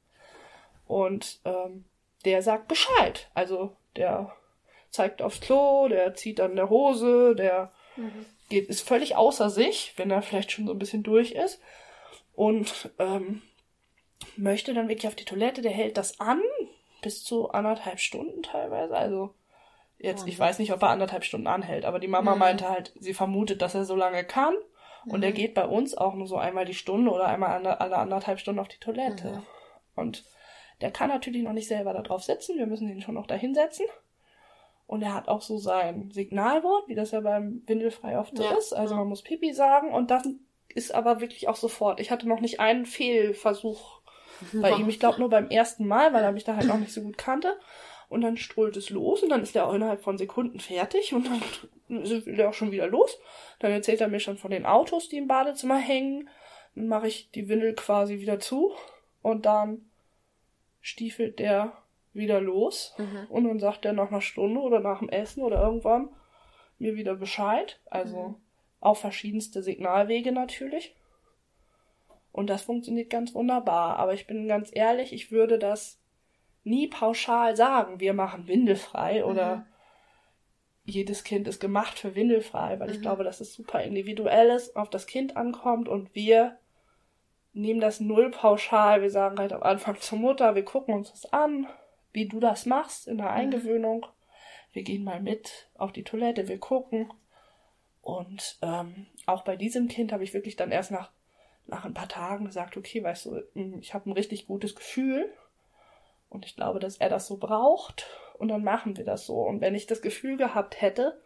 Und 0.84 1.40
ähm, 1.44 1.84
der 2.24 2.42
sagt 2.42 2.68
Bescheid. 2.68 3.30
Also 3.34 3.76
der 3.96 4.34
zeigt 4.90 5.22
aufs 5.22 5.40
Klo, 5.40 5.88
der 5.88 6.14
zieht 6.14 6.40
an 6.40 6.56
der 6.56 6.68
Hose, 6.70 7.34
der 7.34 7.72
Mhm. 7.96 8.26
geht, 8.48 8.68
ist 8.68 8.86
völlig 8.86 9.16
außer 9.16 9.50
sich, 9.50 9.92
wenn 9.96 10.10
er 10.10 10.22
vielleicht 10.22 10.52
schon 10.52 10.66
so 10.66 10.72
ein 10.72 10.78
bisschen 10.78 11.02
durch 11.02 11.32
ist. 11.32 11.60
Und 12.34 12.90
ähm, 12.98 13.42
möchte 14.36 14.74
dann 14.74 14.88
wirklich 14.88 15.08
auf 15.08 15.16
die 15.16 15.24
Toilette, 15.24 15.62
der 15.62 15.72
hält 15.72 15.96
das 15.96 16.20
an, 16.20 16.40
bis 17.02 17.24
zu 17.24 17.50
anderthalb 17.50 18.00
Stunden 18.00 18.42
teilweise. 18.42 18.96
Also 18.96 19.34
jetzt, 19.98 20.26
ich 20.26 20.38
weiß 20.38 20.58
nicht, 20.58 20.72
ob 20.72 20.82
er 20.82 20.90
anderthalb 20.90 21.24
Stunden 21.24 21.46
anhält, 21.46 21.84
aber 21.84 21.98
die 21.98 22.08
Mama 22.08 22.34
Mhm. 22.34 22.38
meinte 22.38 22.68
halt, 22.68 22.92
sie 22.98 23.14
vermutet, 23.14 23.60
dass 23.62 23.74
er 23.74 23.84
so 23.84 23.96
lange 23.96 24.24
kann. 24.24 24.54
Und 25.06 25.22
er 25.22 25.30
Mhm. 25.30 25.34
geht 25.34 25.54
bei 25.54 25.64
uns 25.66 25.96
auch 25.96 26.14
nur 26.14 26.26
so 26.26 26.36
einmal 26.36 26.64
die 26.66 26.74
Stunde 26.74 27.10
oder 27.10 27.26
einmal 27.26 27.50
alle 27.66 27.96
anderthalb 27.98 28.38
Stunden 28.38 28.60
auf 28.60 28.68
die 28.68 28.78
Toilette. 28.78 29.28
Mhm. 29.30 29.42
Und 29.96 30.24
der 30.80 30.90
kann 30.90 31.08
natürlich 31.08 31.42
noch 31.42 31.52
nicht 31.52 31.68
selber 31.68 31.92
da 31.92 32.02
drauf 32.02 32.22
sitzen. 32.22 32.56
Wir 32.56 32.66
müssen 32.66 32.88
ihn 32.88 33.02
schon 33.02 33.14
noch 33.14 33.26
da 33.26 33.34
hinsetzen. 33.34 33.86
Und 34.86 35.02
er 35.02 35.14
hat 35.14 35.28
auch 35.28 35.42
so 35.42 35.58
sein 35.58 36.10
Signalwort, 36.10 36.88
wie 36.88 36.96
das 36.96 37.12
ja 37.12 37.20
beim 37.20 37.62
Windelfrei 37.66 38.18
oft 38.18 38.36
so 38.36 38.42
Ja, 38.42 38.56
ist. 38.56 38.72
Also 38.72 38.96
man 38.96 39.06
muss 39.06 39.22
Pipi 39.22 39.52
sagen 39.52 39.92
und 39.92 40.10
das 40.10 40.28
ist 40.68 40.92
aber 40.92 41.20
wirklich 41.20 41.48
auch 41.48 41.56
sofort. 41.56 42.00
Ich 42.00 42.10
hatte 42.10 42.28
noch 42.28 42.40
nicht 42.40 42.58
einen 42.58 42.86
Fehlversuch 42.86 44.00
bei 44.52 44.72
ihm. 44.72 44.88
Ich 44.88 44.98
glaube 44.98 45.20
nur 45.20 45.30
beim 45.30 45.48
ersten 45.48 45.86
Mal, 45.86 46.12
weil 46.12 46.24
er 46.24 46.32
mich 46.32 46.44
da 46.44 46.56
halt 46.56 46.66
noch 46.66 46.78
nicht 46.78 46.92
so 46.92 47.02
gut 47.02 47.18
kannte. 47.18 47.56
Und 48.08 48.22
dann 48.22 48.36
strölt 48.36 48.76
es 48.76 48.90
los 48.90 49.22
und 49.22 49.28
dann 49.28 49.42
ist 49.42 49.54
er 49.54 49.68
auch 49.68 49.74
innerhalb 49.74 50.02
von 50.02 50.18
Sekunden 50.18 50.58
fertig 50.58 51.14
und 51.14 51.28
dann 51.28 52.04
sind 52.04 52.26
wir 52.26 52.48
auch 52.48 52.54
schon 52.54 52.72
wieder 52.72 52.88
los. 52.88 53.16
Dann 53.60 53.70
erzählt 53.70 54.00
er 54.00 54.08
mir 54.08 54.18
schon 54.18 54.38
von 54.38 54.50
den 54.50 54.66
Autos, 54.66 55.08
die 55.08 55.18
im 55.18 55.28
Badezimmer 55.28 55.78
hängen. 55.78 56.28
Dann 56.74 56.88
mache 56.88 57.06
ich 57.06 57.30
die 57.30 57.48
Windel 57.48 57.74
quasi 57.74 58.18
wieder 58.18 58.40
zu 58.40 58.72
und 59.22 59.46
dann 59.46 59.89
stiefelt 60.80 61.38
der 61.38 61.72
wieder 62.12 62.40
los. 62.40 62.94
Mhm. 62.98 63.26
Und 63.28 63.44
dann 63.44 63.58
sagt 63.60 63.84
er 63.84 63.92
nach 63.92 64.08
einer 64.10 64.20
Stunde 64.20 64.60
oder 64.60 64.80
nach 64.80 64.98
dem 64.98 65.08
Essen 65.08 65.42
oder 65.42 65.62
irgendwann 65.62 66.08
mir 66.78 66.96
wieder 66.96 67.14
Bescheid. 67.14 67.78
Also 67.90 68.16
Mhm. 68.16 68.34
auf 68.80 69.00
verschiedenste 69.00 69.62
Signalwege 69.62 70.32
natürlich. 70.32 70.94
Und 72.32 72.48
das 72.48 72.62
funktioniert 72.62 73.10
ganz 73.10 73.34
wunderbar. 73.34 73.96
Aber 73.98 74.14
ich 74.14 74.26
bin 74.26 74.48
ganz 74.48 74.70
ehrlich, 74.72 75.12
ich 75.12 75.30
würde 75.30 75.58
das 75.58 75.98
nie 76.64 76.88
pauschal 76.88 77.56
sagen, 77.56 78.00
wir 78.00 78.12
machen 78.12 78.46
windelfrei 78.46 79.24
oder 79.24 79.56
Mhm. 79.56 79.62
jedes 80.84 81.24
Kind 81.24 81.46
ist 81.48 81.60
gemacht 81.60 81.98
für 81.98 82.14
windelfrei, 82.14 82.78
weil 82.80 82.90
ich 82.90 82.98
Mhm. 82.98 83.02
glaube, 83.02 83.24
dass 83.24 83.40
es 83.40 83.54
super 83.54 83.82
individuell 83.82 84.50
ist, 84.50 84.76
auf 84.76 84.90
das 84.90 85.06
Kind 85.06 85.36
ankommt 85.36 85.88
und 85.88 86.14
wir 86.14 86.58
nehmen 87.52 87.80
das 87.80 88.00
null 88.00 88.30
pauschal. 88.30 89.02
Wir 89.02 89.10
sagen 89.10 89.38
halt 89.38 89.52
am 89.52 89.62
Anfang 89.62 90.00
zur 90.00 90.18
Mutter, 90.18 90.54
wir 90.54 90.64
gucken 90.64 90.94
uns 90.94 91.10
das 91.10 91.32
an, 91.32 91.66
wie 92.12 92.26
du 92.26 92.40
das 92.40 92.66
machst 92.66 93.08
in 93.08 93.18
der 93.18 93.30
Eingewöhnung. 93.30 94.06
Wir 94.72 94.82
gehen 94.82 95.04
mal 95.04 95.20
mit 95.20 95.68
auf 95.74 95.92
die 95.92 96.04
Toilette, 96.04 96.48
wir 96.48 96.58
gucken. 96.58 97.12
Und 98.02 98.58
ähm, 98.62 99.06
auch 99.26 99.42
bei 99.42 99.56
diesem 99.56 99.88
Kind 99.88 100.12
habe 100.12 100.24
ich 100.24 100.32
wirklich 100.32 100.56
dann 100.56 100.72
erst 100.72 100.90
nach, 100.90 101.10
nach 101.66 101.84
ein 101.84 101.94
paar 101.94 102.08
Tagen 102.08 102.46
gesagt, 102.46 102.76
okay, 102.76 103.02
weißt 103.02 103.26
du, 103.26 103.42
mm, 103.54 103.78
ich 103.80 103.94
habe 103.94 104.08
ein 104.08 104.14
richtig 104.14 104.46
gutes 104.46 104.74
Gefühl 104.74 105.30
und 106.28 106.46
ich 106.46 106.56
glaube, 106.56 106.78
dass 106.78 106.96
er 106.96 107.08
das 107.08 107.26
so 107.26 107.36
braucht 107.36 108.06
und 108.38 108.48
dann 108.48 108.64
machen 108.64 108.96
wir 108.96 109.04
das 109.04 109.26
so. 109.26 109.42
Und 109.42 109.60
wenn 109.60 109.74
ich 109.74 109.86
das 109.86 110.02
Gefühl 110.02 110.36
gehabt 110.36 110.80
hätte, 110.80 111.20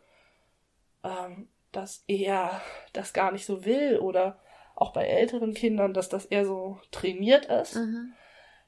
ähm, 1.04 1.48
dass 1.70 2.04
er 2.08 2.60
das 2.92 3.12
gar 3.12 3.30
nicht 3.30 3.44
so 3.46 3.64
will 3.64 3.98
oder 3.98 4.40
auch 4.74 4.92
bei 4.92 5.06
älteren 5.06 5.54
Kindern, 5.54 5.94
dass 5.94 6.08
das 6.08 6.26
eher 6.26 6.44
so 6.44 6.78
trainiert 6.90 7.46
ist, 7.46 7.76
Mhm. 7.76 8.12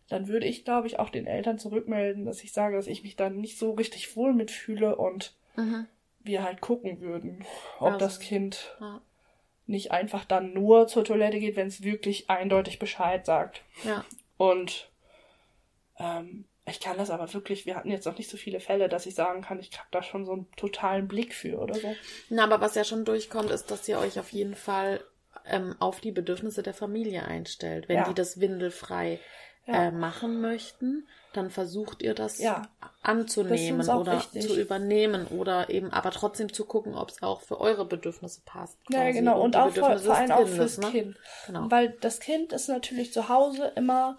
dann 0.09 0.29
würde 0.29 0.47
ich, 0.47 0.65
glaube 0.65 0.87
ich, 0.87 0.99
auch 1.01 1.11
den 1.11 1.27
Eltern 1.27 1.59
zurückmelden, 1.59 2.25
dass 2.27 2.45
ich 2.45 2.53
sage, 2.53 2.77
dass 2.77 2.87
ich 2.87 3.03
mich 3.03 3.17
dann 3.17 3.39
nicht 3.41 3.59
so 3.59 3.73
richtig 3.73 4.17
wohl 4.17 4.33
mitfühle 4.33 4.97
und 4.97 5.35
Mhm. 5.57 5.87
wir 6.21 6.43
halt 6.45 6.61
gucken 6.61 7.01
würden, 7.01 7.45
ob 7.81 7.95
Also, 7.95 7.99
das 7.99 8.21
Kind 8.21 8.77
Ja. 8.81 9.01
nicht 9.67 9.91
einfach 9.91 10.25
dann 10.25 10.53
nur 10.53 10.87
zur 10.87 11.05
Toilette 11.05 11.41
geht, 11.41 11.57
wenn 11.57 11.67
es 11.69 11.83
wirklich 11.83 12.31
eindeutig 12.31 12.79
Bescheid 12.79 13.27
sagt. 13.27 13.63
ja. 13.85 14.05
Und 14.37 14.91
ähm, 15.99 16.45
ich 16.67 16.81
kann 16.81 16.99
das 16.99 17.11
aber 17.11 17.33
wirklich, 17.33 17.65
wir 17.65 17.77
hatten 17.77 17.91
jetzt 17.91 18.05
noch 18.07 18.19
nicht 18.19 18.29
so 18.29 18.37
viele 18.37 18.61
Fälle, 18.61 18.89
dass 18.89 19.07
ich 19.07 19.15
sagen 19.15 19.41
kann, 19.43 19.59
ich 19.61 19.71
habe 19.79 19.89
da 19.93 20.03
schon 20.03 20.25
so 20.25 20.33
einen 20.33 20.51
totalen 20.57 21.09
Blick 21.09 21.33
für 21.35 21.59
oder 21.59 21.75
so. 21.75 21.97
Na, 22.29 22.45
aber 22.45 22.61
was 22.61 22.75
ja 22.75 22.85
schon 22.85 23.05
durchkommt, 23.05 23.51
ist, 23.51 23.71
dass 23.71 23.89
ihr 23.89 23.99
euch 23.99 24.19
auf 24.19 24.31
jeden 24.33 24.55
Fall 24.55 25.01
ähm, 25.49 25.75
auf 25.79 26.01
die 26.01 26.13
Bedürfnisse 26.13 26.63
der 26.63 26.75
Familie 26.75 27.25
einstellt. 27.25 27.89
Wenn 27.89 27.97
Ja. 27.99 28.05
die 28.09 28.15
das 28.15 28.41
windelfrei 28.41 29.21
Ja. 29.67 29.87
äh, 29.87 29.91
machen 29.91 30.41
möchten, 30.41 31.07
dann 31.33 31.51
versucht 31.51 32.01
ihr 32.03 32.15
das 32.15 32.39
Ja. 32.39 32.63
anzunehmen 33.03 33.79
Das 33.79 33.89
oder 33.89 34.13
wichtig. 34.13 34.47
zu 34.47 34.59
übernehmen 34.61 35.27
oder 35.27 35.69
eben 35.71 35.91
aber 35.93 36.11
trotzdem 36.13 36.53
zu 36.53 36.65
gucken, 36.65 36.95
ob 36.95 37.11
es 37.11 37.23
auch 37.23 37.41
für 37.43 37.61
eure 37.61 37.85
Bedürfnisse 37.85 38.43
passt. 38.45 38.79
Ja, 38.89 39.01
quasi 39.03 39.19
genau. 39.19 39.41
Und, 39.43 39.55
die 39.55 39.59
auch 39.59 39.71
vor, 39.75 39.99
vor 39.99 40.15
allem 40.15 40.31
auch 40.31 40.47
fürs 40.47 40.79
ne? 40.79 40.87
Kind. 40.91 41.17
Genau. 41.47 41.71
Weil 41.71 41.91
das 42.01 42.21
Kind 42.21 42.53
ist 42.53 42.69
natürlich 42.69 43.13
zu 43.13 43.29
Hause 43.29 43.73
immer 43.77 44.17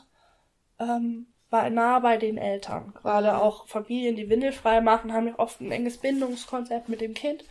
ähm, 0.80 1.28
bei, 1.50 1.70
nah 1.70 2.00
bei 2.00 2.18
den 2.18 2.38
Eltern. 2.38 2.94
Gerade 2.94 3.32
Mhm. 3.32 3.40
auch 3.40 3.68
Familien, 3.68 4.16
die 4.16 4.30
windelfrei 4.30 4.82
machen, 4.82 5.13
haben 5.13 5.28
ja 5.28 5.40
oft 5.40 5.62
ein 5.62 5.72
enges 5.72 5.98
Bindungskonzept 5.98 6.90
mit 6.90 7.00
dem 7.02 7.13
Kind. 7.13 7.46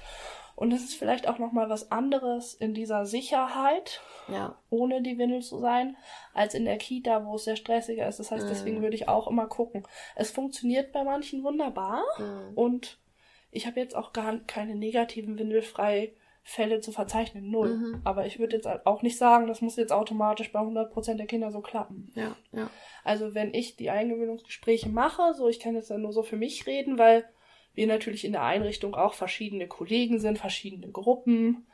Und 0.57 0.73
es 0.73 0.83
ist 0.83 0.95
vielleicht 0.95 1.29
auch 1.29 1.39
nochmal 1.39 1.69
was 1.69 1.93
anderes 1.93 2.55
in 2.55 2.73
dieser 2.75 3.05
Sicherheit, 3.07 4.01
Ja. 4.27 4.57
ohne 4.71 5.03
die 5.03 5.19
Windel 5.19 5.43
zu 5.43 5.59
sein, 5.59 5.97
als 6.35 6.55
in 6.55 6.65
der 6.65 6.79
Kita, 6.79 7.25
wo 7.27 7.37
es 7.37 7.45
sehr 7.45 7.57
stressiger 7.57 8.09
ist. 8.09 8.19
Das 8.19 8.31
heißt, 8.31 8.49
deswegen 8.49 8.79
Mhm. 8.79 8.83
würde 8.83 8.97
ich 8.97 9.07
auch 9.09 9.29
immer 9.29 9.47
gucken. 9.47 9.87
Es 10.17 10.31
funktioniert 10.31 10.93
bei 10.93 11.05
manchen 11.05 11.45
wunderbar. 11.45 12.03
Mhm. 12.19 12.55
Und 12.55 12.99
ich 13.53 13.67
habe 13.67 13.79
jetzt 13.81 13.95
auch 13.95 14.13
gar 14.15 14.37
keine 14.47 14.75
negativen 14.75 15.39
windelfrei 15.39 16.15
Fälle 16.43 16.81
zu 16.81 16.93
verzeichnen, 16.93 17.51
null. 17.51 17.77
Mhm. 17.77 18.01
Aber 18.05 18.25
ich 18.25 18.39
würde 18.39 18.57
jetzt 18.57 18.69
auch 18.87 19.03
nicht 19.03 19.19
sagen, 19.19 19.49
das 19.49 19.61
muss 19.61 19.77
jetzt 19.77 19.93
automatisch 19.93 20.53
bei 20.53 20.61
100% 20.61 21.19
der 21.19 21.27
Kinder 21.27 21.51
so 21.51 21.61
klappen. 21.61 22.13
Ja, 22.15 22.37
ja. 22.53 22.71
Also 23.05 23.35
wenn 23.35 23.53
ich 23.53 23.77
die 23.77 23.91
Eingewöhnungsgespräche 23.91 24.89
mache, 24.89 25.35
so 25.35 25.49
ich 25.49 25.61
kann 25.61 25.75
jetzt 25.75 25.91
dann 25.91 26.03
nur 26.03 26.13
so 26.13 26.23
für 26.23 26.37
mich 26.37 26.67
reden, 26.67 26.99
weil 26.99 27.25
wir 27.77 27.87
natürlich 27.87 28.25
in 28.25 28.33
der 28.33 28.43
Einrichtung 28.43 28.95
auch 28.95 29.15
verschiedene 29.15 29.69
Kollegen 29.69 30.19
sind, 30.19 30.39
verschiedene 30.39 30.91
Gruppen. 30.91 31.67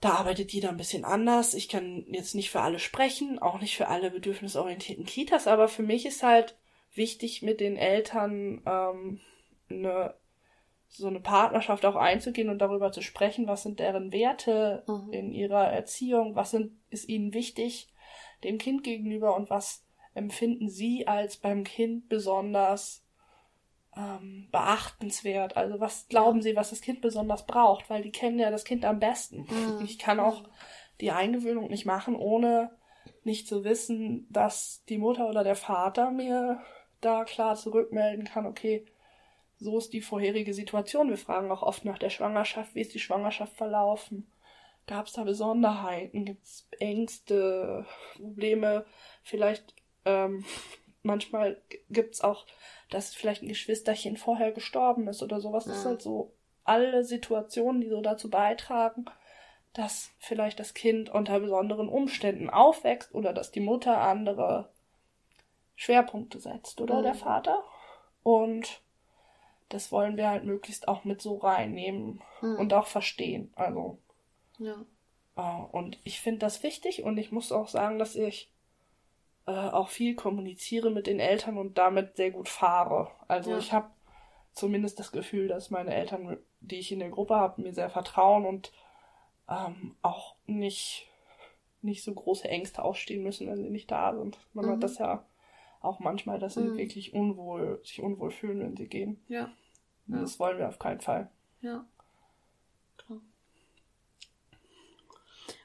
Da 0.00 0.10
arbeitet 0.10 0.52
jeder 0.52 0.70
ein 0.70 0.76
bisschen 0.76 1.04
anders. 1.04 1.54
Ich 1.54 1.68
kann 1.68 2.04
jetzt 2.08 2.34
nicht 2.34 2.50
für 2.50 2.60
alle 2.60 2.78
sprechen, 2.78 3.38
auch 3.38 3.60
nicht 3.60 3.76
für 3.76 3.88
alle 3.88 4.10
bedürfnisorientierten 4.10 5.04
Kitas, 5.04 5.46
aber 5.46 5.68
für 5.68 5.82
mich 5.82 6.06
ist 6.06 6.22
halt 6.22 6.56
wichtig, 6.94 7.42
mit 7.42 7.60
den 7.60 7.76
Eltern 7.76 8.62
ähm, 8.64 9.20
eine, 9.68 10.14
so 10.88 11.08
eine 11.08 11.20
Partnerschaft 11.20 11.84
auch 11.84 11.96
einzugehen 11.96 12.48
und 12.48 12.58
darüber 12.58 12.92
zu 12.92 13.02
sprechen, 13.02 13.46
was 13.46 13.64
sind 13.64 13.80
deren 13.80 14.12
Werte 14.12 14.84
Mhm. 14.86 15.12
in 15.12 15.32
ihrer 15.32 15.66
Erziehung, 15.68 16.34
was 16.34 16.52
sind, 16.52 16.72
ist 16.90 17.08
ihnen 17.08 17.34
wichtig 17.34 17.88
dem 18.44 18.58
Kind 18.58 18.84
gegenüber 18.84 19.36
und 19.36 19.50
was 19.50 19.84
empfinden 20.14 20.68
sie 20.68 21.06
als 21.06 21.36
beim 21.36 21.64
Kind 21.64 22.08
besonders 22.08 23.04
ähm, 23.98 24.48
beachtenswert. 24.52 25.56
Also 25.56 25.80
was 25.80 26.06
glauben 26.08 26.40
sie, 26.40 26.54
was 26.54 26.70
das 26.70 26.80
Kind 26.80 27.00
besonders 27.00 27.46
braucht, 27.46 27.90
weil 27.90 28.02
die 28.02 28.12
kennen 28.12 28.38
ja 28.38 28.50
das 28.50 28.64
Kind 28.64 28.84
am 28.84 29.00
besten. 29.00 29.46
Mhm. 29.50 29.80
Ich 29.84 29.98
kann 29.98 30.20
auch 30.20 30.44
die 31.00 31.10
Eingewöhnung 31.10 31.68
nicht 31.68 31.86
machen, 31.86 32.14
ohne 32.16 32.70
nicht 33.24 33.48
zu 33.48 33.64
wissen, 33.64 34.26
dass 34.30 34.84
die 34.88 34.98
Mutter 34.98 35.28
oder 35.28 35.44
der 35.44 35.56
Vater 35.56 36.10
mir 36.10 36.60
da 37.00 37.24
klar 37.24 37.56
zurückmelden 37.56 38.24
kann, 38.24 38.46
okay, 38.46 38.86
so 39.58 39.78
ist 39.78 39.92
die 39.92 40.00
vorherige 40.00 40.54
Situation. 40.54 41.10
Wir 41.10 41.18
fragen 41.18 41.50
auch 41.50 41.62
oft 41.62 41.84
nach 41.84 41.98
der 41.98 42.10
Schwangerschaft, 42.10 42.74
wie 42.74 42.80
ist 42.80 42.94
die 42.94 43.00
Schwangerschaft 43.00 43.56
verlaufen? 43.56 44.30
Gab 44.86 45.06
es 45.06 45.12
da 45.12 45.24
Besonderheiten? 45.24 46.24
Gibt 46.24 46.44
es 46.44 46.68
Ängste, 46.78 47.84
Probleme? 48.16 48.86
Vielleicht 49.22 49.74
ähm, 50.04 50.44
manchmal 51.02 51.60
gibt 51.90 52.14
es 52.14 52.20
auch, 52.20 52.46
dass 52.90 53.14
vielleicht 53.14 53.42
ein 53.42 53.48
Geschwisterchen 53.48 54.16
vorher 54.16 54.52
gestorben 54.52 55.08
ist 55.08 55.22
oder 55.22 55.40
sowas. 55.40 55.64
Das 55.64 55.82
sind 55.82 55.90
halt 55.90 56.02
so 56.02 56.32
alle 56.64 57.04
Situationen, 57.04 57.80
die 57.80 57.88
so 57.88 58.00
dazu 58.00 58.30
beitragen, 58.30 59.04
dass 59.74 60.10
vielleicht 60.18 60.58
das 60.60 60.74
Kind 60.74 61.10
unter 61.10 61.38
besonderen 61.40 61.88
Umständen 61.88 62.50
aufwächst 62.50 63.14
oder 63.14 63.32
dass 63.32 63.50
die 63.50 63.60
Mutter 63.60 63.98
andere 64.00 64.70
Schwerpunkte 65.76 66.38
setzt 66.40 66.80
oder 66.80 66.98
Mhm. 66.98 67.02
der 67.04 67.14
Vater. 67.14 67.62
Und 68.22 68.82
das 69.68 69.92
wollen 69.92 70.16
wir 70.16 70.28
halt 70.28 70.44
möglichst 70.44 70.88
auch 70.88 71.04
mit 71.04 71.20
so 71.20 71.36
reinnehmen 71.36 72.20
Mhm. 72.40 72.56
und 72.58 72.74
auch 72.74 72.86
verstehen. 72.86 73.52
Also, 73.54 73.98
Ja. 74.58 74.84
äh, 75.36 75.62
und 75.72 75.98
ich 76.04 76.20
finde 76.20 76.40
das 76.40 76.62
wichtig 76.62 77.02
und 77.04 77.18
ich 77.18 77.30
muss 77.32 77.52
auch 77.52 77.68
sagen, 77.68 77.98
dass 77.98 78.16
ich 78.16 78.50
äh, 79.48 79.70
auch 79.70 79.88
viel 79.88 80.14
kommuniziere 80.14 80.90
mit 80.90 81.06
den 81.06 81.20
Eltern 81.20 81.56
und 81.58 81.78
damit 81.78 82.16
sehr 82.16 82.30
gut 82.30 82.48
fahre. 82.48 83.10
Also 83.28 83.52
Ja. 83.52 83.58
ich 83.58 83.72
habe 83.72 83.90
zumindest 84.52 84.98
das 84.98 85.10
Gefühl, 85.10 85.48
dass 85.48 85.70
meine 85.70 85.94
Eltern, 85.94 86.36
die 86.60 86.78
ich 86.78 86.92
in 86.92 86.98
der 86.98 87.08
Gruppe 87.10 87.34
habe, 87.36 87.62
mir 87.62 87.72
sehr 87.72 87.88
vertrauen 87.90 88.44
und 88.44 88.72
ähm, 89.48 89.96
auch 90.02 90.34
nicht, 90.46 91.08
nicht 91.80 92.02
so 92.04 92.12
große 92.12 92.46
Ängste 92.48 92.82
ausstehen 92.82 93.22
müssen, 93.22 93.46
wenn 93.48 93.62
sie 93.62 93.70
nicht 93.70 93.90
da 93.90 94.14
sind. 94.14 94.38
Man 94.52 94.66
Mhm. 94.66 94.70
hat 94.72 94.82
das 94.82 94.98
ja 94.98 95.24
auch 95.80 95.98
manchmal, 96.00 96.38
dass 96.38 96.54
sie 96.54 96.60
Mhm. 96.64 96.76
wirklich 96.76 97.14
unwohl, 97.14 97.80
sich 97.84 98.02
unwohl 98.02 98.30
fühlen, 98.30 98.60
wenn 98.60 98.76
sie 98.76 98.88
gehen. 98.88 99.24
Ja. 99.28 99.50
Ja. 100.08 100.20
Das 100.20 100.38
wollen 100.38 100.58
wir 100.58 100.68
auf 100.68 100.78
keinen 100.78 101.00
Fall. 101.00 101.30
Ja. 101.62 101.86
Klar. 102.98 103.20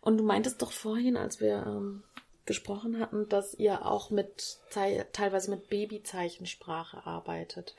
Und 0.01 0.17
du 0.17 0.23
meintest 0.23 0.61
doch 0.61 0.71
vorhin, 0.71 1.17
als 1.17 1.39
wir 1.41 1.65
ähm, 1.65 2.03
gesprochen 2.45 2.99
hatten, 2.99 3.29
dass 3.29 3.53
ihr 3.53 3.85
auch 3.85 4.09
mit 4.09 4.59
teilweise 4.69 5.49
mit 5.51 5.69
Babyzeichensprache 5.69 7.05
arbeitet. 7.05 7.75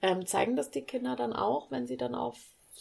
Ähm, 0.00 0.26
zeigen 0.26 0.56
das 0.56 0.70
die 0.70 0.82
Kinder 0.82 1.16
dann 1.16 1.32
auch, 1.32 1.70
wenn 1.70 1.86
sie 1.86 1.96
dann 1.96 2.14
auf 2.14 2.36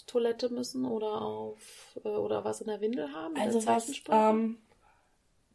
Toilette 0.05 0.49
müssen 0.49 0.85
oder 0.85 1.21
auf 1.21 1.97
äh, 2.03 2.09
oder 2.09 2.43
was 2.45 2.61
in 2.61 2.67
der 2.67 2.81
Windel 2.81 3.11
haben? 3.13 3.35
Also 3.37 3.65
was, 3.65 3.91
ähm, 4.09 4.59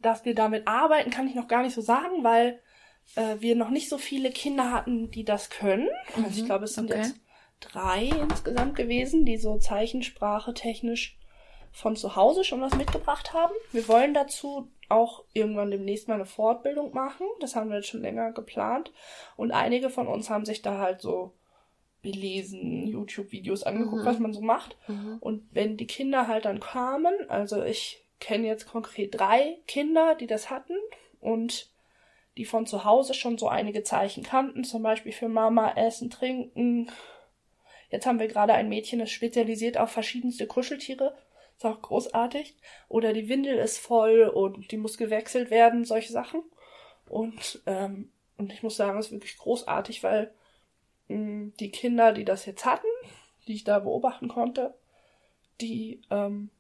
dass 0.01 0.25
wir 0.25 0.35
damit 0.35 0.67
arbeiten, 0.67 1.11
kann 1.11 1.29
ich 1.29 1.35
noch 1.35 1.49
gar 1.49 1.63
nicht 1.63 1.75
so 1.75 1.81
sagen, 1.81 2.25
weil 2.25 2.61
äh, 3.15 3.37
wir 3.39 3.55
noch 3.57 3.71
nicht 3.71 3.89
so 3.89 3.99
viele 3.99 4.31
Kinder 4.31 4.73
hatten, 4.73 5.11
die 5.11 5.25
das 5.25 5.51
können. 5.51 5.89
Also 6.17 6.41
ich 6.41 6.43
Mhm, 6.43 6.47
glaube, 6.47 6.65
es 6.65 6.75
sind 6.75 6.91
okay. 6.91 6.99
jetzt 6.99 7.15
drei 7.61 8.07
insgesamt 8.07 8.75
gewesen, 8.75 9.25
die 9.25 9.37
so 9.37 9.59
Zeichensprache 9.59 10.53
technisch 10.55 11.17
von 11.71 11.97
zu 11.97 12.17
Hause 12.17 12.45
schon 12.45 12.61
was 12.61 12.75
mitgebracht 12.75 13.33
haben. 13.33 13.55
Wir 13.71 13.87
wollen 13.89 14.13
dazu 14.13 14.69
auch 14.93 15.25
irgendwann 15.33 15.71
demnächst 15.71 16.09
mal 16.09 16.15
eine 16.15 16.27
Fortbildung 16.27 16.93
machen. 16.95 17.27
Das 17.41 17.57
haben 17.57 17.71
wir 17.71 17.77
jetzt 17.77 17.89
schon 17.89 18.03
länger 18.03 18.33
geplant. 18.33 18.93
Und 19.37 19.51
einige 19.53 19.91
von 19.91 20.07
uns 20.07 20.31
haben 20.31 20.45
sich 20.45 20.63
da 20.63 20.79
halt 20.79 21.01
so 21.01 21.33
belesen, 22.03 22.87
YouTube-Videos 22.89 23.63
angeguckt, 23.63 24.03
Mhm. 24.03 24.07
was 24.07 24.19
man 24.19 24.33
so 24.33 24.41
macht. 24.41 24.77
Mhm. 24.89 25.19
Und 25.21 25.49
wenn 25.53 25.77
die 25.77 25.87
Kinder 25.87 26.27
halt 26.29 26.45
dann 26.45 26.61
kamen, 26.61 27.15
also 27.29 27.63
ich 27.63 28.05
kenne 28.21 28.47
jetzt 28.47 28.67
konkret 28.67 29.19
drei 29.19 29.59
Kinder, 29.67 30.15
die 30.15 30.27
das 30.27 30.51
hatten 30.51 30.75
und 31.21 31.71
die 32.37 32.45
von 32.45 32.67
zu 32.67 32.85
Hause 32.85 33.15
schon 33.15 33.39
so 33.39 33.49
einige 33.49 33.83
Zeichen 33.83 34.23
kannten, 34.23 34.65
zum 34.65 34.83
Beispiel 34.83 35.13
für 35.13 35.29
Mama, 35.29 35.73
Essen, 35.77 36.11
Trinken. 36.11 36.91
Jetzt 37.91 38.07
haben 38.07 38.19
wir 38.19 38.29
gerade 38.29 38.55
ein 38.55 38.69
Mädchen, 38.69 38.99
das 38.99 39.11
spezialisiert 39.11 39.77
auf 39.79 39.91
verschiedenste 39.91 40.47
Kuscheltiere. 40.47 41.15
Ist 41.63 41.67
auch 41.71 41.83
großartig. 41.83 42.57
Oder 42.89 43.13
die 43.13 43.29
Windel 43.29 43.57
ist 43.57 43.79
voll 43.79 44.23
und 44.23 44.73
die 44.73 44.77
muss 44.77 44.99
gewechselt 44.99 45.51
werden, 45.51 45.85
solche 45.85 46.13
Sachen. 46.13 46.43
Und, 47.09 47.63
ähm, 47.67 48.11
und 48.37 48.53
ich 48.53 48.65
muss 48.65 48.77
sagen, 48.77 48.99
es 48.99 49.07
ist 49.07 49.13
wirklich 49.13 49.39
großartig, 49.39 50.03
weil 50.03 50.35
mh, 51.07 51.53
die 51.61 51.71
Kinder, 51.71 52.13
die 52.13 52.25
das 52.25 52.47
jetzt 52.47 52.65
hatten, 52.65 52.89
die 53.47 53.55
ich 53.55 53.63
da 53.63 53.79
beobachten 53.79 54.27
konnte, 54.27 54.75
die 55.61 56.03
ähm, 56.11 56.51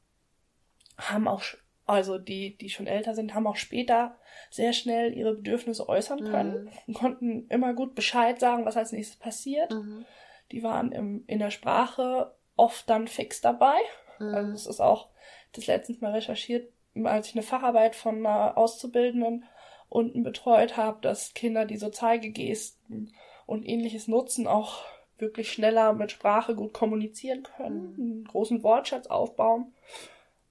haben 0.98 1.26
auch, 1.26 1.42
also 1.84 2.18
die, 2.18 2.56
die 2.56 2.70
schon 2.70 2.86
älter 2.86 3.16
sind, 3.16 3.34
haben 3.34 3.48
auch 3.48 3.56
später 3.56 4.16
sehr 4.50 4.72
schnell 4.72 5.16
ihre 5.16 5.34
Bedürfnisse 5.34 5.88
äußern 5.88 6.22
können 6.22 6.64
Mhm. 6.64 6.70
und 6.86 6.94
konnten 6.94 7.48
immer 7.48 7.74
gut 7.74 7.96
Bescheid 7.96 8.38
sagen, 8.38 8.64
was 8.66 8.76
als 8.76 8.92
nächstes 8.92 9.16
passiert. 9.16 9.72
Mhm. 9.72 10.04
Die 10.52 10.62
waren 10.62 10.92
im, 10.92 11.24
in 11.26 11.40
der 11.40 11.50
Sprache 11.50 12.36
oft 12.54 12.88
dann 12.88 13.08
fix 13.08 13.40
dabei. 13.40 13.78
Also 14.22 14.48
Mhm. 14.48 14.54
es 14.54 14.66
ist 14.66 14.80
auch 14.80 15.08
das 15.52 15.66
letztens 15.66 16.00
mal 16.00 16.12
recherchiert, 16.12 16.70
als 17.04 17.28
ich 17.28 17.34
eine 17.34 17.42
Facharbeit 17.42 17.96
von 17.96 18.18
einer 18.18 18.56
Auszubildenden 18.56 19.44
unten 19.88 20.22
betreut 20.22 20.76
habe, 20.76 21.00
dass 21.02 21.34
Kinder, 21.34 21.64
die 21.64 21.76
so 21.76 21.90
Zeigegesten 21.90 23.14
und 23.46 23.64
ähnliches 23.68 24.08
nutzen, 24.08 24.46
auch 24.46 24.84
wirklich 25.18 25.52
schneller 25.52 25.92
mit 25.92 26.10
Sprache 26.10 26.54
gut 26.54 26.72
kommunizieren 26.72 27.42
können, 27.42 27.94
einen 27.98 28.24
großen 28.24 28.62
Wortschatz 28.62 29.06
aufbauen. 29.06 29.72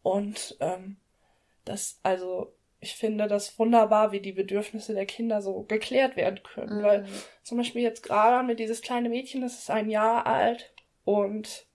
Und 0.04 0.58
ähm, 0.60 0.98
das, 1.66 2.00
also 2.04 2.54
ich 2.80 2.96
finde 2.96 3.28
das 3.28 3.60
wunderbar, 3.60 4.12
wie 4.12 4.22
die 4.22 4.32
Bedürfnisse 4.32 4.94
der 4.94 5.06
Kinder 5.06 5.42
so 5.42 5.64
geklärt 5.64 6.16
werden 6.16 6.42
können. 6.44 6.80
Mhm. 6.80 6.84
Weil 6.84 7.06
zum 7.44 7.58
Beispiel 7.58 7.82
jetzt 7.82 8.04
gerade 8.04 8.38
haben 8.38 8.48
wir 8.48 8.56
dieses 8.56 8.82
kleine 8.82 9.10
Mädchen, 9.10 9.42
das 9.42 9.60
ist 9.60 9.70
ein 9.70 9.90
Jahr 9.90 10.26
alt 10.26 10.72
und 11.04 11.66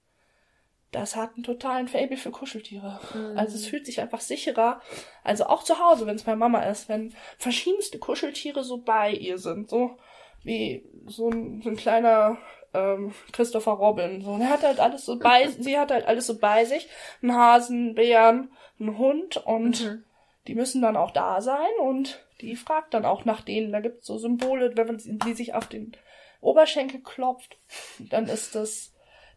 das 0.96 1.14
hat 1.14 1.34
einen 1.34 1.44
totalen 1.44 1.88
Faible 1.88 2.16
für 2.16 2.30
Kuscheltiere. 2.30 2.98
Mhm. 3.14 3.38
Also 3.38 3.54
es 3.56 3.66
fühlt 3.66 3.84
sich 3.86 4.00
einfach 4.00 4.20
sicherer, 4.20 4.80
also 5.22 5.46
auch 5.46 5.62
zu 5.62 5.78
Hause, 5.78 6.06
wenn 6.06 6.16
es 6.16 6.22
bei 6.24 6.34
Mama 6.36 6.62
ist, 6.62 6.88
wenn 6.88 7.14
verschiedenste 7.38 7.98
Kuscheltiere 7.98 8.64
so 8.64 8.78
bei 8.78 9.10
ihr 9.12 9.38
sind, 9.38 9.68
so 9.68 9.96
wie 10.42 10.84
so 11.06 11.28
ein, 11.28 11.60
so 11.62 11.70
ein 11.70 11.76
kleiner 11.76 12.38
ähm, 12.72 13.12
Christopher 13.32 13.72
Robin. 13.72 14.22
So, 14.22 14.38
der 14.38 14.48
hat 14.48 14.62
halt 14.62 14.80
alles 14.80 15.04
so 15.04 15.18
bei, 15.18 15.48
sie 15.58 15.78
hat 15.78 15.90
halt 15.90 16.06
alles 16.06 16.26
so 16.26 16.38
bei 16.38 16.64
sich, 16.64 16.88
einen 17.22 17.34
Hasen, 17.34 17.76
einen 17.78 17.94
Bären, 17.94 18.50
einen 18.80 18.96
Hund 18.98 19.36
und 19.36 19.84
Mhm. 19.84 20.04
die 20.46 20.54
müssen 20.54 20.82
dann 20.82 20.96
auch 20.96 21.10
da 21.10 21.40
sein 21.40 21.72
und 21.80 22.24
die 22.40 22.56
fragt 22.56 22.94
dann 22.94 23.04
auch 23.04 23.24
nach 23.24 23.42
denen. 23.42 23.72
Da 23.72 23.80
gibt 23.80 24.00
es 24.00 24.06
so 24.06 24.18
Symbole, 24.18 24.76
wenn 24.76 24.86
man 24.86 24.98
sie 24.98 25.18
die 25.18 25.34
sich 25.34 25.54
auf 25.54 25.66
den 25.66 25.92
Oberschenkel 26.40 27.00
klopft, 27.02 27.58
dann 27.98 28.26
ist 28.28 28.54
das 28.54 28.92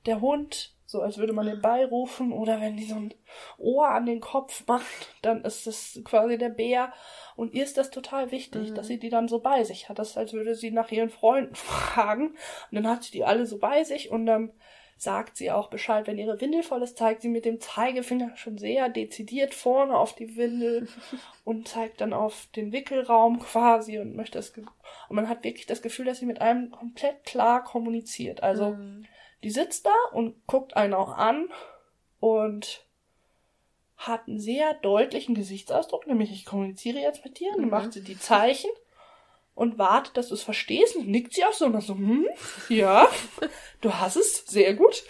der 0.05 0.21
Hund, 0.21 0.73
so 0.89 1.01
als 1.03 1.19
würde 1.19 1.33
man 1.33 1.45
den 1.45 1.61
beirufen, 1.61 2.31
oder 2.33 2.59
wenn 2.61 2.75
die 2.75 2.85
so 2.85 2.95
ein 2.95 3.13
Ohr 3.59 3.89
an 3.89 4.07
den 4.07 4.21
Kopf 4.21 4.63
macht, 4.65 5.13
dann 5.21 5.43
ist 5.45 5.67
das 5.67 6.01
quasi 6.03 6.39
der 6.39 6.49
Bär. 6.49 6.91
Und 7.35 7.53
ihr 7.53 7.63
ist 7.63 7.77
das 7.77 7.91
total 7.91 8.31
wichtig, 8.31 8.71
Mhm. 8.71 8.75
dass 8.75 8.87
sie 8.87 8.97
die 8.97 9.09
dann 9.09 9.27
so 9.27 9.37
bei 9.39 9.63
sich 9.63 9.87
hat. 9.87 9.99
Das 9.99 10.09
ist, 10.09 10.17
als 10.17 10.33
würde 10.33 10.55
sie 10.55 10.71
nach 10.71 10.91
ihren 10.91 11.11
Freunden 11.11 11.53
fragen. 11.55 12.29
Und 12.71 12.75
dann 12.75 12.87
hat 12.87 13.03
sie 13.03 13.11
die 13.11 13.23
alle 13.23 13.45
so 13.45 13.59
bei 13.59 13.83
sich 13.83 14.09
und 14.09 14.25
dann 14.25 14.51
sagt 14.97 15.37
sie 15.37 15.51
auch 15.51 15.69
Bescheid, 15.69 16.07
wenn 16.07 16.17
ihre 16.17 16.41
Windel 16.41 16.63
voll 16.63 16.81
ist, 16.81 16.97
zeigt 16.97 17.21
sie 17.21 17.29
mit 17.29 17.45
dem 17.45 17.59
Zeigefinger 17.61 18.35
schon 18.35 18.57
sehr 18.57 18.89
dezidiert 18.89 19.53
vorne 19.53 19.95
auf 19.95 20.13
die 20.15 20.35
Windel 20.37 20.87
und 21.45 21.67
zeigt 21.67 22.01
dann 22.01 22.13
auf 22.13 22.47
den 22.55 22.71
Wickelraum 22.73 23.37
quasi 23.39 23.99
und 23.99 24.15
möchte 24.15 24.39
das. 24.39 24.49
Und 24.57 25.15
man 25.15 25.29
hat 25.29 25.43
wirklich 25.43 25.67
das 25.67 25.83
Gefühl, 25.83 26.05
dass 26.05 26.17
sie 26.17 26.25
mit 26.25 26.41
einem 26.41 26.71
komplett 26.71 27.23
klar 27.25 27.63
kommuniziert. 27.63 28.41
Also 28.41 28.71
Mhm. 28.71 29.05
Die 29.43 29.49
sitzt 29.51 29.85
da 29.85 29.93
und 30.13 30.35
guckt 30.47 30.75
einen 30.75 30.93
auch 30.93 31.17
an 31.17 31.49
und 32.19 32.85
hat 33.97 34.27
einen 34.27 34.39
sehr 34.39 34.73
deutlichen 34.75 35.35
Gesichtsausdruck, 35.35 36.07
nämlich 36.07 36.31
ich 36.31 36.45
kommuniziere 36.45 36.99
jetzt 36.99 37.23
mit 37.25 37.39
dir, 37.39 37.49
und 37.49 37.57
dann 37.57 37.65
Mhm. 37.65 37.71
macht 37.71 37.93
sie 37.93 38.03
die 38.03 38.17
Zeichen 38.19 38.69
und 39.55 39.77
wartet, 39.77 40.15
dass 40.15 40.29
du 40.29 40.35
es 40.35 40.43
verstehst 40.43 40.95
und 40.95 41.07
nickt 41.09 41.33
sie 41.33 41.43
auch 41.43 41.51
so 41.53 41.65
und 41.65 41.73
dann 41.73 41.81
so, 41.81 41.95
hm, 41.95 42.25
ja, 42.69 43.07
du 43.81 43.93
hast 43.93 44.15
es, 44.15 44.45
sehr 44.45 44.73
gut. 44.73 45.03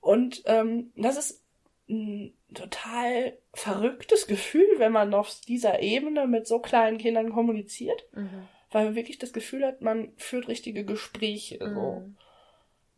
Und 0.00 0.42
ähm, 0.46 0.92
das 0.96 1.16
ist 1.16 1.42
ein 1.88 2.34
total 2.54 3.38
verrücktes 3.54 4.26
Gefühl, 4.26 4.66
wenn 4.78 4.92
man 4.92 5.14
auf 5.14 5.32
dieser 5.46 5.80
Ebene 5.80 6.26
mit 6.26 6.46
so 6.48 6.58
kleinen 6.58 6.98
Kindern 6.98 7.32
kommuniziert, 7.32 8.04
Mhm. 8.12 8.48
weil 8.72 8.86
man 8.86 8.94
wirklich 8.96 9.18
das 9.18 9.32
Gefühl 9.32 9.64
hat, 9.64 9.82
man 9.82 10.12
führt 10.16 10.48
richtige 10.48 10.84
Gespräche. 10.84 11.58
So. 11.60 11.66
Mhm. 12.00 12.16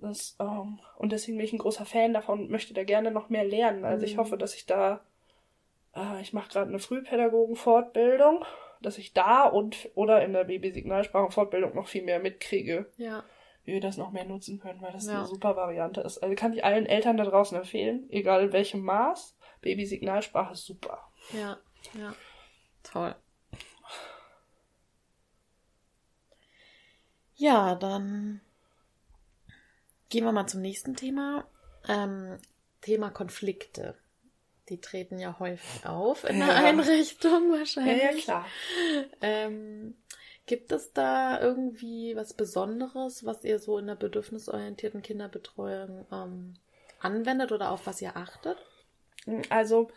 Das, 0.04 0.36
ähm, 0.40 0.78
und 0.98 1.12
deswegen 1.12 1.36
bin 1.38 1.46
ich 1.46 1.52
ein 1.52 1.58
großer 1.58 1.86
Fan 1.86 2.12
davon 2.14 2.40
und 2.40 2.50
möchte 2.50 2.74
da 2.74 2.84
gerne 2.84 3.10
noch 3.10 3.28
mehr 3.30 3.44
lernen. 3.44 3.84
Also 3.84 4.04
ich 4.04 4.14
Mhm. 4.14 4.20
hoffe, 4.20 4.36
dass 4.38 4.54
ich 4.54 4.66
da, 4.66 5.00
äh, 5.94 6.20
ich 6.20 6.32
mache 6.32 6.50
gerade 6.50 6.68
eine 6.68 6.78
Frühpädagogen-Fortbildung, 6.78 8.44
dass 8.80 8.98
ich 8.98 9.12
da 9.14 9.44
und 9.46 9.88
oder 9.94 10.24
in 10.24 10.32
der 10.32 10.44
Babysignalsprache-Fortbildung 10.44 11.74
noch 11.74 11.88
viel 11.88 12.02
mehr 12.02 12.20
mitkriege, 12.20 12.90
Ja. 12.96 13.24
wie 13.64 13.72
wir 13.72 13.80
das 13.80 13.96
noch 13.96 14.12
mehr 14.12 14.24
nutzen 14.24 14.60
können, 14.60 14.82
weil 14.82 14.92
das 14.92 15.06
Ja. 15.06 15.18
eine 15.18 15.26
super 15.26 15.56
Variante 15.56 16.02
ist. 16.02 16.18
Also 16.18 16.34
kann 16.34 16.52
ich 16.52 16.64
allen 16.64 16.86
Eltern 16.86 17.16
da 17.16 17.24
draußen 17.24 17.56
empfehlen, 17.56 18.08
egal 18.10 18.44
in 18.44 18.52
welchem 18.52 18.82
Maß. 18.82 19.36
Babysignalsprache 19.62 20.52
ist 20.52 20.66
super. 20.66 21.00
Ja, 21.32 21.56
ja. 21.98 22.14
Toll. 22.82 23.14
Ja, 27.36 27.74
dann 27.74 28.40
gehen 30.08 30.24
wir 30.24 30.32
mal 30.32 30.46
zum 30.46 30.60
nächsten 30.60 30.96
Thema. 30.96 31.46
Ähm, 31.88 32.38
Thema 32.80 33.10
Konflikte. 33.10 33.96
Die 34.68 34.80
treten 34.80 35.18
ja 35.18 35.38
häufig 35.38 35.86
auf 35.86 36.24
in 36.24 36.38
der 36.38 36.48
Ja. 36.48 36.54
Einrichtung 36.54 37.52
wahrscheinlich. 37.52 38.24
klar. 38.24 38.46
Ähm, 39.20 39.96
gibt 40.46 40.72
es 40.72 40.92
da 40.92 41.40
irgendwie 41.40 42.16
was 42.16 42.32
Besonderes, 42.34 43.24
was 43.26 43.44
ihr 43.44 43.58
so 43.58 43.78
in 43.78 43.86
der 43.86 43.94
bedürfnisorientierten 43.94 45.02
Kinderbetreuung 45.02 46.06
ähm, 46.10 46.54
anwendet 47.00 47.52
oder 47.52 47.70
auf 47.70 47.86
was 47.86 48.00
ihr 48.00 48.16
achtet? 48.16 48.58
Also, 49.50 49.88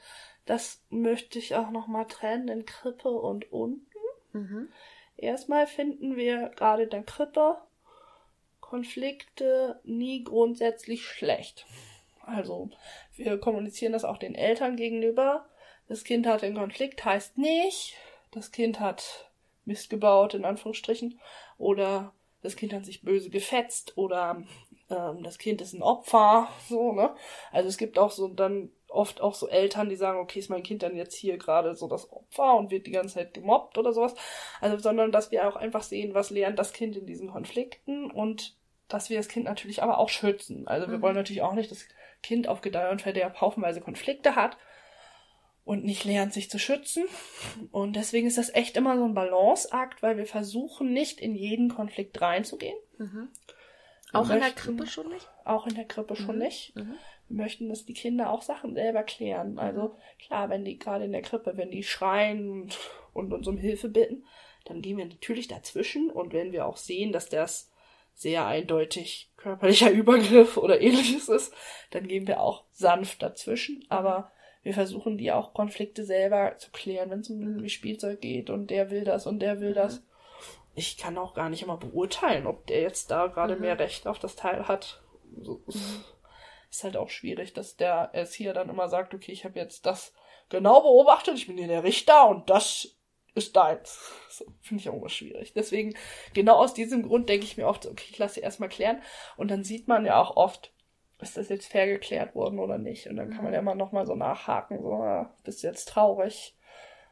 das 0.46 0.82
möchte 0.90 1.40
ich 1.40 1.56
auch 1.56 1.70
nochmal 1.70 2.08
trennen 2.08 2.48
in 2.48 2.66
Krippe 2.66 3.10
und 3.10 3.52
unten. 3.52 3.86
Mhm. 4.34 4.70
Erstmal 5.18 5.68
finden 5.68 6.16
wir 6.16 6.50
gerade 6.56 6.84
in 6.84 6.90
der 6.90 7.04
Krippe 7.04 7.58
Konflikte 8.70 9.80
nie 9.84 10.24
grundsätzlich 10.24 11.06
schlecht. 11.06 11.66
Also, 12.22 12.70
wir 13.16 13.38
kommunizieren 13.38 13.94
das 13.94 14.04
auch 14.04 14.18
den 14.18 14.36
Eltern 14.36 14.76
gegenüber. 14.76 15.48
Das 15.88 16.04
Kind 16.04 16.28
hat 16.28 16.42
den 16.42 16.56
Konflikt, 16.56 17.06
heißt 17.06 17.38
nicht, 17.38 17.96
das 18.32 18.52
Kind 18.52 18.82
hat 18.82 19.32
Mist 19.64 19.90
gebaut, 19.90 20.34
in 20.34 20.44
Anführungsstrichen, 20.44 21.20
oder 21.58 22.14
das 22.42 22.58
Kind 22.58 22.74
hat 22.74 22.86
sich 22.86 23.04
böse 23.04 23.30
gefetzt, 23.30 23.98
oder 23.98 24.44
ähm, 24.90 25.24
das 25.24 25.38
Kind 25.38 25.62
ist 25.62 25.74
ein 25.74 25.82
Opfer, 25.82 26.50
so, 26.68 26.92
ne? 26.92 27.16
Also 27.54 27.70
es 27.70 27.78
gibt 27.78 27.98
auch 27.98 28.12
so 28.12 28.28
dann 28.28 28.70
oft 28.90 29.22
auch 29.22 29.34
so 29.34 29.48
Eltern, 29.48 29.90
die 29.90 29.96
sagen, 29.96 30.20
okay, 30.20 30.40
ist 30.40 30.50
mein 30.50 30.64
Kind 30.64 30.84
dann 30.84 30.96
jetzt 30.96 31.16
hier 31.16 31.38
gerade 31.38 31.76
so 31.76 31.88
das 31.88 32.12
Opfer 32.12 32.56
und 32.56 32.72
wird 32.72 32.88
die 32.88 32.92
ganze 32.92 33.16
Zeit 33.16 33.34
gemobbt 33.34 33.78
oder 33.78 33.94
sowas. 33.94 34.16
Also, 34.60 34.78
sondern 34.78 35.12
dass 35.14 35.32
wir 35.32 35.48
auch 35.48 35.56
einfach 35.56 35.84
sehen, 35.84 36.14
was 36.14 36.30
lernt 36.30 36.60
das 36.60 36.74
Kind 36.74 36.98
in 36.98 37.06
diesen 37.06 37.30
Konflikten 37.30 38.12
und 38.12 38.57
dass 38.88 39.10
wir 39.10 39.18
das 39.18 39.28
Kind 39.28 39.46
natürlich 39.46 39.84
aber 39.84 39.98
auch 39.98 40.10
schützen. 40.10 40.68
Also 40.68 40.88
wir 40.90 40.98
Mhm. 40.98 41.02
wollen 41.02 41.16
natürlich 41.16 41.42
auch 41.42 41.54
nicht, 41.54 41.72
dass 41.72 41.80
das 41.80 41.88
Kind 42.24 42.48
auf 42.48 42.62
Gedeih 42.62 42.90
und 42.92 43.02
Verderb 43.02 43.42
haufenweise 43.42 43.82
Konflikte 43.82 44.36
hat 44.36 44.58
und 45.66 45.84
nicht 45.84 46.06
lernt, 46.06 46.34
sich 46.34 46.50
zu 46.50 46.58
schützen. 46.60 47.04
Und 47.72 47.96
deswegen 47.96 48.28
ist 48.28 48.38
das 48.38 48.54
echt 48.54 48.78
immer 48.78 48.98
so 48.98 49.04
ein 49.06 49.14
Balanceakt, 49.14 50.02
weil 50.02 50.18
wir 50.18 50.26
versuchen 50.26 50.94
nicht 50.94 51.20
in 51.20 51.36
jeden 51.36 51.70
Konflikt 51.70 52.20
reinzugehen. 52.22 52.78
Mhm. 52.98 53.30
Auch 54.14 54.24
in 54.24 54.30
der 54.30 54.40
möchten- 54.40 54.56
Krippe 54.60 54.88
schon 54.88 55.10
nicht? 55.10 55.28
Auch 55.44 55.68
in 55.68 55.76
der 55.76 55.84
Krippe 55.86 56.16
schon 56.16 56.36
Mhm. 56.38 56.42
nicht. 56.44 56.76
Mhm. 56.76 56.96
Wir 57.28 57.44
möchten, 57.44 57.68
dass 57.68 57.84
die 57.86 57.94
Kinder 57.94 58.32
auch 58.32 58.42
Sachen 58.42 58.74
selber 58.74 59.04
klären. 59.04 59.60
Also 59.60 59.98
klar, 60.18 60.50
wenn 60.50 60.64
die 60.64 60.80
gerade 60.80 61.04
in 61.04 61.12
der 61.12 61.22
Krippe, 61.22 61.58
wenn 61.58 61.72
die 61.72 61.84
schreien 61.84 62.50
und, 62.50 62.78
und 63.14 63.34
uns 63.34 63.48
um 63.48 63.58
Hilfe 63.58 63.90
bitten, 63.90 64.24
dann 64.64 64.82
gehen 64.82 64.96
wir 64.98 65.06
natürlich 65.06 65.50
dazwischen. 65.50 66.10
Und 66.10 66.32
wenn 66.32 66.54
wir 66.54 66.66
auch 66.66 66.78
sehen, 66.78 67.12
dass 67.12 67.28
das 67.28 67.70
sehr 68.18 68.48
eindeutig 68.48 69.32
körperlicher 69.38 69.92
Übergriff 69.92 70.58
oder 70.58 70.82
ähnliches 70.82 71.30
ist, 71.30 71.54
dann 71.92 72.08
gehen 72.08 72.28
wir 72.28 72.42
auch 72.42 72.64
sanft 72.72 73.22
dazwischen. 73.22 73.86
Aber 73.90 74.32
wir 74.64 74.74
versuchen 74.74 75.18
die 75.18 75.32
auch 75.32 75.54
Konflikte 75.54 76.04
selber 76.04 76.58
zu 76.58 76.72
klären, 76.72 77.12
wenn 77.12 77.20
es 77.20 77.30
um 77.30 77.40
irgendwie 77.42 77.70
Spielzeug 77.70 78.20
geht 78.20 78.50
und 78.50 78.72
der 78.72 78.90
will 78.90 79.04
das 79.04 79.28
und 79.28 79.40
der 79.40 79.62
will 79.62 79.74
das. 79.74 80.02
Ich 80.74 80.98
kann 80.98 81.18
auch 81.18 81.36
gar 81.36 81.50
nicht 81.50 81.62
immer 81.62 81.78
beurteilen, 81.78 82.48
ob 82.48 82.66
der 82.68 82.82
jetzt 82.82 83.12
da 83.12 83.28
gerade 83.28 83.56
Mhm. 83.56 83.62
mehr 83.62 83.80
Recht 83.80 84.08
auf 84.08 84.20
das 84.20 84.36
Teil 84.36 84.68
hat. 84.68 85.02
So, 85.40 85.62
ist 86.70 86.84
halt 86.84 86.98
auch 86.98 87.10
schwierig, 87.10 87.54
dass 87.54 87.78
der 87.78 88.10
es 88.14 88.34
hier 88.34 88.54
dann 88.54 88.70
immer 88.70 88.90
sagt, 88.90 89.14
okay, 89.14 89.32
ich 89.32 89.46
habe 89.46 89.60
jetzt 89.60 89.86
das 89.86 90.14
genau 90.50 90.82
beobachtet, 90.82 91.36
ich 91.38 91.48
bin 91.48 91.58
hier 91.58 91.68
der 91.68 91.84
Richter 91.84 92.28
und 92.28 92.50
das 92.50 92.97
ist 93.38 93.56
deins. 93.56 94.12
So, 94.30 94.46
finde 94.62 94.82
ich 94.82 94.90
auch 94.90 94.96
immer 94.96 95.10
schwierig. 95.10 95.54
Deswegen, 95.54 95.96
genau 96.34 96.58
aus 96.58 96.74
diesem 96.74 97.04
Grund 97.04 97.30
denke 97.30 97.46
ich 97.46 97.58
mir 97.58 97.68
oft, 97.68 97.86
okay, 97.86 98.08
ich 98.10 98.18
lasse 98.18 98.36
sie 98.36 98.42
erstmal 98.42 98.70
klären. 98.70 99.02
Und 99.38 99.50
dann 99.50 99.64
sieht 99.64 99.88
man 99.88 100.06
ja 100.06 100.22
auch 100.22 100.36
oft, 100.36 100.72
ist 101.20 101.38
das 101.38 101.50
jetzt 101.50 101.68
fair 101.68 101.88
geklärt 101.88 102.36
worden 102.36 102.60
oder 102.60 102.78
nicht. 102.78 103.08
Und 103.08 103.16
dann 103.16 103.32
kann 103.32 103.44
man 103.44 103.54
ja 103.54 103.60
immer 103.60 103.74
nochmal 103.76 104.06
so 104.06 104.16
nachhaken, 104.16 104.82
so, 104.82 104.94
ah, 104.94 105.34
bist 105.44 105.64
du 105.64 105.68
jetzt 105.68 105.88
traurig? 105.90 106.56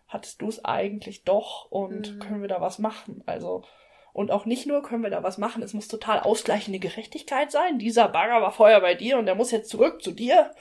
Hattest 0.07 0.41
du 0.41 0.47
es 0.49 0.63
eigentlich 0.63 1.23
doch? 1.23 1.71
Und 1.71 2.15
Mhm. 2.15 2.19
können 2.19 2.41
wir 2.41 2.47
da 2.47 2.61
was 2.61 2.77
machen? 2.77 3.23
Also, 3.25 3.63
und 4.13 4.31
auch 4.31 4.45
nicht 4.45 4.67
nur 4.67 4.83
können 4.83 5.01
wir 5.03 5.09
da 5.09 5.23
was 5.23 5.37
machen, 5.39 5.63
es 5.63 5.73
muss 5.73 5.87
total 5.87 6.19
ausgleichende 6.19 6.79
Gerechtigkeit 6.79 7.51
sein. 7.51 7.79
Dieser 7.79 8.07
Bagger 8.07 8.41
war 8.41 8.51
vorher 8.51 8.79
bei 8.81 8.93
dir 8.93 9.17
und 9.17 9.25
der 9.25 9.35
muss 9.35 9.51
jetzt 9.51 9.69
zurück 9.69 10.03
zu 10.03 10.11
dir. 10.11 10.51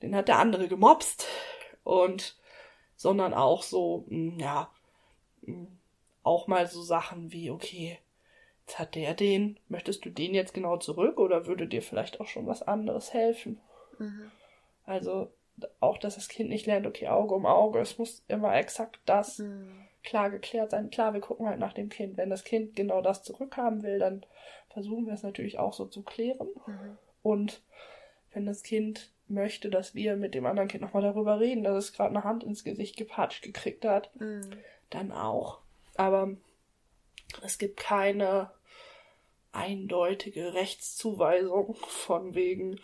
Den 0.00 0.14
hat 0.14 0.28
der 0.28 0.38
andere 0.38 0.68
gemobst. 0.68 1.26
Und, 1.82 2.36
sondern 2.96 3.34
auch 3.34 3.62
so, 3.62 4.04
mh, 4.08 4.40
ja, 4.42 4.70
auch 6.22 6.46
mal 6.46 6.66
so 6.66 6.82
Sachen 6.82 7.32
wie, 7.32 7.50
okay, 7.50 7.98
jetzt 8.66 8.78
hat 8.78 8.94
der 8.94 9.14
den, 9.14 9.58
möchtest 9.68 10.04
du 10.04 10.10
den 10.10 10.34
jetzt 10.34 10.54
genau 10.54 10.76
zurück 10.78 11.18
oder 11.18 11.46
würde 11.46 11.66
dir 11.66 11.82
vielleicht 11.82 12.20
auch 12.20 12.26
schon 12.26 12.46
was 12.46 12.62
anderes 12.62 13.12
helfen? 13.12 13.60
Mhm. 13.98 14.30
Also, 14.86 15.30
auch, 15.80 15.98
dass 15.98 16.16
das 16.16 16.28
Kind 16.28 16.50
nicht 16.50 16.66
lernt, 16.66 16.86
okay, 16.86 17.08
Auge 17.08 17.34
um 17.34 17.46
Auge, 17.46 17.78
es 17.80 17.98
muss 17.98 18.24
immer 18.28 18.56
exakt 18.56 18.98
das 19.06 19.38
Mhm. 19.38 19.86
klar 20.02 20.30
geklärt 20.30 20.70
sein. 20.70 20.90
Klar, 20.90 21.14
wir 21.14 21.20
gucken 21.20 21.46
halt 21.46 21.60
nach 21.60 21.72
dem 21.72 21.88
Kind. 21.88 22.16
Wenn 22.16 22.30
das 22.30 22.44
Kind 22.44 22.74
genau 22.74 23.00
das 23.00 23.22
zurückhaben 23.22 23.82
will, 23.82 23.98
dann 23.98 24.26
versuchen 24.70 25.06
wir 25.06 25.14
es 25.14 25.22
natürlich 25.22 25.58
auch 25.58 25.72
so 25.72 25.86
zu 25.86 26.02
klären. 26.02 26.48
Mhm. 26.66 26.98
Und 27.22 27.62
wenn 28.32 28.46
das 28.46 28.62
Kind 28.62 29.12
möchte, 29.28 29.70
dass 29.70 29.94
wir 29.94 30.16
mit 30.16 30.34
dem 30.34 30.44
anderen 30.44 30.68
Kind 30.68 30.82
nochmal 30.82 31.02
darüber 31.02 31.40
reden, 31.40 31.64
dass 31.64 31.76
es 31.76 31.92
gerade 31.92 32.10
eine 32.10 32.24
Hand 32.24 32.44
ins 32.44 32.64
Gesicht 32.64 32.96
gepatscht 32.96 33.42
gekriegt 33.42 33.84
hat, 33.84 34.10
Mhm. 34.20 34.42
Dann 34.90 35.12
auch. 35.12 35.58
Aber 35.96 36.30
es 37.42 37.58
gibt 37.58 37.76
keine 37.78 38.50
eindeutige 39.52 40.54
Rechtszuweisung 40.54 41.76
von 41.86 42.34
wegen, 42.34 42.80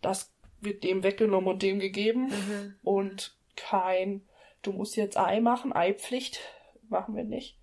das 0.00 0.32
wird 0.60 0.82
dem 0.84 1.02
weggenommen 1.02 1.50
und 1.50 1.62
dem 1.62 1.78
gegeben 1.78 2.28
Mhm. 2.28 2.74
und 2.82 3.36
kein, 3.56 4.26
du 4.62 4.72
musst 4.72 4.96
jetzt 4.96 5.18
Ei 5.18 5.40
machen, 5.40 5.72
Eipflicht 5.74 6.40
machen 6.88 7.14
wir 7.16 7.24
nicht. 7.24 7.58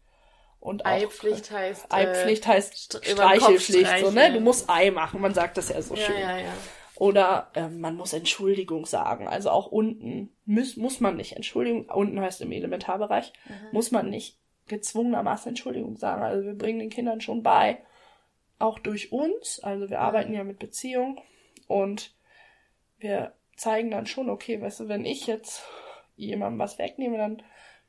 Und 0.59 0.85
auch 0.85 0.91
Eipflicht 0.91 1.49
heißt. 1.49 1.91
Eipflicht 1.91 2.45
heißt 2.45 2.93
Kopf 2.93 3.03
Streichelpflicht, 3.07 3.97
so, 4.01 4.11
ne? 4.11 4.31
Du 4.31 4.39
musst 4.39 4.69
Ei 4.69 4.91
machen, 4.91 5.19
man 5.19 5.33
sagt 5.33 5.57
das 5.57 5.69
ja 5.69 5.81
so 5.81 5.95
Äh, 5.95 5.99
ja, 5.99 6.05
schön. 6.05 6.19
ja, 6.19 6.37
ja. 6.37 6.53
Oder 6.97 7.51
ähm, 7.55 7.79
man 7.79 7.95
muss 7.95 8.13
Entschuldigung 8.13 8.85
sagen. 8.85 9.27
Also 9.27 9.49
auch 9.49 9.67
unten 9.67 10.31
muss, 10.45 10.75
muss 10.77 10.99
man 10.99 11.15
nicht 11.17 11.35
Entschuldigung, 11.35 11.89
unten 11.89 12.19
heißt 12.19 12.41
im 12.41 12.51
Elementarbereich, 12.51 13.31
Mhm. 13.47 13.67
muss 13.71 13.91
man 13.91 14.09
nicht 14.09 14.37
gezwungenermaßen 14.67 15.49
Entschuldigung 15.49 15.97
sagen. 15.97 16.21
Also 16.21 16.45
wir 16.45 16.53
bringen 16.55 16.79
den 16.79 16.89
Kindern 16.89 17.21
schon 17.21 17.43
bei, 17.43 17.79
auch 18.59 18.77
durch 18.79 19.11
uns, 19.11 19.59
also 19.61 19.89
wir 19.89 19.99
arbeiten 19.99 20.33
ja 20.33 20.43
mit 20.43 20.59
Beziehung 20.59 21.19
und 21.67 22.13
wir 22.99 23.33
zeigen 23.55 23.89
dann 23.91 24.05
schon, 24.05 24.29
okay, 24.29 24.61
weißt 24.61 24.81
du, 24.81 24.87
wenn 24.87 25.05
ich 25.05 25.27
jetzt 25.27 25.63
jemandem 26.15 26.59
was 26.59 26.77
wegnehme, 26.77 27.17
dann 27.17 27.41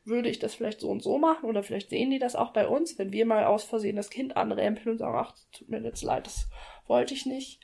würde 0.04 0.28
ich 0.28 0.38
das 0.38 0.54
vielleicht 0.54 0.80
so 0.80 0.88
und 0.90 1.02
so 1.02 1.18
machen 1.18 1.48
oder 1.48 1.62
vielleicht 1.62 1.90
sehen 1.90 2.10
die 2.10 2.18
das 2.18 2.34
auch 2.34 2.52
bei 2.52 2.66
uns, 2.66 2.98
wenn 2.98 3.12
wir 3.12 3.26
mal 3.26 3.44
aus 3.44 3.64
Versehen 3.64 3.96
das 3.96 4.10
Kind 4.10 4.36
anrempeln 4.36 4.92
und 4.92 4.98
sagen, 4.98 5.16
ach, 5.16 5.34
tut 5.52 5.68
mir 5.68 5.80
jetzt 5.80 6.02
leid, 6.02 6.26
das 6.26 6.48
wollte 6.86 7.14
ich 7.14 7.26
nicht. 7.26 7.60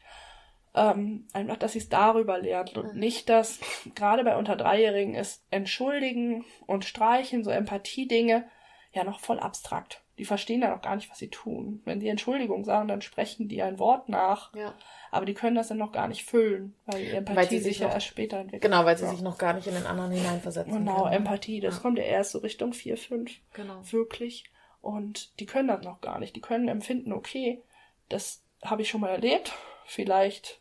Ähm, 0.78 1.26
einfach, 1.32 1.56
dass 1.56 1.72
sie 1.72 1.78
es 1.80 1.88
darüber 1.88 2.38
lernt 2.38 2.76
und 2.78 2.94
nicht, 2.94 3.28
dass 3.28 3.58
gerade 3.94 4.22
bei 4.24 4.36
unter 4.36 4.54
Dreijährigen 4.56 5.14
ist 5.14 5.42
Entschuldigen 5.50 6.44
und 6.66 6.84
Streichen, 6.84 7.42
so 7.42 7.50
Empathiedinge, 7.50 8.48
ja 8.92 9.04
noch 9.04 9.20
voll 9.20 9.40
abstrakt. 9.40 10.02
Die 10.18 10.24
verstehen 10.24 10.62
ja 10.62 10.70
noch 10.74 10.82
gar 10.82 10.96
nicht, 10.96 11.10
was 11.10 11.18
sie 11.18 11.28
tun. 11.30 11.80
Wenn 11.84 12.00
sie 12.00 12.08
Entschuldigung 12.08 12.64
sagen, 12.64 12.88
dann 12.88 13.02
sprechen 13.02 13.48
die 13.48 13.62
ein 13.62 13.78
Wort 13.78 14.08
nach, 14.08 14.52
ja. 14.54 14.74
aber 15.12 15.26
die 15.26 15.34
können 15.34 15.54
das 15.54 15.68
dann 15.68 15.78
noch 15.78 15.92
gar 15.92 16.08
nicht 16.08 16.24
füllen, 16.24 16.74
weil 16.86 17.04
die 17.04 17.10
Empathie 17.12 17.36
Weil 17.36 17.48
sie 17.50 17.58
sich 17.58 17.76
sich 17.76 17.78
ja 17.80 17.88
erst 17.92 18.06
später 18.06 18.38
entwickelt. 18.38 18.62
Genau, 18.62 18.84
weil 18.84 18.96
sie 18.96 19.04
Ja. 19.04 19.10
sich 19.10 19.20
noch 19.22 19.38
gar 19.38 19.52
nicht 19.52 19.66
in 19.68 19.74
den 19.74 19.86
anderen 19.86 20.10
hineinversetzen 20.12 20.72
Genau, 20.78 21.02
können. 21.04 21.12
Empathie, 21.14 21.60
das 21.60 21.76
Ja. 21.76 21.80
kommt 21.82 21.98
ja 21.98 22.04
erst 22.04 22.32
so 22.32 22.38
Richtung 22.38 22.72
4, 22.72 22.96
5 22.96 23.30
Genau. 23.52 23.80
wirklich. 23.90 24.44
Und 24.80 25.38
die 25.40 25.46
können 25.46 25.68
das 25.68 25.82
noch 25.84 26.00
gar 26.00 26.18
nicht. 26.18 26.34
Die 26.34 26.40
können 26.40 26.68
empfinden, 26.68 27.12
okay, 27.12 27.62
das 28.08 28.42
habe 28.64 28.82
ich 28.82 28.88
schon 28.88 29.00
mal 29.00 29.10
erlebt. 29.10 29.52
Vielleicht 29.86 30.60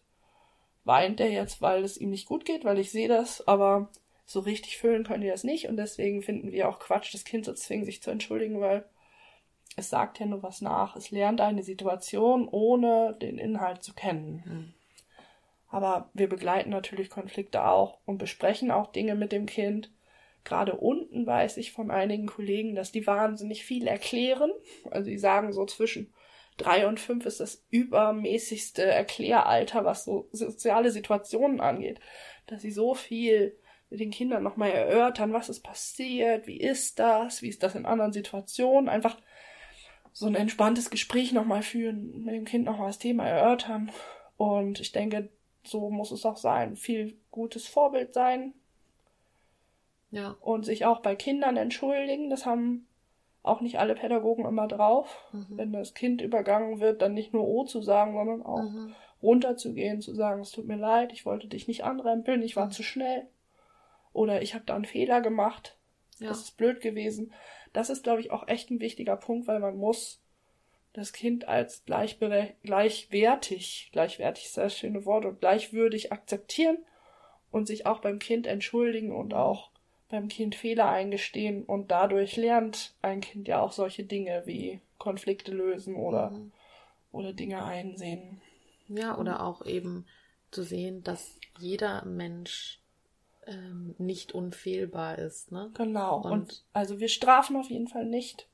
weint 0.88 1.20
er 1.20 1.30
jetzt, 1.30 1.62
weil 1.62 1.84
es 1.84 1.98
ihm 1.98 2.10
nicht 2.10 2.28
gut 2.28 2.46
geht, 2.46 2.66
weil 2.66 2.80
ich 2.80 2.92
sehe 2.92 3.08
das, 3.08 3.48
aber 3.48 3.90
so 4.26 4.40
richtig 4.40 4.78
fühlen 4.78 5.04
können 5.04 5.22
die 5.22 5.30
das 5.30 5.44
nicht. 5.44 5.68
Und 5.68 5.78
deswegen 5.78 6.22
finden 6.22 6.52
wir 6.52 6.68
auch 6.68 6.80
Quatsch, 6.80 7.14
das 7.14 7.24
Kind 7.24 7.46
zu 7.46 7.54
zwingen, 7.54 7.86
sich 7.86 8.02
zu 8.02 8.12
entschuldigen, 8.12 8.60
weil 8.60 8.86
es 9.76 9.90
sagt 9.90 10.20
ja 10.20 10.26
nur 10.26 10.44
was 10.44 10.62
nach. 10.62 10.96
Es 10.96 11.12
lernt 11.12 11.40
eine 11.40 11.64
Situation, 11.64 12.48
ohne 12.50 13.16
den 13.22 13.38
Inhalt 13.38 13.84
zu 13.84 13.94
kennen. 13.94 14.44
Mhm. 14.46 14.74
Aber 15.70 16.10
wir 16.14 16.30
begleiten 16.30 16.70
natürlich 16.70 17.10
Konflikte 17.10 17.66
auch 17.66 18.00
und 18.06 18.18
besprechen 18.18 18.72
auch 18.72 18.92
Dinge 18.92 19.16
mit 19.16 19.32
dem 19.32 19.46
Kind. 19.46 19.92
Gerade 20.44 20.76
unten 20.76 21.26
weiß 21.28 21.58
ich 21.58 21.74
von 21.74 21.92
einigen 21.92 22.26
Kollegen, 22.26 22.74
dass 22.76 22.94
die 22.94 23.06
wahnsinnig 23.06 23.66
viel 23.66 23.86
erklären. 23.86 24.52
Also 24.90 25.10
die 25.10 25.18
sagen 25.18 25.52
so 25.52 25.66
zwischen 25.66 26.14
drei 26.58 26.88
und 26.88 26.99
fünf 26.99 27.26
ist 27.26 27.39
das 27.39 27.66
übermäßigste 27.70 28.84
Erkläralter, 28.84 29.86
was 29.86 30.03
so 30.03 30.28
soziale 30.32 30.91
Situationen 30.91 31.62
angeht. 31.62 31.99
Dass 32.47 32.62
sie 32.62 32.72
so 32.72 32.93
viel 32.93 33.58
mit 33.89 33.99
den 33.99 34.12
Kindern 34.12 34.43
nochmal 34.43 34.72
erörtern, 34.72 35.34
was 35.34 35.49
ist 35.49 35.62
passiert, 35.62 36.47
wie 36.47 36.58
ist 36.58 36.99
das, 36.99 37.41
wie 37.41 37.49
ist 37.49 37.64
das 37.64 37.76
in 37.76 37.86
anderen 37.86 38.12
Situationen, 38.12 38.89
einfach 38.89 39.18
so 40.12 40.26
ein 40.26 40.36
entspanntes 40.36 40.89
Gespräch 40.89 41.32
nochmal 41.32 41.62
führen, 41.62 42.24
mit 42.24 42.34
dem 42.34 42.45
Kind 42.45 42.66
nochmal 42.66 42.88
das 42.88 42.97
Thema 42.97 43.26
erörtern. 43.28 43.91
Und 44.36 44.80
ich 44.80 44.91
denke, 44.91 45.30
so 45.64 45.89
muss 45.89 46.12
es 46.12 46.26
auch 46.26 46.38
sein. 46.38 46.76
Viel 46.76 47.18
gutes 47.30 47.68
Vorbild 47.68 48.14
sein. 48.14 48.53
Ja. 50.10 50.36
Und 50.41 50.66
sich 50.66 50.86
auch 50.86 51.01
bei 51.01 51.16
Kindern 51.16 51.55
entschuldigen. 51.55 52.30
Das 52.30 52.45
haben 52.45 52.87
auch 53.48 53.62
nicht 53.62 53.80
alle 53.80 53.95
Pädagogen 53.95 54.45
immer 54.45 54.68
drauf. 54.68 55.18
Mhm. 55.32 55.45
Wenn 55.50 55.74
das 55.74 55.93
Kind 55.93 56.22
übergangen 56.22 56.80
wird, 56.80 57.02
dann 57.02 57.14
nicht 57.14 57.34
nur 57.34 57.48
O 57.48 57.64
zu 57.64 57.82
sagen, 57.82 58.14
sondern 58.14 58.43
auch 58.43 58.62
Mhm. 58.64 58.93
runterzugehen, 59.22 60.02
zu 60.02 60.14
sagen, 60.14 60.41
es 60.41 60.52
tut 60.52 60.68
mir 60.68 60.76
leid, 60.78 61.12
ich 61.12 61.26
wollte 61.26 61.48
dich 61.48 61.68
nicht 61.68 61.84
anrempeln, 61.84 62.41
ich 62.43 62.56
war 62.56 62.68
Mhm. 62.68 62.72
zu 62.72 62.84
schnell. 62.84 63.28
Oder 64.14 64.41
ich 64.41 64.54
habe 64.54 64.64
da 64.66 64.76
einen 64.76 64.86
Fehler 64.86 65.22
gemacht. 65.22 65.78
Ja. 66.20 66.30
Das 66.30 66.39
ist 66.41 66.58
blöd 66.58 66.82
gewesen. 66.82 67.32
Das 67.74 67.89
ist, 67.89 68.04
glaube 68.04 68.22
ich, 68.22 68.32
auch 68.32 68.48
echt 68.48 68.72
ein 68.72 68.80
wichtiger 68.80 69.16
Punkt, 69.18 69.48
weil 69.48 69.60
man 69.60 69.78
muss 69.78 70.22
das 70.93 71.14
Kind 71.14 71.48
als 71.48 71.84
gleichwertig, 72.64 73.89
gleichwertig 73.91 74.45
ist 74.45 74.58
das 74.58 74.76
schöne 74.76 75.06
Wort, 75.06 75.26
und 75.26 75.39
gleichwürdig 75.39 76.12
akzeptieren 76.12 76.80
und 77.52 77.68
sich 77.68 77.86
auch 77.86 78.00
beim 78.00 78.18
Kind 78.18 78.48
entschuldigen 78.48 79.16
und 79.16 79.34
auch 79.36 79.70
beim 80.10 80.28
Kind 80.30 80.55
Fehler 80.55 80.89
eingestehen 80.89 81.64
und 81.66 81.91
dadurch 81.91 82.36
lernt 82.38 82.93
ein 83.01 83.22
Kind 83.22 83.47
ja 83.47 83.60
auch 83.62 83.72
solche 83.72 84.03
Dinge 84.03 84.43
wie 84.45 84.80
Konflikte 84.97 85.51
lösen 85.51 85.95
oder, 85.95 86.32
Mhm. 86.32 86.51
oder 87.12 87.34
Dinge 87.34 87.64
einsehen. 87.64 88.41
Ja, 88.88 89.18
oder 89.18 89.43
auch 89.43 89.66
eben 89.66 90.05
zu 90.51 90.64
sehen, 90.64 91.03
dass 91.03 91.38
jeder 91.60 92.05
Mensch 92.05 92.80
ähm, 93.49 93.95
nicht 93.97 94.34
unfehlbar 94.34 95.18
ist, 95.20 95.53
ne? 95.53 95.72
Genau. 95.74 96.18
Und, 96.22 96.32
Und- 96.32 96.66
also 96.74 96.99
wir 96.99 97.08
strafen 97.08 97.55
auf 97.55 97.70
jeden 97.70 97.88
Fall 97.88 98.05
nicht. 98.05 98.47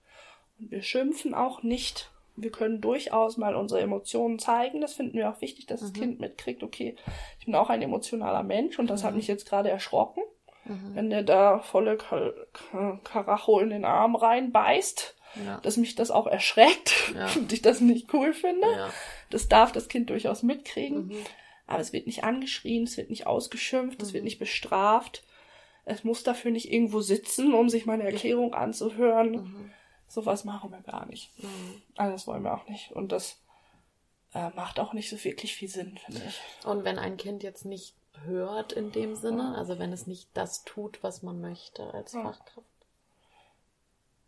Und 0.59 0.69
wir 0.69 0.83
schimpfen 0.83 1.33
auch 1.33 1.63
nicht. 1.63 2.11
Wir 2.35 2.51
können 2.51 2.79
durchaus 2.79 3.37
mal 3.37 3.55
unsere 3.55 3.81
Emotionen 3.81 4.37
zeigen. 4.37 4.81
Das 4.81 4.93
finden 4.93 5.17
wir 5.17 5.31
auch 5.31 5.41
wichtig, 5.41 5.65
dass 5.65 5.79
das 5.81 5.89
Mhm. 5.91 5.95
Kind 5.95 6.19
mitkriegt, 6.19 6.61
okay, 6.61 6.95
ich 7.39 7.45
bin 7.45 7.55
auch 7.55 7.69
ein 7.71 7.81
emotionaler 7.81 8.43
Mensch 8.43 8.77
und 8.77 8.87
das 8.89 9.03
hat 9.03 9.11
Mhm. 9.13 9.17
mich 9.17 9.27
jetzt 9.27 9.47
gerade 9.47 9.69
erschrocken. 9.71 10.21
Mhm. 10.65 10.95
Wenn 10.95 11.09
der 11.09 11.23
da 11.23 11.59
volle 11.59 11.97
Ka 11.97 12.31
Ka 12.53 12.99
Karacho 13.03 13.59
in 13.59 13.69
den 13.69 13.85
Arm 13.85 14.15
reinbeißt, 14.15 15.15
Ja. 15.45 15.59
dass 15.61 15.77
mich 15.77 15.95
das 15.95 16.11
auch 16.11 16.27
erschreckt 16.27 17.13
Ja. 17.15 17.27
und 17.35 17.51
ich 17.51 17.61
das 17.61 17.81
nicht 17.81 18.13
cool 18.13 18.33
finde. 18.33 18.67
ja. 18.71 18.89
Das 19.29 19.47
darf 19.49 19.71
das 19.71 19.87
Kind 19.89 20.09
durchaus 20.09 20.43
mitkriegen. 20.43 21.07
Mhm. 21.07 21.23
Aber 21.65 21.79
es 21.79 21.91
wird 21.93 22.05
nicht 22.07 22.23
angeschrien, 22.23 22.83
es 22.83 22.97
wird 22.97 23.09
nicht 23.09 23.25
ausgeschimpft, 23.25 24.01
es 24.01 24.09
Mhm. 24.09 24.13
wird 24.13 24.23
nicht 24.25 24.39
bestraft. 24.39 25.23
Es 25.85 26.03
muss 26.03 26.23
dafür 26.23 26.51
nicht 26.51 26.71
irgendwo 26.71 27.01
sitzen, 27.01 27.53
um 27.53 27.67
sich 27.69 27.85
meine 27.85 28.03
Erklärung 28.03 28.53
anzuhören. 28.53 29.31
Mhm. 29.31 29.71
Sowas 30.07 30.45
machen 30.45 30.71
wir 30.71 30.81
gar 30.81 31.05
nicht. 31.07 31.31
Mhm. 31.41 31.81
Also 31.97 32.11
das 32.13 32.27
wollen 32.27 32.43
wir 32.43 32.53
auch 32.53 32.67
nicht. 32.69 32.91
Und 32.91 33.11
das 33.11 33.39
äh, 34.35 34.49
macht 34.55 34.79
auch 34.79 34.93
nicht 34.93 35.09
so 35.09 35.21
wirklich 35.23 35.55
viel 35.55 35.67
Sinn, 35.67 35.97
finde 36.05 36.21
ich. 36.27 36.65
Und 36.67 36.83
wenn 36.85 36.97
ein 36.99 37.17
Kind 37.17 37.43
jetzt 37.43 37.65
nicht 37.65 37.95
hört 38.25 38.73
in 38.73 38.91
dem 38.91 39.15
Sinne, 39.15 39.55
also 39.55 39.79
wenn 39.79 39.91
es 39.91 40.07
nicht 40.07 40.29
das 40.33 40.63
tut, 40.63 41.01
was 41.03 41.23
man 41.23 41.41
möchte 41.41 41.93
als 41.93 42.13
Ja. 42.13 42.23
Fachkraft. 42.23 42.67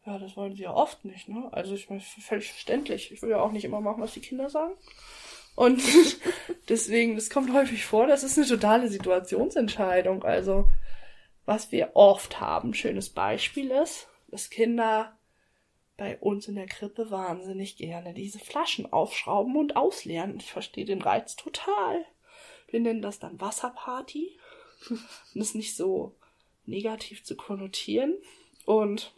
Ja, 0.06 0.20
das 0.20 0.38
wollen 0.38 0.56
sie 0.56 0.64
ja 0.64 0.74
oft 0.74 1.04
nicht, 1.04 1.30
ne? 1.30 1.50
Also 1.52 1.74
ich 1.74 1.90
meine, 1.90 2.02
völlig 2.02 2.52
verständlich. 2.52 3.12
Ich 3.12 3.22
will 3.22 3.32
ja 3.32 3.42
auch 3.42 3.52
nicht 3.52 3.66
immer 3.66 3.82
machen, 3.82 4.02
was 4.02 4.14
die 4.14 4.20
Kinder 4.22 4.50
sagen. 4.50 4.76
Und 5.56 5.82
deswegen, 6.70 7.16
das 7.16 7.30
kommt 7.30 7.52
häufig 7.54 7.86
vor, 7.86 8.06
das 8.06 8.24
ist 8.24 8.38
eine 8.38 8.48
totale 8.48 8.88
Situationsentscheidung. 8.88 10.24
Also, 10.24 10.70
was 11.46 11.72
wir 11.72 11.96
oft 11.96 12.40
haben, 12.40 12.74
schönes 12.74 13.10
Beispiel 13.10 13.72
ist, 13.72 14.08
dass 14.28 14.50
Kinder 14.50 15.18
bei 15.98 16.18
uns 16.20 16.48
in 16.48 16.56
der 16.56 16.68
Krippe 16.68 17.10
wahnsinnig 17.10 17.78
gerne 17.78 18.14
diese 18.14 18.40
Flaschen 18.40 18.92
aufschrauben 18.92 19.56
und 19.56 19.76
ausleeren. 19.76 20.38
Ich 20.38 20.52
verstehe 20.52 20.86
den 20.86 21.02
Reiz 21.02 21.36
total. 21.36 22.06
Wir 22.76 22.82
nennen 22.82 23.02
das 23.02 23.20
dann 23.20 23.40
Wasserparty, 23.40 24.38
um 24.90 25.00
das 25.36 25.56
nicht 25.56 25.78
so 25.78 26.14
negativ 26.66 27.24
zu 27.24 27.38
konnotieren. 27.38 28.18
Und 28.66 29.14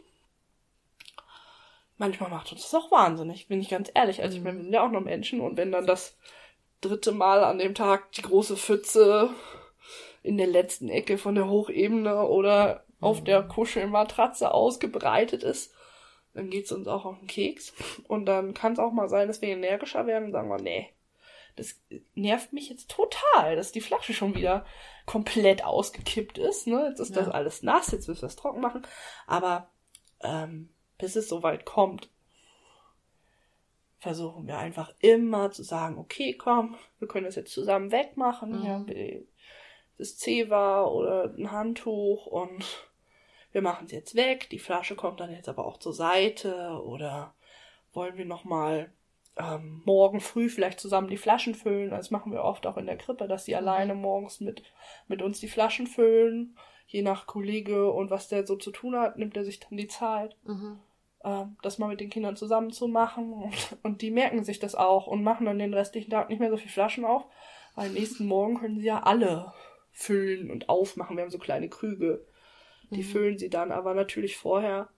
manchmal 1.96 2.30
macht 2.30 2.52
uns 2.52 2.62
das 2.62 2.74
auch 2.76 2.92
wahnsinnig, 2.92 3.48
bin 3.48 3.60
ich 3.60 3.68
ganz 3.68 3.90
ehrlich. 3.92 4.22
Also 4.22 4.36
ich 4.36 4.44
meine, 4.44 4.58
wir 4.58 4.62
sind 4.62 4.72
ja 4.72 4.86
auch 4.86 4.92
nur 4.92 5.00
Menschen 5.00 5.40
und 5.40 5.56
wenn 5.56 5.72
dann 5.72 5.88
das 5.88 6.16
dritte 6.82 7.10
Mal 7.10 7.42
an 7.42 7.58
dem 7.58 7.74
Tag 7.74 8.12
die 8.12 8.22
große 8.22 8.56
Pfütze 8.56 9.30
in 10.22 10.36
der 10.36 10.46
letzten 10.46 10.88
Ecke 10.88 11.18
von 11.18 11.34
der 11.34 11.48
Hochebene 11.48 12.28
oder 12.28 12.84
auf 13.00 13.24
der 13.24 13.42
Kuschelmatratze 13.42 14.54
ausgebreitet 14.54 15.42
ist, 15.42 15.74
dann 16.32 16.48
geht's 16.48 16.70
uns 16.70 16.86
auch 16.86 17.04
auf 17.04 17.18
den 17.18 17.26
Keks. 17.26 17.74
Und 18.06 18.26
dann 18.26 18.54
kann 18.54 18.74
es 18.74 18.78
auch 18.78 18.92
mal 18.92 19.08
sein, 19.08 19.26
dass 19.26 19.42
wir 19.42 19.48
energischer 19.48 20.06
werden 20.06 20.26
und 20.26 20.32
sagen 20.32 20.48
wir, 20.48 20.62
nee, 20.62 20.92
das 21.58 21.80
nervt 22.14 22.52
mich 22.52 22.68
jetzt 22.68 22.90
total, 22.90 23.56
dass 23.56 23.72
die 23.72 23.80
Flasche 23.80 24.14
schon 24.14 24.34
wieder 24.34 24.64
komplett 25.06 25.64
ausgekippt 25.64 26.38
ist. 26.38 26.66
Ne? 26.66 26.86
Jetzt 26.88 27.00
ist 27.00 27.14
Ja. 27.14 27.22
das 27.22 27.28
alles 27.28 27.62
nass, 27.62 27.90
jetzt 27.90 28.08
müssen 28.08 28.22
wir 28.22 28.26
es 28.28 28.36
trocken 28.36 28.60
machen. 28.60 28.86
Aber 29.26 29.70
ähm, 30.20 30.70
bis 30.98 31.16
es 31.16 31.28
soweit 31.28 31.64
kommt, 31.64 32.10
versuchen 33.98 34.46
wir 34.46 34.58
einfach 34.58 34.92
immer 35.00 35.50
zu 35.50 35.62
sagen, 35.62 35.98
okay, 35.98 36.34
komm, 36.34 36.76
wir 36.98 37.08
können 37.08 37.26
das 37.26 37.34
jetzt 37.34 37.52
zusammen 37.52 37.90
wegmachen. 37.90 38.60
Mhm. 38.60 38.86
Hier 38.86 39.22
das 39.98 40.16
Zewa 40.16 40.84
oder 40.84 41.34
ein 41.36 41.50
Handtuch 41.50 42.26
und 42.26 42.64
wir 43.50 43.62
machen 43.62 43.86
es 43.86 43.92
jetzt 43.92 44.14
weg. 44.14 44.48
Die 44.50 44.60
Flasche 44.60 44.94
kommt 44.94 45.18
dann 45.18 45.32
jetzt 45.32 45.48
aber 45.48 45.66
auch 45.66 45.78
zur 45.78 45.92
Seite 45.92 46.80
oder 46.84 47.34
wollen 47.92 48.16
wir 48.16 48.24
nochmal 48.24 48.92
ähm, 49.38 49.82
morgen 49.84 50.20
früh 50.20 50.48
vielleicht 50.48 50.80
zusammen 50.80 51.08
die 51.08 51.16
Flaschen 51.16 51.54
füllen. 51.54 51.90
Das 51.90 52.10
machen 52.10 52.32
wir 52.32 52.42
oft 52.42 52.66
auch 52.66 52.76
in 52.76 52.86
der 52.86 52.96
Krippe, 52.96 53.28
dass 53.28 53.44
sie 53.44 53.54
alleine 53.54 53.94
morgens 53.94 54.40
mit, 54.40 54.62
mit 55.06 55.22
uns 55.22 55.40
die 55.40 55.48
Flaschen 55.48 55.86
füllen. 55.86 56.56
Je 56.86 57.02
nach 57.02 57.26
Kollege 57.26 57.92
und 57.92 58.10
was 58.10 58.28
der 58.28 58.46
so 58.46 58.56
zu 58.56 58.70
tun 58.70 58.96
hat, 58.96 59.18
nimmt 59.18 59.36
er 59.36 59.44
sich 59.44 59.60
dann 59.60 59.76
die 59.76 59.88
Zeit 59.88 60.36
Mhm. 60.44 60.80
ähm, 61.24 61.56
das 61.62 61.78
mal 61.78 61.88
mit 61.88 62.00
den 62.00 62.10
Kindern 62.10 62.36
zusammen 62.36 62.70
zu 62.70 62.88
machen. 62.88 63.32
Und, 63.32 63.76
und 63.82 64.02
die 64.02 64.10
merken 64.10 64.42
sich 64.44 64.58
das 64.58 64.74
auch 64.74 65.06
und 65.06 65.22
machen 65.22 65.46
dann 65.46 65.58
den 65.58 65.74
restlichen 65.74 66.10
Tag 66.10 66.28
nicht 66.30 66.40
mehr 66.40 66.50
so 66.50 66.56
viel 66.56 66.70
Flaschen 66.70 67.04
auf, 67.04 67.24
weil 67.74 67.90
nächsten 67.90 68.26
Morgen 68.26 68.58
können 68.58 68.78
sie 68.78 68.86
ja 68.86 69.02
alle 69.02 69.52
füllen 69.92 70.50
und 70.50 70.68
aufmachen. 70.68 71.16
Wir 71.16 71.22
haben 71.24 71.30
so 71.30 71.38
kleine 71.38 71.68
Krüge. 71.68 72.24
Die 72.90 73.02
füllen 73.02 73.36
sie 73.36 73.50
dann 73.50 73.70
aber 73.70 73.92
natürlich 73.94 74.36
vorher. 74.38 74.88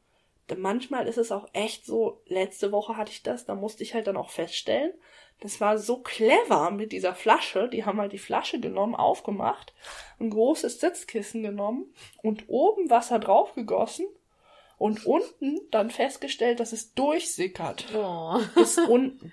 Denn 0.50 0.60
manchmal 0.60 1.06
ist 1.06 1.18
es 1.18 1.30
auch 1.32 1.48
echt 1.52 1.86
so, 1.86 2.22
letzte 2.26 2.72
Woche 2.72 2.96
hatte 2.96 3.12
ich 3.12 3.22
das, 3.22 3.44
da 3.44 3.54
musste 3.54 3.82
ich 3.84 3.94
halt 3.94 4.08
dann 4.08 4.16
auch 4.16 4.30
feststellen, 4.30 4.92
das 5.40 5.60
war 5.60 5.78
so 5.78 5.98
clever 6.02 6.70
mit 6.70 6.92
dieser 6.92 7.14
Flasche. 7.14 7.68
Die 7.68 7.84
haben 7.86 7.98
halt 7.98 8.12
die 8.12 8.18
Flasche 8.18 8.60
genommen, 8.60 8.94
aufgemacht, 8.94 9.72
ein 10.18 10.30
großes 10.30 10.80
Sitzkissen 10.80 11.42
genommen 11.42 11.94
und 12.22 12.44
oben 12.48 12.90
Wasser 12.90 13.18
draufgegossen 13.18 14.06
und 14.76 15.06
unten 15.06 15.60
dann 15.70 15.90
festgestellt, 15.90 16.60
dass 16.60 16.72
es 16.72 16.94
durchsickert. 16.94 17.86
Oh, 17.94 18.38
Bis 18.54 18.78
unten. 18.78 19.32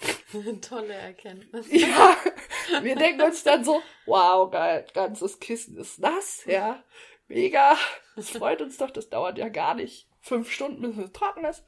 tolle 0.60 0.94
Erkenntnis. 0.94 1.66
Ja, 1.72 2.82
wir 2.82 2.96
denken 2.96 3.22
uns 3.22 3.42
dann 3.42 3.64
so, 3.64 3.80
wow, 4.04 4.50
geil, 4.50 4.84
ganzes 4.92 5.40
Kissen 5.40 5.78
ist 5.78 5.98
nass, 5.98 6.44
ja, 6.44 6.84
mega. 7.28 7.78
Das 8.14 8.28
freut 8.30 8.60
uns 8.60 8.76
doch, 8.76 8.90
das 8.90 9.08
dauert 9.08 9.38
ja 9.38 9.48
gar 9.48 9.74
nicht 9.74 10.07
fünf 10.28 10.50
Stunden, 10.52 10.82
bis 10.82 10.96
es 10.98 11.12
trocken 11.12 11.44
ist. 11.44 11.64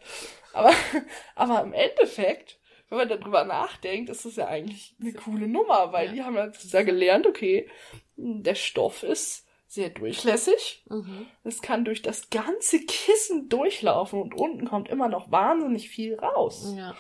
Aber, 0.53 0.73
aber 1.35 1.63
im 1.63 1.73
Endeffekt, 1.73 2.59
wenn 2.89 2.99
man 2.99 3.09
darüber 3.09 3.45
nachdenkt, 3.45 4.11
ist 4.11 4.25
das 4.25 4.37
ja 4.37 4.47
eigentlich 4.47 4.95
eine 5.01 5.13
coole 5.15 5.49
Nummer, 5.49 5.93
weil 5.93 6.07
Ja. 6.09 6.13
die 6.13 6.23
haben 6.23 6.37
jetzt 6.37 6.73
ja 6.73 6.83
gelernt, 6.83 7.27
okay, 7.27 7.69
der 8.17 8.55
Stoff 8.55 9.03
ist 9.03 9.47
sehr 9.67 9.89
durchlässig. 9.91 10.85
Mhm. 10.89 11.27
Es 11.45 11.63
kann 11.63 11.85
durch 11.85 12.03
das 12.03 12.29
ganze 12.31 12.85
Kissen 12.85 13.49
durchlaufen 13.49 14.21
und 14.21 14.35
unten 14.35 14.67
kommt 14.67 14.89
immer 14.89 15.09
noch 15.09 15.31
wahnsinnig 15.31 15.89
viel 15.89 16.17
raus. 16.19 16.75
Ja. 16.77 16.97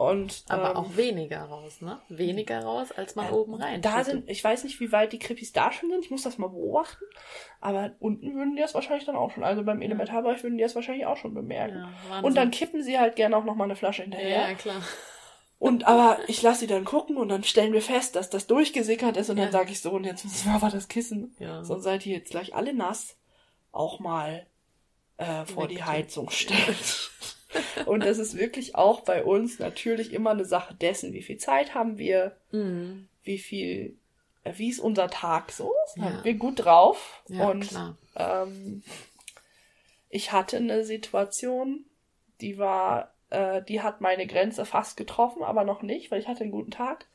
Und, 0.00 0.44
Aber 0.48 0.70
ähm, 0.70 0.76
auch 0.76 0.96
weniger 0.96 1.40
raus, 1.42 1.80
ne? 1.80 1.98
Weniger 2.08 2.62
raus, 2.62 2.92
als 2.92 3.16
man 3.16 3.26
Äh, 3.30 3.32
oben 3.32 3.54
rein. 3.54 3.82
Da 3.82 4.04
sind, 4.04 4.30
ich 4.30 4.44
weiß 4.44 4.62
nicht, 4.62 4.78
wie 4.78 4.92
weit 4.92 5.12
die 5.12 5.18
Krippis 5.18 5.52
da 5.52 5.72
schon 5.72 5.90
sind, 5.90 6.04
ich 6.04 6.10
muss 6.12 6.22
das 6.22 6.38
mal 6.38 6.46
beobachten. 6.50 7.04
Aber 7.60 7.90
unten 7.98 8.32
würden 8.36 8.54
die 8.54 8.62
das 8.62 8.74
wahrscheinlich 8.74 9.06
dann 9.06 9.16
auch 9.16 9.32
schon, 9.32 9.42
also 9.42 9.64
beim 9.64 9.82
Elementarbereich 9.82 10.44
würden 10.44 10.56
die 10.56 10.62
das 10.62 10.76
wahrscheinlich 10.76 11.04
auch 11.06 11.16
schon 11.16 11.34
bemerken. 11.34 11.88
ja, 12.10 12.20
und 12.20 12.36
dann 12.36 12.52
kippen 12.52 12.80
sie 12.84 12.96
halt 12.96 13.16
gerne 13.16 13.36
auch 13.36 13.42
noch 13.44 13.56
mal 13.56 13.64
eine 13.64 13.74
Flasche 13.74 14.02
hinterher. 14.02 14.48
Ja, 14.50 14.54
klar. 14.54 14.80
Und 15.58 15.88
aber 15.88 16.18
ich 16.28 16.42
lasse 16.42 16.60
sie 16.60 16.66
dann 16.68 16.84
gucken 16.84 17.16
und 17.16 17.28
dann 17.28 17.42
stellen 17.42 17.72
wir 17.72 17.82
fest, 17.82 18.14
dass 18.14 18.30
das 18.30 18.46
durchgesickert 18.46 19.16
ist 19.16 19.30
und 19.30 19.36
Ja. 19.38 19.44
dann 19.46 19.52
sage 19.52 19.72
ich 19.72 19.80
so, 19.80 19.90
und 19.90 20.04
jetzt 20.04 20.22
müssen 20.24 20.46
wir 20.46 20.54
aber 20.54 20.70
das 20.70 20.86
Kissen. 20.86 21.34
Ja. 21.40 21.64
Sonst 21.64 21.82
seid 21.82 22.06
ihr 22.06 22.16
jetzt 22.18 22.30
gleich 22.30 22.54
alle 22.54 22.72
nass. 22.72 23.16
Auch 23.72 23.98
mal 23.98 24.46
äh, 25.16 25.44
vor 25.46 25.66
die 25.66 25.74
Wegtun. 25.74 25.86
Heizung 25.92 26.30
stellen. 26.30 26.76
Und 27.86 28.04
das 28.04 28.18
ist 28.18 28.36
wirklich 28.38 28.74
auch 28.74 29.00
bei 29.00 29.24
uns 29.24 29.58
natürlich 29.58 30.12
immer 30.12 30.30
eine 30.30 30.44
Sache 30.44 30.74
dessen, 30.74 31.12
wie 31.12 31.22
viel 31.22 31.38
Zeit 31.38 31.74
haben 31.74 31.98
wir, 31.98 32.36
Mhm. 32.52 33.08
wie 33.24 33.38
viel, 33.38 33.96
äh, 34.44 34.52
wie 34.56 34.70
ist 34.70 34.80
unser 34.80 35.08
Tag 35.08 35.52
so? 35.52 35.72
Ja. 35.96 36.10
Sind 36.12 36.24
wir 36.24 36.34
gut 36.34 36.64
drauf? 36.64 37.22
Ja, 37.28 37.48
und 37.48 37.68
ähm, 38.16 38.82
ich 40.10 40.32
hatte 40.32 40.56
eine 40.56 40.84
Situation, 40.84 41.84
die 42.40 42.58
war, 42.58 43.12
äh, 43.30 43.62
die 43.62 43.82
hat 43.82 44.00
meine 44.00 44.26
Grenze 44.26 44.64
fast 44.64 44.96
getroffen, 44.96 45.42
aber 45.42 45.64
noch 45.64 45.82
nicht, 45.82 46.10
weil 46.10 46.20
ich 46.20 46.28
hatte 46.28 46.42
einen 46.42 46.52
guten 46.52 46.70
Tag. 46.70 47.06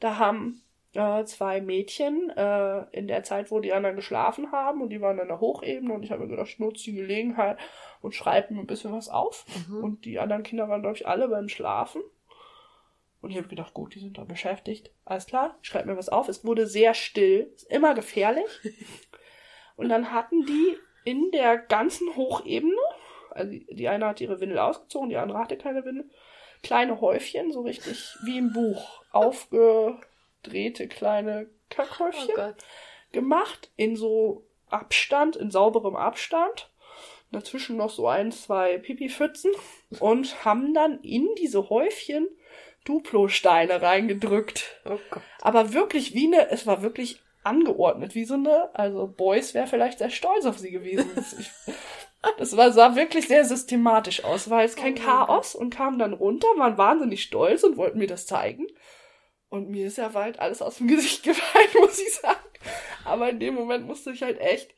Da 0.00 0.18
haben 0.18 0.60
äh, 0.92 1.24
zwei 1.24 1.60
Mädchen 1.60 2.30
äh, 2.30 2.84
in 2.92 3.06
der 3.08 3.22
Zeit, 3.22 3.50
wo 3.50 3.60
die 3.60 3.72
anderen 3.72 3.96
geschlafen 3.96 4.52
haben 4.52 4.82
und 4.82 4.90
die 4.90 5.00
waren 5.00 5.18
in 5.18 5.28
der 5.28 5.40
Hochebene 5.40 5.92
und 5.92 6.02
ich 6.02 6.10
habe 6.10 6.22
mir 6.24 6.28
gedacht, 6.28 6.48
ich 6.48 6.58
nutze 6.58 6.84
die 6.84 6.94
Gelegenheit 6.94 7.58
und 8.00 8.14
schreibe 8.14 8.52
mir 8.54 8.60
ein 8.60 8.66
bisschen 8.66 8.92
was 8.92 9.08
auf. 9.08 9.44
Mhm. 9.68 9.82
Und 9.84 10.04
die 10.04 10.18
anderen 10.18 10.42
Kinder 10.42 10.68
waren, 10.68 10.82
glaube 10.82 10.96
ich, 10.96 11.06
alle 11.06 11.28
beim 11.28 11.48
Schlafen. 11.48 12.02
Und 13.22 13.30
ich 13.30 13.36
habe 13.38 13.48
gedacht, 13.48 13.74
gut, 13.74 13.94
die 13.94 13.98
sind 14.00 14.18
da 14.18 14.24
beschäftigt. 14.24 14.90
Alles 15.04 15.26
klar, 15.26 15.56
ich 15.62 15.68
schreibe 15.68 15.88
mir 15.90 15.96
was 15.96 16.08
auf. 16.08 16.28
Es 16.28 16.44
wurde 16.44 16.66
sehr 16.66 16.94
still. 16.94 17.50
Ist 17.54 17.70
immer 17.70 17.94
gefährlich. 17.94 18.46
Und 19.76 19.88
dann 19.88 20.12
hatten 20.12 20.46
die 20.46 20.76
in 21.04 21.30
der 21.32 21.58
ganzen 21.58 22.14
Hochebene, 22.16 22.74
also 23.30 23.50
die- 23.52 23.88
eine 23.88 24.06
hat 24.06 24.20
ihre 24.20 24.40
Windel 24.40 24.58
ausgezogen, 24.58 25.08
die 25.10 25.16
andere 25.16 25.38
hatte 25.38 25.56
keine 25.56 25.84
Windel, 25.84 26.08
kleine 26.62 27.00
Häufchen, 27.00 27.52
so 27.52 27.60
richtig 27.62 28.16
wie 28.24 28.38
im 28.38 28.52
Buch, 28.52 29.02
aufgedrehte 29.12 30.88
kleine 30.88 31.48
Kackhäufchen 31.70 32.34
Oh 32.36 32.52
gemacht, 33.12 33.70
in 33.76 33.96
so 33.96 34.46
Abstand, 34.68 35.36
in 35.36 35.50
sauberem 35.50 35.96
Abstand. 35.96 36.70
Dazwischen 37.32 37.76
noch 37.76 37.90
so 37.90 38.06
ein, 38.06 38.32
zwei 38.32 38.78
Pipi-Pfützen 38.78 39.50
und 39.98 40.44
haben 40.44 40.74
dann 40.74 41.00
in 41.00 41.28
diese 41.38 41.68
Häufchen 41.68 42.28
Duplo-Steine 42.84 43.82
reingedrückt. 43.82 44.80
Oh. 44.84 44.98
Aber 45.40 45.72
wirklich 45.72 46.14
wie 46.14 46.26
eine, 46.26 46.50
es 46.50 46.66
war 46.66 46.82
wirklich 46.82 47.20
angeordnet, 47.42 48.14
wie 48.14 48.24
so 48.24 48.34
eine, 48.34 48.70
also 48.74 49.06
Boys 49.06 49.54
wäre 49.54 49.66
vielleicht 49.66 49.98
sehr 49.98 50.10
stolz 50.10 50.44
auf 50.46 50.58
sie 50.58 50.70
gewesen. 50.70 51.10
Das, 52.38 52.56
war, 52.56 52.72
sah 52.72 52.96
wirklich 52.96 53.28
sehr 53.28 53.44
systematisch 53.44 54.24
aus. 54.24 54.50
War 54.50 54.62
jetzt 54.62 54.76
kein 54.76 54.96
Oh 54.96 55.00
Chaos 55.00 55.54
und 55.54 55.70
kamen 55.70 55.98
dann 55.98 56.12
runter, 56.12 56.48
waren 56.56 56.76
wahnsinnig 56.76 57.22
stolz 57.22 57.62
und 57.62 57.76
wollten 57.76 57.98
mir 57.98 58.08
das 58.08 58.26
zeigen. 58.26 58.66
Und 59.48 59.68
mir 59.68 59.86
ist 59.86 59.98
ja 59.98 60.08
bald 60.08 60.40
alles 60.40 60.60
aus 60.60 60.78
dem 60.78 60.88
Gesicht 60.88 61.22
gefallen, 61.22 61.68
muss 61.80 62.00
ich 62.00 62.12
sagen. 62.14 62.40
Aber 63.04 63.30
in 63.30 63.38
dem 63.38 63.54
Moment 63.54 63.86
musste 63.86 64.10
ich 64.10 64.22
halt 64.22 64.40
echt 64.40 64.74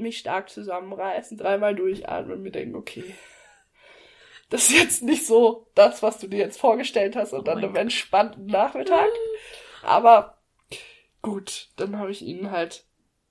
mich 0.00 0.18
stark 0.18 0.48
zusammenreißen, 0.50 1.36
dreimal 1.36 1.74
durchatmen 1.74 2.36
und 2.36 2.42
mir 2.42 2.50
denken, 2.52 2.76
okay, 2.76 3.14
das 4.50 4.70
ist 4.70 4.78
jetzt 4.78 5.02
nicht 5.02 5.26
so 5.26 5.66
das, 5.74 6.02
was 6.02 6.18
du 6.18 6.26
dir 6.26 6.38
jetzt 6.38 6.58
vorgestellt 6.58 7.16
hast 7.16 7.32
und 7.32 7.40
Oh 7.40 7.42
dann 7.42 7.56
mein 7.56 7.64
einem 7.64 7.76
entspannten 7.76 8.46
Nachmittag. 8.46 9.08
Aber 9.82 10.38
gut, 11.22 11.68
dann 11.76 11.98
habe 11.98 12.10
ich 12.10 12.22
ihnen 12.22 12.50
halt, 12.50 12.84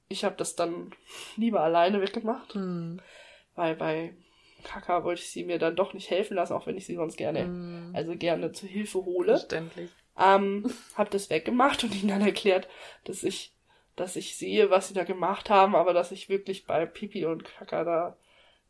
ich 0.09 0.24
habe 0.24 0.36
das 0.38 0.55
dann 0.55 0.91
lieber 1.36 1.61
alleine 1.61 2.01
weggemacht, 2.01 2.55
Mhm. 2.55 3.01
weil 3.55 3.76
bei 3.76 4.15
Kaka 4.63 5.03
wollte 5.03 5.22
ich 5.22 5.32
sie 5.32 5.43
mir 5.43 5.59
dann 5.59 5.76
doch 5.76 5.93
nicht 5.93 6.09
helfen 6.09 6.36
lassen, 6.36 6.53
auch 6.53 6.68
wenn 6.68 6.78
ich 6.78 6.86
sie 6.86 6.95
sonst 6.95 7.18
gerne, 7.18 7.45
Mhm. 7.45 7.95
also 7.95 8.15
gerne 8.15 8.51
zur 8.51 8.70
Hilfe 8.70 9.03
hole. 9.03 9.38
Verständlich. 9.38 9.89
Ähm, 10.20 10.72
hab 10.95 11.09
das 11.11 11.30
weggemacht 11.30 11.84
und 11.84 11.93
ihnen 11.95 12.09
dann 12.09 12.22
erklärt, 12.22 12.68
dass 13.05 13.24
ich, 13.24 13.53
dass 13.97 14.15
ich 14.15 14.37
sehe, 14.37 14.69
was 14.69 14.87
sie 14.87 14.93
da 14.93 15.03
gemacht 15.03 15.49
haben, 15.49 15.75
aber 15.75 15.93
dass 15.93 16.13
ich 16.13 16.29
wirklich 16.29 16.65
bei 16.65 16.85
Pipi 16.85 17.25
und 17.25 17.43
Kaka 17.43 17.83
da 17.83 18.17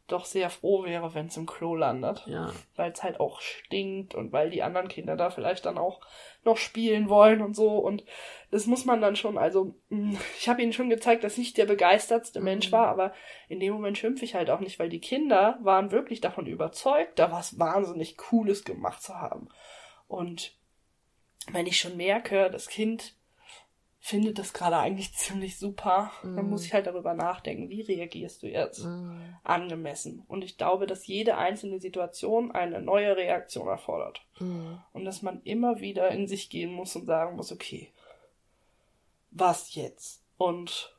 doch 0.07 0.23
sehr 0.23 0.49
froh 0.49 0.85
wäre, 0.85 1.13
wenn 1.13 1.25
es 1.27 1.35
im 1.35 1.45
Klo 1.45 1.75
landet. 1.75 2.23
Ja. 2.27 2.53
Weil 2.77 2.93
es 2.93 3.03
halt 3.03 3.19
auch 3.19 3.41
stinkt 3.41 4.15
und 4.15 4.31
weil 4.31 4.49
die 4.49 4.63
anderen 4.63 4.87
Kinder 4.87 5.17
da 5.17 5.29
vielleicht 5.29 5.65
dann 5.65 5.77
auch 5.77 5.99
noch 6.45 6.55
spielen 6.55 7.09
wollen 7.09 7.41
und 7.41 7.57
so. 7.57 7.71
Und 7.77 8.05
das 8.49 8.67
muss 8.67 8.85
man 8.85 9.01
dann 9.01 9.17
schon, 9.17 9.37
also 9.37 9.75
mh, 9.89 10.17
ich 10.39 10.47
habe 10.47 10.61
ihnen 10.61 10.71
schon 10.71 10.89
gezeigt, 10.89 11.25
dass 11.25 11.37
ich 11.37 11.53
der 11.53 11.65
begeistertste 11.65 12.39
Mensch 12.39 12.67
Mhm. 12.67 12.71
war, 12.71 12.87
aber 12.87 13.13
in 13.49 13.59
dem 13.59 13.73
Moment 13.73 13.97
schimpfe 13.97 14.23
ich 14.23 14.33
halt 14.33 14.49
auch 14.49 14.61
nicht, 14.61 14.79
weil 14.79 14.87
die 14.87 15.01
Kinder 15.01 15.59
waren 15.61 15.91
wirklich 15.91 16.21
davon 16.21 16.47
überzeugt, 16.47 17.19
da 17.19 17.29
was 17.33 17.59
wahnsinnig 17.59 18.15
Cooles 18.15 18.63
gemacht 18.63 19.01
zu 19.03 19.13
haben. 19.19 19.49
Und 20.07 20.53
wenn 21.51 21.67
ich 21.67 21.77
schon 21.77 21.97
merke, 21.97 22.49
das 22.49 22.69
Kind 22.69 23.13
findet 24.07 24.39
das 24.39 24.53
gerade 24.53 24.77
eigentlich 24.77 25.13
ziemlich 25.15 25.57
super, 25.59 26.11
dann 26.23 26.35
Mhm. 26.45 26.49
muss 26.49 26.63
ich 26.65 26.73
halt 26.73 26.87
darüber 26.87 27.13
nachdenken, 27.13 27.69
wie 27.69 27.81
reagierst 27.81 28.41
du 28.41 28.47
jetzt 28.47 28.85
Mhm. 28.85 29.35
angemessen. 29.43 30.23
Und 30.29 30.43
ich 30.45 30.57
glaube, 30.57 30.87
dass 30.87 31.07
jede 31.07 31.35
einzelne 31.37 31.79
Situation 31.81 32.51
eine 32.51 32.81
neue 32.81 33.17
Reaktion 33.17 33.67
erfordert. 33.67 34.21
Mhm. 34.39 34.79
Und 34.93 35.03
dass 35.05 35.21
man 35.23 35.41
immer 35.43 35.79
wieder 35.81 36.09
in 36.09 36.25
sich 36.27 36.49
gehen 36.49 36.71
muss 36.71 36.95
und 36.95 37.05
sagen 37.05 37.35
muss, 37.35 37.51
okay, 37.51 37.91
was 39.31 39.75
jetzt? 39.75 40.23
Und 40.37 40.95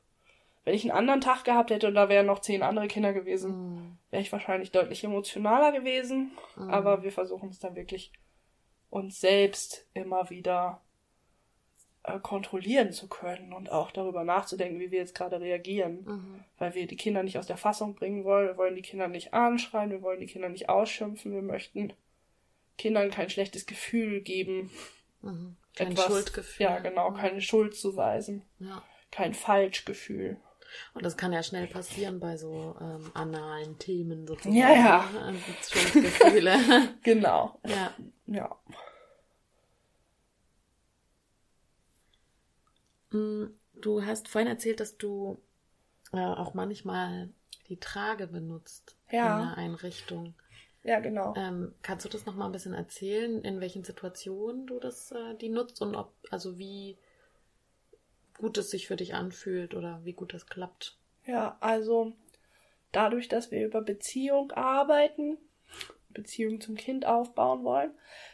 wenn 0.65 0.75
ich 0.75 0.83
einen 0.83 0.99
anderen 0.99 1.21
Tag 1.23 1.45
gehabt 1.45 1.71
hätte 1.71 1.89
und 1.89 1.95
da 1.95 2.11
wären 2.11 2.27
noch 2.27 2.41
zehn 2.41 2.63
andere 2.63 2.89
Kinder 2.89 3.15
gewesen, 3.15 3.75
Mhm. 3.75 3.99
wäre 4.11 4.23
ich 4.23 4.33
wahrscheinlich 4.33 4.71
deutlich 4.71 5.03
emotionaler 5.03 5.73
gewesen. 5.73 6.33
Mhm. 6.57 6.69
Aber 6.71 7.03
wir 7.03 7.13
versuchen 7.13 7.49
es 7.49 7.59
dann 7.59 7.75
wirklich 7.75 8.13
uns 8.91 9.19
selbst 9.21 9.87
immer 9.95 10.29
wieder 10.31 10.83
kontrollieren 12.23 12.93
zu 12.93 13.09
können 13.09 13.53
und 13.53 13.71
auch 13.71 13.91
darüber 13.91 14.25
nachzudenken, 14.25 14.81
wie 14.81 14.91
wir 14.91 14.99
jetzt 14.99 15.15
gerade 15.15 15.41
reagieren. 15.41 16.05
Mhm. 16.05 16.45
Weil 16.59 16.75
wir 16.75 16.87
die 16.87 16.97
Kinder 16.97 17.23
nicht 17.23 17.39
aus 17.39 17.47
der 17.47 17.57
Fassung 17.59 17.95
bringen 17.95 18.25
wollen. 18.25 18.49
Wir 18.49 18.57
wollen 18.57 18.75
die 18.77 18.83
Kinder 18.83 19.09
nicht 19.09 19.35
anschreien, 19.35 19.91
wir 19.91 20.03
wollen 20.03 20.21
die 20.21 20.27
Kinder 20.27 20.49
nicht 20.49 20.69
ausschimpfen, 20.69 21.33
wir 21.33 21.43
möchten 21.43 21.93
Kindern 22.79 23.11
kein 23.11 23.29
schlechtes 23.29 23.67
Gefühl 23.67 24.21
geben. 24.23 24.71
Mhm. 25.23 25.57
Kein 25.77 25.93
etwas, 25.93 26.07
Schuldgefühl. 26.07 26.65
Ja, 26.67 26.79
genau, 26.79 27.11
Mhm. 27.11 27.17
keine 27.17 27.41
Schuld 27.43 27.77
zuweisen, 27.77 28.43
Ja. 28.59 28.83
kein 29.11 29.35
Falschgefühl. 29.35 30.37
Und 30.95 31.05
das 31.05 31.17
kann 31.17 31.33
ja 31.33 31.43
schnell 31.43 31.67
passieren 31.67 32.21
bei 32.21 32.37
so 32.37 32.77
ähm, 32.81 33.11
analen 33.15 33.79
Themen 33.79 34.27
sozusagen. 34.27 34.55
Ja, 34.57 34.73
ja. 34.73 35.05
Also 35.25 35.39
Schuldgefühle. 35.69 36.57
Genau. 37.03 37.59
ja. 37.67 37.95
Ja. 38.27 38.57
Du 43.11 44.05
hast 44.05 44.29
vorhin 44.29 44.49
erzählt, 44.49 44.81
dass 44.81 44.99
du 44.99 45.41
äh, 46.13 46.19
auch 46.19 46.55
manchmal 46.55 47.31
die 47.69 47.79
Trage 47.79 48.27
benutzt 48.27 48.97
Ja. 49.11 49.41
in 49.43 49.49
der 49.49 49.59
Einrichtung. 49.59 50.35
Ja, 50.83 51.01
genau. 51.01 51.35
Ähm, 51.37 51.75
kannst 51.83 52.05
du 52.05 52.09
das 52.09 52.27
noch 52.27 52.35
mal 52.35 52.47
ein 52.47 52.53
bisschen 52.53 52.75
erzählen, 52.75 53.43
in 53.43 53.61
welchen 53.61 53.85
Situationen 53.85 54.67
du 54.67 54.79
das 54.81 55.11
äh, 55.13 55.35
die 55.35 55.49
nutzt 55.49 55.83
und 55.83 55.95
ob 55.95 56.13
also 56.31 56.59
wie 56.59 56.97
gut 58.39 58.57
es 58.57 58.71
sich 58.71 58.87
für 58.87 58.97
dich 58.97 59.15
anfühlt 59.15 59.75
oder 59.75 60.01
wie 60.05 60.13
gut 60.13 60.33
das 60.33 60.47
klappt? 60.47 60.97
Ja, 61.27 61.57
also 61.61 62.13
dadurch, 62.93 63.29
dass 63.29 63.51
wir 63.51 63.67
über 63.67 63.83
Beziehung 63.83 64.53
arbeiten, 64.53 65.37
Beziehung 66.11 66.61
zum 66.61 66.77
Kind 66.77 67.05
aufbauen 67.05 67.65
wollen, 67.65 67.91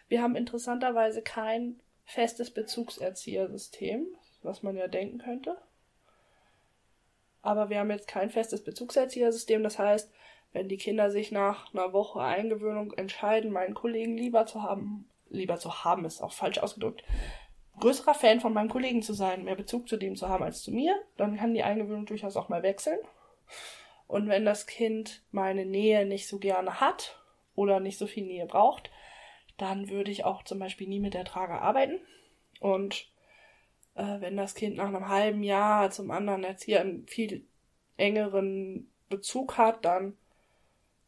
wir 0.09 0.23
haben 0.23 0.37
interessanterweise 0.37 1.23
kein 1.23 1.81
festes 2.05 2.51
Bezugserziehersystem, 2.53 4.07
was 4.45 4.63
man 4.63 4.77
ja 4.77 4.89
denken 4.89 5.19
könnte. 5.19 5.57
Aber 7.43 7.69
wir 7.69 7.79
haben 7.79 7.91
jetzt 7.91 8.09
kein 8.09 8.31
festes 8.31 8.65
Bezugserziehersystem, 8.65 9.63
das 9.63 9.79
heißt, 9.79 10.11
wenn 10.53 10.69
die 10.69 10.79
Kinder 10.79 11.11
sich 11.11 11.33
nach 11.33 11.75
einer 11.75 11.93
Woche 11.93 12.21
Eingewöhnung 12.21 12.93
entscheiden, 12.93 13.53
meinen 13.53 13.75
Kollegen 13.75 14.17
lieber 14.17 14.47
zu 14.47 14.63
haben, 14.63 15.09
lieber 15.29 15.59
zu 15.59 15.85
haben 15.85 16.05
ist 16.05 16.23
auch 16.23 16.33
falsch 16.33 16.59
ausgedrückt, 16.59 17.03
größerer 17.81 18.15
Fan 18.15 18.41
von 18.41 18.53
meinem 18.53 18.69
Kollegen 18.69 19.03
zu 19.03 19.13
sein, 19.13 19.45
mehr 19.45 19.57
Bezug 19.57 19.89
zu 19.89 19.97
dem 19.97 20.17
zu 20.17 20.29
haben 20.29 20.45
als 20.45 20.63
zu 20.63 20.71
mir, 20.71 20.95
dann 21.17 21.37
kann 21.37 21.55
die 21.55 21.65
Eingewöhnung 21.65 22.07
durchaus 22.07 22.37
auch 22.37 22.49
mal 22.49 22.63
wechseln. 22.63 22.99
Und 24.07 24.29
wenn 24.29 24.45
das 24.45 24.67
Kind 24.67 25.23
meine 25.33 25.67
Nähe 25.67 26.07
nicht 26.07 26.29
so 26.29 26.39
gerne 26.39 26.81
hat 26.81 27.21
oder 27.55 27.81
nicht 27.81 27.99
so 27.99 28.07
viel 28.07 28.25
Nähe 28.25 28.47
braucht, 28.47 28.91
dann 29.57 29.89
würde 29.89 30.11
ich 30.11 30.25
auch 30.25 30.45
zum 30.45 30.59
Beispiel 30.59 30.89
nie 30.89 31.01
mit 31.01 31.15
der 31.15 31.25
Trage 31.25 31.61
arbeiten. 31.61 32.01
Und 32.61 33.09
äh, 33.95 34.21
wenn 34.21 34.37
das 34.37 34.55
Kind 34.55 34.77
nach 34.77 34.87
einem 34.89 35.09
halben 35.09 35.43
Jahr 35.43 35.91
zum 35.91 36.11
anderen 36.11 36.45
Erzieher 36.45 36.81
einen 36.81 37.07
viel 37.07 37.47
engeren 37.97 38.91
Bezug 39.09 39.57
hat, 39.59 39.85
dann 39.85 40.17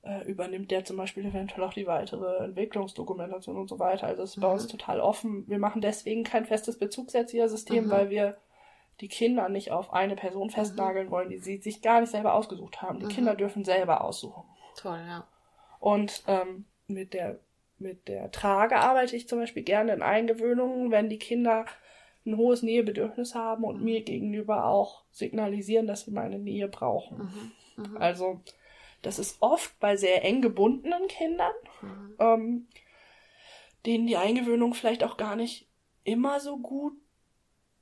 äh, 0.03 0.24
übernimmt 0.28 0.70
der 0.70 0.84
zum 0.84 0.97
Beispiel 0.97 1.26
eventuell 1.26 1.64
auch 1.64 1.72
die 1.74 1.87
weitere 1.89 2.45
Entwicklungsdokumentation 2.45 3.57
und 3.57 3.68
so 3.68 3.78
weiter. 3.80 4.07
Also 4.07 4.22
es 4.22 4.37
ist 4.37 4.41
bei 4.41 4.47
Mhm. 4.47 4.53
uns 4.55 4.66
total 4.68 5.01
offen. 5.01 5.49
Wir 5.49 5.59
machen 5.59 5.80
deswegen 5.80 6.22
kein 6.22 6.45
festes 6.47 6.78
Bezugserziehersystem, 6.78 7.87
Mhm. 7.87 7.91
weil 7.91 8.11
wir 8.11 8.37
die 9.01 9.09
Kinder 9.09 9.49
nicht 9.49 9.72
auf 9.72 9.93
eine 9.93 10.14
Person 10.16 10.49
festnageln 10.51 11.11
wollen, 11.11 11.28
die 11.28 11.39
sie 11.39 11.59
sich 11.59 11.82
gar 11.82 12.01
nicht 12.01 12.11
selber 12.11 12.34
ausgesucht 12.34 12.80
haben. 12.82 13.01
Die 13.01 13.07
Mhm. 13.07 13.11
Kinder 13.11 13.34
dürfen 13.34 13.64
selber 13.64 14.05
aussuchen. 14.05 14.45
Toll, 14.76 15.01
ja. 15.07 15.26
Und 15.80 16.22
ähm, 16.28 16.66
mit 16.87 17.12
der 17.12 17.41
mit 17.78 18.09
der 18.09 18.30
Trage 18.30 18.76
arbeite 18.78 19.16
ich 19.16 19.28
zum 19.28 19.39
Beispiel 19.41 19.62
gerne 19.62 19.93
in 19.93 20.01
Eingewöhnungen, 20.01 20.91
wenn 20.91 21.11
die 21.11 21.18
Kinder 21.18 21.66
ein 22.27 22.37
hohes 22.37 22.62
Nähebedürfnis 22.62 23.35
haben 23.35 23.64
und 23.64 23.79
Mhm. 23.79 23.85
mir 23.85 24.03
gegenüber 24.03 24.66
auch 24.66 25.05
signalisieren, 25.11 25.87
dass 25.87 26.03
sie 26.05 26.11
meine 26.11 26.39
Nähe 26.39 26.68
brauchen. 26.68 27.53
Mhm. 27.77 27.85
Mhm. 27.85 27.97
Also 27.99 28.41
Das 29.03 29.18
ist 29.20 29.37
oft 29.41 29.79
bei 29.79 29.97
sehr 29.97 30.24
eng 30.24 30.43
gebundenen 30.43 31.07
Kindern, 31.07 31.53
Mhm. 31.83 32.14
ähm, 32.18 32.66
denen 33.85 34.07
die 34.07 34.16
Eingewöhnung 34.16 34.74
vielleicht 34.74 35.05
auch 35.05 35.16
gar 35.16 35.37
nicht 35.37 35.68
immer 36.03 36.41
so 36.41 36.57
gut, 36.57 36.95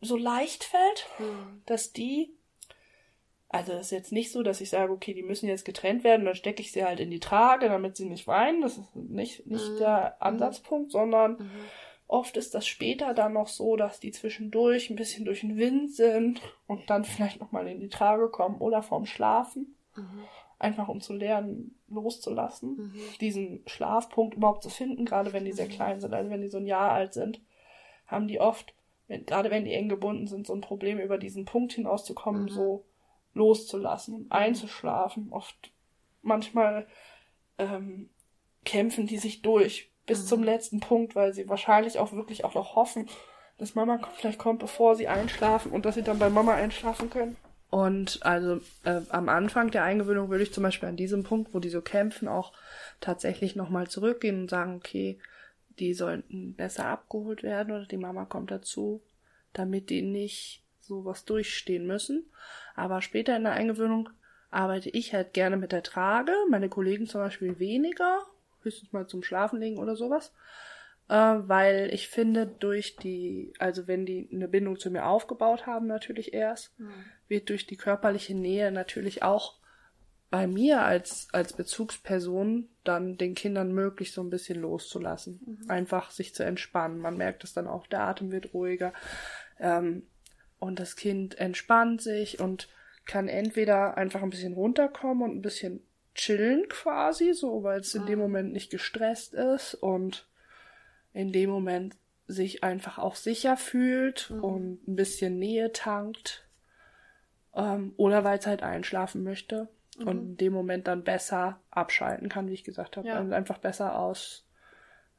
so 0.02 0.16
leicht 0.16 0.64
fällt, 0.64 1.06
Mhm. 1.18 1.62
dass 1.66 1.92
die, 1.92 2.34
also 3.48 3.72
es 3.72 3.82
ist 3.86 3.90
jetzt 3.92 4.12
nicht 4.12 4.32
so, 4.32 4.42
dass 4.42 4.60
ich 4.60 4.68
sage, 4.68 4.92
okay, 4.92 5.14
die 5.14 5.22
müssen 5.22 5.48
jetzt 5.48 5.64
getrennt 5.64 6.04
werden, 6.04 6.26
dann 6.26 6.34
stecke 6.34 6.60
ich 6.60 6.72
sie 6.72 6.84
halt 6.84 7.00
in 7.00 7.10
die 7.10 7.20
Trage, 7.20 7.68
damit 7.68 7.96
sie 7.96 8.06
nicht 8.06 8.26
weinen. 8.26 8.60
Das 8.60 8.76
ist 8.76 8.94
nicht, 8.96 9.46
nicht 9.46 9.70
Mhm. 9.74 9.78
der 9.78 10.20
Ansatzpunkt, 10.22 10.90
sondern 10.92 11.38
Mhm. 11.38 11.48
Oft 12.06 12.36
ist 12.36 12.54
das 12.54 12.66
später 12.66 13.14
dann 13.14 13.32
noch 13.32 13.48
so, 13.48 13.76
dass 13.76 13.98
die 13.98 14.10
zwischendurch 14.12 14.90
ein 14.90 14.96
bisschen 14.96 15.24
durch 15.24 15.40
den 15.40 15.56
Wind 15.56 15.92
sind 15.92 16.40
und 16.66 16.88
dann 16.90 17.04
vielleicht 17.04 17.40
nochmal 17.40 17.66
in 17.66 17.80
die 17.80 17.88
Trage 17.88 18.28
kommen 18.28 18.58
oder 18.58 18.82
vorm 18.82 19.06
Schlafen. 19.06 19.74
Mhm. 19.96 20.24
Einfach 20.58 20.88
um 20.88 21.00
zu 21.00 21.14
lernen, 21.14 21.78
loszulassen. 21.88 22.76
Mhm. 22.76 23.00
Diesen 23.20 23.62
Schlafpunkt 23.66 24.34
überhaupt 24.36 24.62
zu 24.62 24.70
finden, 24.70 25.04
gerade 25.04 25.32
wenn 25.32 25.44
die 25.44 25.52
sehr 25.52 25.68
klein 25.68 26.00
sind. 26.00 26.12
Also 26.14 26.30
wenn 26.30 26.42
die 26.42 26.48
so 26.48 26.58
ein 26.58 26.66
Jahr 26.66 26.92
alt 26.92 27.14
sind, 27.14 27.40
haben 28.06 28.28
die 28.28 28.38
oft, 28.40 28.74
wenn, 29.08 29.24
gerade 29.24 29.50
wenn 29.50 29.64
die 29.64 29.72
eng 29.72 29.88
gebunden 29.88 30.26
sind, 30.26 30.46
so 30.46 30.54
ein 30.54 30.60
Problem, 30.60 30.98
über 30.98 31.18
diesen 31.18 31.44
Punkt 31.46 31.72
hinauszukommen, 31.72 32.44
Mhm. 32.44 32.48
so 32.48 32.84
loszulassen 33.32 34.14
und 34.14 34.32
einzuschlafen. 34.32 35.32
Oft, 35.32 35.72
manchmal 36.22 36.86
ähm, 37.58 38.10
kämpfen 38.64 39.06
die 39.06 39.18
sich 39.18 39.42
durch 39.42 39.90
bis 40.06 40.22
Mhm. 40.22 40.26
zum 40.26 40.42
letzten 40.44 40.80
Punkt, 40.80 41.14
weil 41.14 41.32
sie 41.32 41.48
wahrscheinlich 41.48 41.98
auch 41.98 42.12
wirklich 42.12 42.44
auch 42.44 42.54
noch 42.54 42.76
hoffen, 42.76 43.08
dass 43.58 43.74
Mama 43.74 44.00
vielleicht 44.16 44.38
kommt, 44.38 44.58
bevor 44.58 44.96
sie 44.96 45.08
einschlafen 45.08 45.70
und 45.72 45.84
dass 45.86 45.94
sie 45.94 46.02
dann 46.02 46.18
bei 46.18 46.28
Mama 46.28 46.54
einschlafen 46.54 47.10
können. 47.10 47.36
Und 47.70 48.20
also 48.24 48.60
äh, 48.84 49.00
am 49.08 49.28
Anfang 49.28 49.70
der 49.70 49.82
Eingewöhnung 49.84 50.28
würde 50.28 50.44
ich 50.44 50.52
zum 50.52 50.62
Beispiel 50.62 50.88
an 50.88 50.96
diesem 50.96 51.24
Punkt, 51.24 51.54
wo 51.54 51.58
die 51.58 51.70
so 51.70 51.80
kämpfen, 51.80 52.28
auch 52.28 52.52
tatsächlich 53.00 53.56
nochmal 53.56 53.88
zurückgehen 53.88 54.42
und 54.42 54.50
sagen, 54.50 54.76
okay, 54.76 55.18
die 55.80 55.92
sollten 55.94 56.54
besser 56.54 56.86
abgeholt 56.86 57.42
werden 57.42 57.72
oder 57.74 57.86
die 57.86 57.96
Mama 57.96 58.26
kommt 58.26 58.50
dazu, 58.52 59.02
damit 59.52 59.90
die 59.90 60.02
nicht 60.02 60.62
sowas 60.80 61.24
durchstehen 61.24 61.86
müssen. 61.86 62.30
Aber 62.76 63.02
später 63.02 63.36
in 63.36 63.42
der 63.44 63.54
Eingewöhnung 63.54 64.08
arbeite 64.50 64.90
ich 64.90 65.12
halt 65.12 65.32
gerne 65.32 65.56
mit 65.56 65.72
der 65.72 65.82
Trage, 65.82 66.32
meine 66.50 66.68
Kollegen 66.68 67.06
zum 67.08 67.22
Beispiel 67.22 67.58
weniger, 67.58 68.20
höchstens 68.64 68.92
mal 68.92 69.06
zum 69.06 69.22
Schlafen 69.22 69.60
legen 69.60 69.78
oder 69.78 69.96
sowas. 69.96 70.32
Äh, 71.08 71.14
weil 71.14 71.90
ich 71.92 72.08
finde, 72.08 72.46
durch 72.46 72.96
die, 72.96 73.52
also 73.58 73.86
wenn 73.86 74.06
die 74.06 74.28
eine 74.32 74.48
Bindung 74.48 74.78
zu 74.78 74.90
mir 74.90 75.04
aufgebaut 75.06 75.66
haben, 75.66 75.86
natürlich 75.86 76.32
erst, 76.32 76.78
Mhm. 76.78 77.04
wird 77.28 77.48
durch 77.50 77.66
die 77.66 77.76
körperliche 77.76 78.34
Nähe 78.34 78.72
natürlich 78.72 79.22
auch 79.22 79.58
bei 80.30 80.46
mir 80.46 80.82
als, 80.82 81.28
als 81.32 81.52
Bezugsperson 81.52 82.68
dann 82.82 83.16
den 83.18 83.34
Kindern 83.34 83.72
möglich, 83.72 84.12
so 84.12 84.20
ein 84.22 84.30
bisschen 84.30 84.60
loszulassen. 84.60 85.64
Einfach 85.68 86.10
sich 86.10 86.34
zu 86.34 86.42
entspannen. 86.42 86.98
Man 86.98 87.16
merkt 87.16 87.44
es 87.44 87.52
dann 87.52 87.68
auch, 87.68 87.86
der 87.86 88.00
Atem 88.00 88.32
wird 88.32 88.52
ruhiger. 88.52 88.92
Ähm, 89.60 90.08
und 90.58 90.80
das 90.80 90.96
Kind 90.96 91.38
entspannt 91.38 92.00
sich 92.02 92.40
und 92.40 92.68
kann 93.04 93.28
entweder 93.28 93.96
einfach 93.96 94.22
ein 94.22 94.30
bisschen 94.30 94.54
runterkommen 94.54 95.22
und 95.30 95.36
ein 95.36 95.42
bisschen 95.42 95.86
chillen 96.14 96.68
quasi, 96.68 97.32
so 97.32 97.62
weil 97.62 97.80
es 97.80 97.94
in 97.94 98.06
dem 98.06 98.18
Mhm. 98.18 98.24
Moment 98.24 98.52
nicht 98.52 98.70
gestresst 98.70 99.34
ist 99.34 99.74
und 99.74 100.26
in 101.12 101.32
dem 101.32 101.50
Moment 101.50 101.96
sich 102.26 102.62
einfach 102.64 102.98
auch 102.98 103.16
sicher 103.16 103.56
fühlt 103.56 104.30
Mhm. 104.30 104.44
und 104.44 104.88
ein 104.88 104.96
bisschen 104.96 105.38
Nähe 105.38 105.72
tankt. 105.72 106.46
Ähm, 107.54 107.92
oder 107.96 108.24
weil 108.24 108.38
es 108.38 108.46
halt 108.46 108.62
einschlafen 108.62 109.22
möchte 109.22 109.68
Mhm. 109.98 110.08
und 110.08 110.18
in 110.18 110.36
dem 110.38 110.52
Moment 110.52 110.86
dann 110.88 111.04
besser 111.04 111.60
abschalten 111.70 112.28
kann, 112.28 112.48
wie 112.48 112.54
ich 112.54 112.64
gesagt 112.64 112.96
habe. 112.96 113.06
Ja. 113.08 113.16
Also 113.16 113.32
einfach 113.32 113.58
besser 113.58 113.98
aus, 113.98 114.46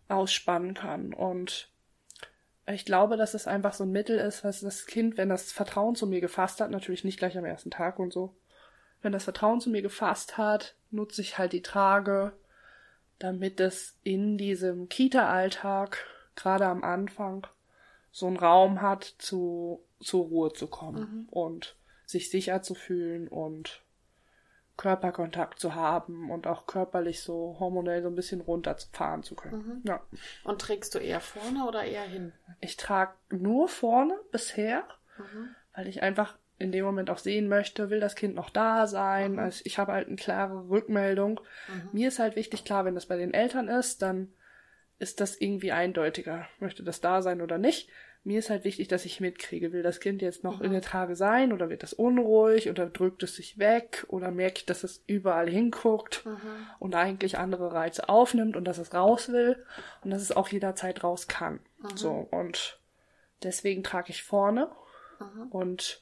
ausspannen 0.08 0.74
kann. 0.74 1.14
Und 1.14 1.70
ich 2.68 2.84
glaube, 2.86 3.16
dass 3.16 3.34
es 3.36 3.48
einfach 3.48 3.74
so 3.74 3.84
ein 3.84 3.92
Mittel 3.92 4.18
ist, 4.18 4.44
was 4.44 4.62
das 4.62 4.86
Kind, 4.86 5.18
wenn 5.18 5.30
das 5.30 5.52
Vertrauen 5.52 5.96
zu 5.96 6.08
mir 6.08 6.20
gefasst 6.22 6.60
hat, 6.60 6.72
natürlich 6.72 7.04
nicht 7.04 7.20
gleich 7.20 7.38
am 7.38 7.46
ersten 7.46 7.72
Tag 7.72 8.00
und 8.00 8.12
so, 8.12 8.36
wenn 9.02 9.12
das 9.12 9.24
Vertrauen 9.24 9.62
zu 9.62 9.70
mir 9.70 9.82
gefasst 9.84 10.38
hat, 10.38 10.76
nutze 10.96 11.22
ich 11.22 11.38
halt 11.38 11.54
die 11.54 11.62
Trage, 11.62 12.32
damit 13.20 13.60
es 13.60 13.98
in 14.04 14.38
diesem 14.38 14.90
Kita-Alltag, 14.90 16.06
gerade 16.36 16.66
am 16.66 16.84
Anfang, 16.84 17.46
so 18.12 18.28
einen 18.28 18.38
Raum 18.38 18.82
hat, 18.82 19.04
zu, 19.20 19.84
zur 20.00 20.26
Ruhe 20.26 20.54
zu 20.54 20.68
kommen 20.68 21.00
Mhm. 21.02 21.30
und 21.30 21.76
sich 22.06 22.30
sicher 22.30 22.62
zu 22.62 22.76
fühlen 22.76 23.28
und 23.28 23.82
Körperkontakt 24.78 25.60
zu 25.60 25.74
haben 25.74 26.30
und 26.30 26.48
auch 26.48 26.66
körperlich 26.68 27.22
so 27.22 27.56
hormonell 27.60 28.02
so 28.02 28.10
ein 28.10 28.16
bisschen 28.16 28.42
runterfahren 28.42 29.24
zu 29.24 29.34
können. 29.36 29.66
Mhm. 29.66 29.82
Ja. 29.86 30.02
Und 30.44 30.60
trägst 30.62 30.94
du 30.96 31.00
eher 31.00 31.22
vorne 31.22 31.66
oder 31.66 31.84
eher 31.86 32.04
hin? 32.04 32.34
Ich 32.60 32.76
trage 32.76 33.14
nur 33.30 33.70
vorne 33.70 34.18
bisher, 34.32 34.84
Mhm. 35.18 35.56
weil 35.74 35.88
ich 35.88 36.04
einfach 36.04 36.38
in 36.58 36.72
dem 36.72 36.86
Moment 36.86 37.10
auch 37.10 37.18
sehen 37.18 37.48
möchte, 37.48 37.90
will 37.90 38.00
das 38.00 38.16
Kind 38.16 38.36
noch 38.36 38.50
da 38.50 38.88
sein. 38.88 39.34
Mhm. 39.34 39.40
Also 39.40 39.62
ich 39.66 39.78
habe 39.78 39.92
halt 39.94 40.08
eine 40.08 40.16
klare 40.16 40.70
Rückmeldung. 40.70 41.42
Mhm. 41.68 41.90
Mir 41.92 42.08
ist 42.08 42.20
halt 42.20 42.36
wichtig, 42.36 42.64
klar, 42.66 42.86
wenn 42.86 42.96
das 42.96 43.06
bei 43.08 43.18
den 43.18 43.34
Eltern 43.34 43.68
ist, 43.68 44.02
dann 44.02 44.32
ist 45.00 45.20
das 45.20 45.36
irgendwie 45.36 45.72
eindeutiger. 45.74 46.48
Möchte 46.60 46.84
das 46.84 47.02
da 47.02 47.22
sein 47.22 47.42
oder 47.42 47.58
nicht? 47.58 47.90
Mir 48.24 48.40
ist 48.40 48.50
halt 48.50 48.64
wichtig, 48.64 48.88
dass 48.88 49.06
ich 49.06 49.20
mitkriege, 49.20 49.72
will 49.72 49.84
das 49.84 50.00
Kind 50.00 50.22
jetzt 50.24 50.44
noch 50.44 50.60
Mhm. 50.60 50.66
in 50.66 50.72
der 50.72 50.82
Trage 50.82 51.16
sein 51.16 51.52
oder 51.54 51.70
wird 51.70 51.84
das 51.84 51.94
unruhig 51.94 52.70
oder 52.70 52.88
drückt 52.88 53.22
es 53.22 53.36
sich 53.36 53.60
weg 53.60 54.06
oder 54.08 54.32
merke 54.32 54.60
ich, 54.60 54.66
dass 54.66 54.84
es 54.84 55.04
überall 55.06 55.48
hinguckt 55.50 56.26
Mhm. 56.26 56.38
und 56.80 56.96
eigentlich 56.96 57.38
andere 57.38 57.74
Reize 57.74 58.10
aufnimmt 58.10 58.56
und 58.56 58.64
dass 58.66 58.78
es 58.80 58.94
raus 58.96 59.30
will 59.32 59.64
und 60.04 60.10
dass 60.12 60.22
es 60.22 60.32
auch 60.32 60.48
jederzeit 60.48 61.04
raus 61.04 61.28
kann. 61.28 61.60
Mhm. 61.84 61.98
So 61.98 62.28
und 62.32 62.80
deswegen 63.44 63.84
trage 63.84 64.10
ich 64.10 64.24
vorne 64.24 64.72
Mhm. 65.20 65.48
und 65.52 66.02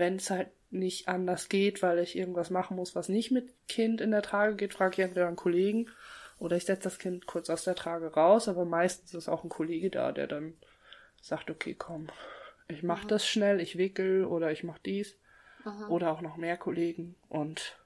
wenn 0.00 0.16
es 0.16 0.30
halt 0.30 0.50
nicht 0.72 1.08
anders 1.08 1.48
geht, 1.50 1.82
weil 1.82 2.00
ich 2.00 2.16
irgendwas 2.18 2.50
machen 2.50 2.76
muss, 2.76 2.96
was 2.96 3.10
nicht 3.10 3.32
mit 3.32 3.54
Kind 3.68 4.00
in 4.02 4.12
der 4.12 4.22
Trage 4.22 4.56
geht, 4.56 4.74
frage 4.74 4.94
ich 4.94 5.00
entweder 5.00 5.28
einen 5.28 5.36
Kollegen 5.36 5.88
oder 6.38 6.56
ich 6.56 6.66
setze 6.66 6.84
das 6.84 6.98
Kind 6.98 7.26
kurz 7.26 7.50
aus 7.50 7.64
der 7.64 7.76
Trage 7.76 8.14
raus, 8.14 8.48
aber 8.48 8.64
meistens 8.66 9.14
ist 9.14 9.28
auch 9.28 9.44
ein 9.44 9.50
Kollege 9.50 9.90
da, 9.90 10.12
der 10.12 10.28
dann 10.28 10.54
sagt, 11.22 11.50
okay, 11.50 11.74
komm, 11.78 12.08
ich 12.68 12.82
mach 12.82 13.04
Mhm. 13.04 13.08
das 13.08 13.26
schnell, 13.26 13.60
ich 13.60 13.78
wickel 13.78 14.24
oder 14.24 14.52
ich 14.52 14.64
mach 14.64 14.78
dies 14.78 15.18
Mhm. 15.64 15.90
oder 15.90 16.12
auch 16.12 16.22
noch 16.22 16.36
mehr 16.38 16.56
Kollegen 16.56 17.16
und 17.28 17.78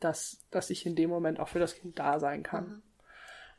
dass, 0.00 0.38
dass 0.50 0.70
ich 0.70 0.86
in 0.86 0.96
dem 0.96 1.10
Moment 1.10 1.40
auch 1.40 1.48
für 1.48 1.60
das 1.60 1.74
Kind 1.76 1.98
da 1.98 2.18
sein 2.20 2.42
kann. 2.42 2.66
Mhm. 2.66 2.82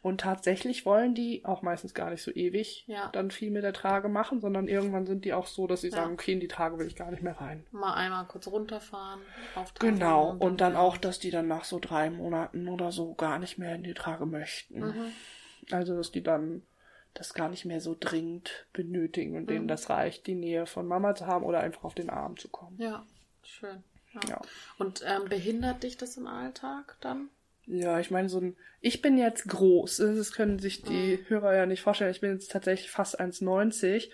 Und 0.04 0.20
tatsächlich 0.22 0.86
wollen 0.86 1.16
die 1.16 1.46
auch 1.46 1.62
meistens 1.62 1.94
gar 1.94 2.10
nicht 2.12 2.22
so 2.22 2.30
ewig 2.32 2.84
Ja. 2.88 3.08
dann 3.14 3.32
viel 3.32 3.50
mit 3.50 3.64
der 3.64 3.72
Trage 3.74 4.10
machen, 4.10 4.42
sondern 4.42 4.68
irgendwann 4.68 5.08
sind 5.08 5.24
die 5.24 5.34
auch 5.34 5.48
so, 5.48 5.66
dass 5.66 5.80
sie 5.82 5.88
Ja. 5.90 5.96
sagen, 5.96 6.14
okay, 6.14 6.34
in 6.34 6.42
die 6.42 6.50
Trage 6.50 6.78
will 6.78 6.86
ich 6.86 6.98
gar 6.98 7.10
nicht 7.10 7.24
mehr 7.24 7.40
rein. 7.40 7.66
Mal 7.72 7.94
einmal 7.94 8.26
kurz 8.26 8.46
runterfahren, 8.48 9.22
auftauchen. 9.56 9.94
Genau, 9.96 10.36
und 10.38 10.60
dann 10.60 10.74
ja. 10.74 10.80
auch, 10.80 10.98
dass 10.98 11.20
die 11.20 11.32
dann 11.32 11.48
nach 11.48 11.64
so 11.64 11.80
drei 11.80 12.10
Monaten 12.10 12.68
oder 12.68 12.92
so 12.92 13.14
gar 13.14 13.40
nicht 13.40 13.58
mehr 13.58 13.74
in 13.76 13.84
die 13.84 13.94
Trage 13.94 14.26
möchten. 14.26 14.80
Mhm. 14.82 15.12
Also, 15.72 15.96
dass 15.96 16.12
die 16.12 16.22
dann 16.22 16.64
das 17.14 17.34
gar 17.34 17.48
nicht 17.48 17.64
mehr 17.64 17.80
so 17.80 17.96
dringend 17.98 18.66
benötigen 18.74 19.38
und 19.38 19.50
denen 19.50 19.64
Mhm. 19.64 19.70
das 19.70 19.90
reicht, 19.90 20.28
die 20.28 20.36
Nähe 20.36 20.66
von 20.66 20.86
Mama 20.86 21.16
zu 21.16 21.28
haben 21.28 21.46
oder 21.46 21.62
einfach 21.62 21.86
auf 21.86 21.96
den 21.96 22.10
Arm 22.10 22.36
zu 22.38 22.50
kommen. 22.50 22.76
Ja, 22.78 23.06
schön. 23.44 23.84
Ja. 24.14 24.20
Ja. 24.28 24.42
Und 24.80 25.02
ähm, 25.08 25.30
behindert 25.30 25.84
dich 25.84 25.96
das 25.96 26.18
im 26.18 26.28
Alltag 26.28 26.98
dann? 27.00 27.30
Ja, 27.66 28.00
ich 28.00 28.12
meine, 28.12 28.28
so 28.30 28.40
ein. 28.40 28.58
Ich 28.82 29.02
bin 29.02 29.18
jetzt 29.18 29.48
groß. 29.48 29.98
Das 29.98 30.34
können 30.34 30.60
sich 30.60 30.82
die 30.82 31.18
Mhm. 31.22 31.30
Hörer 31.30 31.56
ja 31.56 31.66
nicht 31.66 31.82
vorstellen. 31.82 32.12
Ich 32.12 32.22
bin 32.22 32.34
jetzt 32.34 32.52
tatsächlich 32.52 32.92
fast 32.92 33.20
1,90 33.20 34.10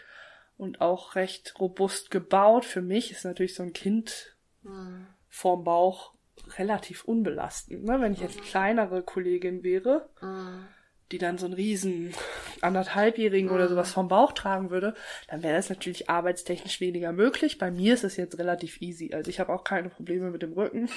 und 0.57 0.81
auch 0.81 1.15
recht 1.15 1.59
robust 1.59 2.11
gebaut. 2.11 2.65
Für 2.65 2.81
mich 2.81 3.11
ist 3.11 3.25
natürlich 3.25 3.55
so 3.55 3.63
ein 3.63 3.73
Kind 3.73 4.35
Mhm. 4.61 5.07
vorm 5.27 5.63
Bauch 5.63 6.13
relativ 6.57 7.03
unbelastend. 7.05 7.83
Ne? 7.85 7.99
Wenn 8.01 8.13
ich 8.13 8.19
jetzt 8.21 8.41
kleinere 8.41 9.01
Kollegin 9.01 9.63
wäre, 9.63 10.09
Mhm. 10.21 10.67
die 11.11 11.17
dann 11.17 11.37
so 11.39 11.45
einen 11.47 11.55
riesen 11.55 12.13
anderthalbjährigen 12.61 13.49
oder 13.49 13.65
Mhm. 13.65 13.69
sowas 13.69 13.91
vom 13.91 14.07
Bauch 14.09 14.31
tragen 14.33 14.69
würde, 14.69 14.93
dann 15.27 15.41
wäre 15.43 15.55
das 15.55 15.69
natürlich 15.69 16.09
arbeitstechnisch 16.09 16.79
weniger 16.81 17.11
möglich. 17.13 17.57
Bei 17.57 17.71
mir 17.71 17.95
ist 17.95 18.03
es 18.03 18.15
jetzt 18.17 18.37
relativ 18.37 18.81
easy. 18.81 19.13
Also 19.13 19.29
ich 19.29 19.39
habe 19.39 19.51
auch 19.53 19.63
keine 19.63 19.89
Probleme 19.89 20.29
mit 20.29 20.43
dem 20.43 20.53
Rücken 20.53 20.89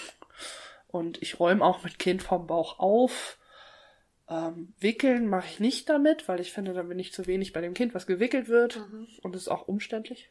und 0.93 1.21
ich 1.21 1.41
räume 1.41 1.65
auch 1.65 1.83
mit 1.83 1.99
Kind 1.99 2.23
vom 2.23 2.47
Bauch 2.47 2.79
auf. 2.79 3.39
Ähm, 4.29 4.73
wickeln 4.79 5.29
mache 5.29 5.47
ich 5.49 5.59
nicht 5.61 5.89
damit, 5.89 6.29
weil 6.29 6.39
ich 6.41 6.53
finde, 6.53 6.73
dann 6.73 6.89
bin 6.89 6.99
ich 7.01 7.13
zu 7.13 7.27
wenig 7.27 7.53
bei 7.53 7.61
dem 7.61 7.75
Kind, 7.75 7.93
was 7.95 8.07
gewickelt 8.07 8.47
wird 8.49 8.77
Mhm. 8.79 9.09
und 9.23 9.35
es 9.35 9.43
ist 9.43 9.49
auch 9.49 9.67
umständlich. 9.67 10.31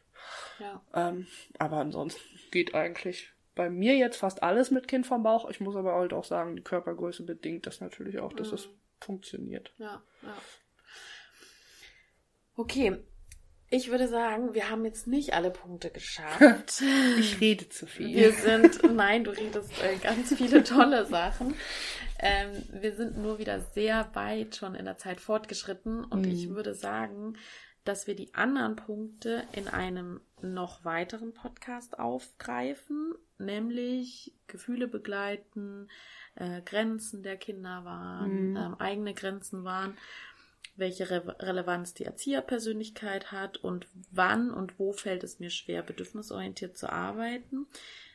Ja. 0.58 0.80
Ähm, 0.94 1.26
aber 1.58 1.76
ansonsten 1.76 2.20
geht 2.50 2.74
eigentlich 2.74 3.30
bei 3.54 3.68
mir 3.68 3.96
jetzt 3.96 4.16
fast 4.16 4.42
alles 4.42 4.70
mit 4.70 4.88
Kind 4.88 5.06
vom 5.06 5.22
Bauch. 5.22 5.50
Ich 5.50 5.60
muss 5.60 5.76
aber 5.76 5.92
halt 5.94 6.14
auch 6.14 6.24
sagen, 6.24 6.56
die 6.56 6.62
Körpergröße 6.62 7.22
bedingt 7.24 7.66
das 7.66 7.80
natürlich 7.80 8.18
auch, 8.18 8.32
dass 8.32 8.48
Mhm. 8.48 8.54
es 8.54 8.68
funktioniert. 9.00 9.72
Ja, 9.78 10.02
ja. 10.22 10.36
Okay. 12.56 12.98
Ich 13.74 13.90
würde 13.90 14.06
sagen, 14.06 14.52
wir 14.52 14.68
haben 14.68 14.84
jetzt 14.84 15.06
nicht 15.06 15.32
alle 15.32 15.50
Punkte 15.50 15.90
geschafft. 15.90 16.82
Ich 17.18 17.40
rede 17.40 17.68
zu 17.70 17.86
viel. 17.86 18.14
Wir 18.14 18.32
sind, 18.32 18.82
nein, 18.94 19.24
du 19.24 19.30
redest 19.30 19.72
äh, 19.82 19.96
ganz 19.96 20.34
viele 20.34 20.62
tolle 20.62 21.06
Sachen. 21.06 21.54
Ähm, 22.18 22.50
wir 22.70 22.94
sind 22.94 23.16
nur 23.16 23.38
wieder 23.38 23.60
sehr 23.74 24.10
weit 24.14 24.56
schon 24.56 24.74
in 24.74 24.84
der 24.84 24.98
Zeit 24.98 25.20
fortgeschritten 25.20 26.04
und 26.04 26.26
ich 26.26 26.48
Mhm. 26.48 26.54
würde 26.54 26.74
sagen, 26.74 27.38
dass 27.84 28.06
wir 28.06 28.14
die 28.14 28.34
anderen 28.34 28.76
Punkte 28.76 29.42
in 29.52 29.66
einem 29.68 30.20
noch 30.42 30.84
weiteren 30.84 31.32
Podcast 31.32 31.98
aufgreifen, 31.98 33.14
nämlich 33.38 34.34
Gefühle 34.48 34.86
begleiten, 34.86 35.88
äh, 36.34 36.60
Grenzen 36.62 37.22
der 37.22 37.36
Kinder 37.38 37.84
wahren, 37.84 38.50
Mhm. 38.50 38.56
ähm, 38.56 38.74
eigene 38.78 39.14
Grenzen 39.14 39.64
wahren, 39.64 39.96
welche 40.76 41.10
Re 41.10 41.36
Relevanz 41.38 41.94
die 41.94 42.04
Erzieherpersönlichkeit 42.04 43.30
hat 43.32 43.58
und 43.58 43.86
wann 44.10 44.50
und 44.50 44.78
wo 44.78 44.92
fällt 44.92 45.22
es 45.24 45.38
mir 45.38 45.50
schwer, 45.50 45.82
bedürfnisorientiert 45.82 46.76
zu 46.78 46.90
arbeiten. 46.90 47.66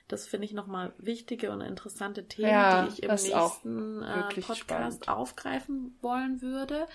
Das 0.08 0.26
finde 0.26 0.46
ich 0.46 0.54
nochmal 0.54 0.94
wichtige 0.98 1.52
und 1.52 1.62
interessante 1.62 2.28
Themen, 2.28 2.50
Ja, 2.50 2.86
die 2.86 2.94
ich 2.94 3.04
im 3.04 3.10
nächsten 3.12 4.04
äh, 4.04 4.24
Podcast 4.36 4.58
spannend. 4.60 5.08
aufgreifen 5.10 5.98
wollen 6.02 6.42
würde. 6.42 6.88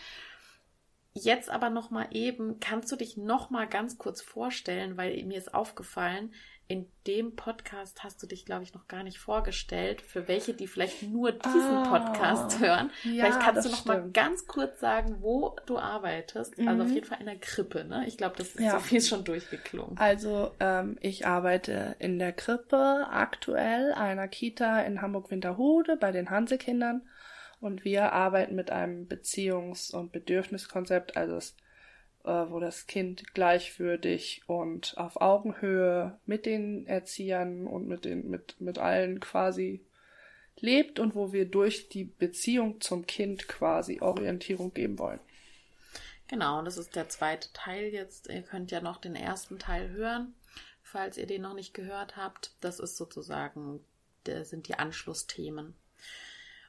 Jetzt 1.15 1.51
aber 1.51 1.69
nochmal 1.69 2.09
eben, 2.13 2.59
kannst 2.59 2.91
du 2.91 2.97
dich 2.97 3.19
nochmal 3.19 3.69
ganz 3.69 3.99
kurz 3.99 4.23
vorstellen, 4.23 4.97
weil 4.97 5.23
mir 5.25 5.37
ist 5.37 5.53
aufgefallen, 5.53 6.33
in 6.69 6.87
dem 7.07 7.37
Podcast 7.37 8.03
hast 8.03 8.23
du 8.23 8.27
dich, 8.27 8.47
glaube 8.47 8.63
ich, 8.63 8.73
noch 8.73 8.89
gar 8.89 9.03
nicht 9.03 9.19
vorgestellt, 9.19 10.01
für 10.01 10.27
welche, 10.29 10.55
die 10.55 10.67
vielleicht 10.67 11.03
nur 11.03 11.33
diesen 11.33 11.61
Ah, 11.61 11.83
Podcast 11.87 12.61
hören. 12.61 12.91
ja, 13.05 13.25
vielleicht 13.27 13.41
kannst 13.41 13.67
du 13.67 13.71
nochmal 13.71 13.99
stimmt. 13.99 14.15
ganz 14.15 14.47
kurz 14.47 14.81
sagen, 14.81 15.17
wo 15.21 15.55
du 15.67 15.77
arbeitest. 15.79 16.59
Also 16.61 16.83
auf 16.85 16.89
Mhm. 16.89 16.95
jeden 16.95 17.07
Fall 17.07 17.21
in 17.21 17.27
der 17.27 17.37
Krippe, 17.39 17.85
ne? 17.85 18.05
Ich 18.07 18.17
glaube, 18.17 18.37
das 18.39 18.49
ist 18.55 18.61
Ja. 18.61 18.73
so 18.73 18.79
viel 18.79 19.01
schon 19.03 19.25
durchgeklungen. 19.25 19.99
Also, 19.99 20.53
ähm, 20.61 20.97
ich 21.01 21.27
arbeite 21.27 21.97
in 21.99 22.19
der 22.19 22.33
Krippe 22.33 23.07
aktuell 23.11 23.93
einer 23.93 24.29
Kita 24.29 24.81
in 24.83 25.03
Hamburg-Winterhude 25.03 25.97
bei 25.97 26.11
den 26.13 26.31
Hansekindern 26.31 27.03
und 27.61 27.85
wir 27.85 28.13
arbeiten 28.13 28.55
mit 28.55 28.71
einem 28.71 29.09
Beziehungs- 29.09 29.93
und 29.95 30.11
Bedürfniskonzept, 30.13 31.17
also 31.17 31.37
es, 31.37 31.55
wo 32.25 32.61
das 32.61 32.87
Kind 32.87 33.35
gleichwürdig 33.35 34.43
und 34.47 34.97
auf 34.97 35.21
Augenhöhe 35.21 36.19
mit 36.27 36.47
den 36.47 36.87
Erziehern 36.87 37.67
und 37.67 37.89
mit 37.89 38.05
den 38.05 38.31
mit 38.31 38.61
mit 38.61 38.79
allen 38.79 39.21
quasi 39.21 39.85
lebt 40.57 41.01
und 41.01 41.15
wo 41.15 41.33
wir 41.33 41.47
durch 41.47 41.89
die 41.89 42.05
Beziehung 42.05 42.81
zum 42.81 43.07
Kind 43.07 43.49
quasi 43.49 44.01
Orientierung 44.01 44.73
geben 44.73 44.99
wollen. 44.99 45.21
Genau, 46.29 46.59
und 46.59 46.65
das 46.65 46.79
ist 46.79 46.97
der 46.97 47.09
zweite 47.09 47.53
Teil 47.53 47.93
jetzt. 47.93 48.29
Ihr 48.29 48.43
könnt 48.43 48.71
ja 48.71 48.81
noch 48.81 48.99
den 48.99 49.17
ersten 49.17 49.59
Teil 49.59 49.91
hören, 49.91 50.35
falls 50.83 51.19
ihr 51.19 51.27
den 51.27 51.43
noch 51.43 51.55
nicht 51.55 51.75
gehört 51.75 52.17
habt. 52.17 52.53
Das 52.61 52.79
ist 52.81 52.97
sozusagen, 52.97 53.81
das 54.25 54.51
sind 54.51 54.69
die 54.69 54.79
Anschlussthemen. 54.79 55.75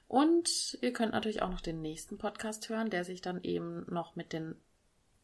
Und 0.08 0.78
ihr 0.82 0.92
könnt 0.92 1.14
natürlich 1.14 1.42
auch 1.42 1.50
noch 1.50 1.62
den 1.62 1.82
nächsten 1.82 2.18
Podcast 2.18 2.68
hören, 2.70 2.90
der 2.90 3.06
sich 3.06 3.22
dann 3.22 3.42
eben 3.44 3.86
noch 3.90 4.16
mit 4.16 4.34
den 4.34 4.56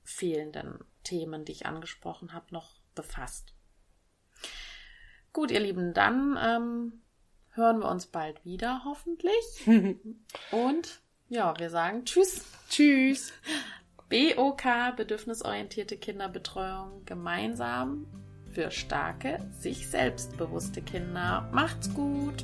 fehlenden 0.09 0.79
Themen, 1.03 1.45
die 1.45 1.51
ich 1.51 1.65
angesprochen 1.65 2.33
habe, 2.33 2.47
noch 2.51 2.79
befasst. 2.95 3.53
Gut, 5.31 5.51
ihr 5.51 5.59
Lieben, 5.59 5.93
dann 5.93 6.37
ähm, 6.41 7.01
hören 7.51 7.79
wir 7.79 7.89
uns 7.89 8.07
bald 8.07 8.43
wieder, 8.43 8.81
hoffentlich. 8.85 9.67
Und 10.51 11.01
ja, 11.29 11.57
wir 11.59 11.69
sagen 11.69 12.05
Tschüss. 12.05 12.45
Tschüss. 12.69 13.31
BOK, 14.09 14.95
bedürfnisorientierte 14.95 15.95
Kinderbetreuung, 15.95 17.05
gemeinsam 17.05 18.07
für 18.51 18.71
starke, 18.71 19.47
sich 19.51 19.87
selbstbewusste 19.87 20.81
Kinder. 20.81 21.47
Macht's 21.53 21.93
gut! 21.93 22.43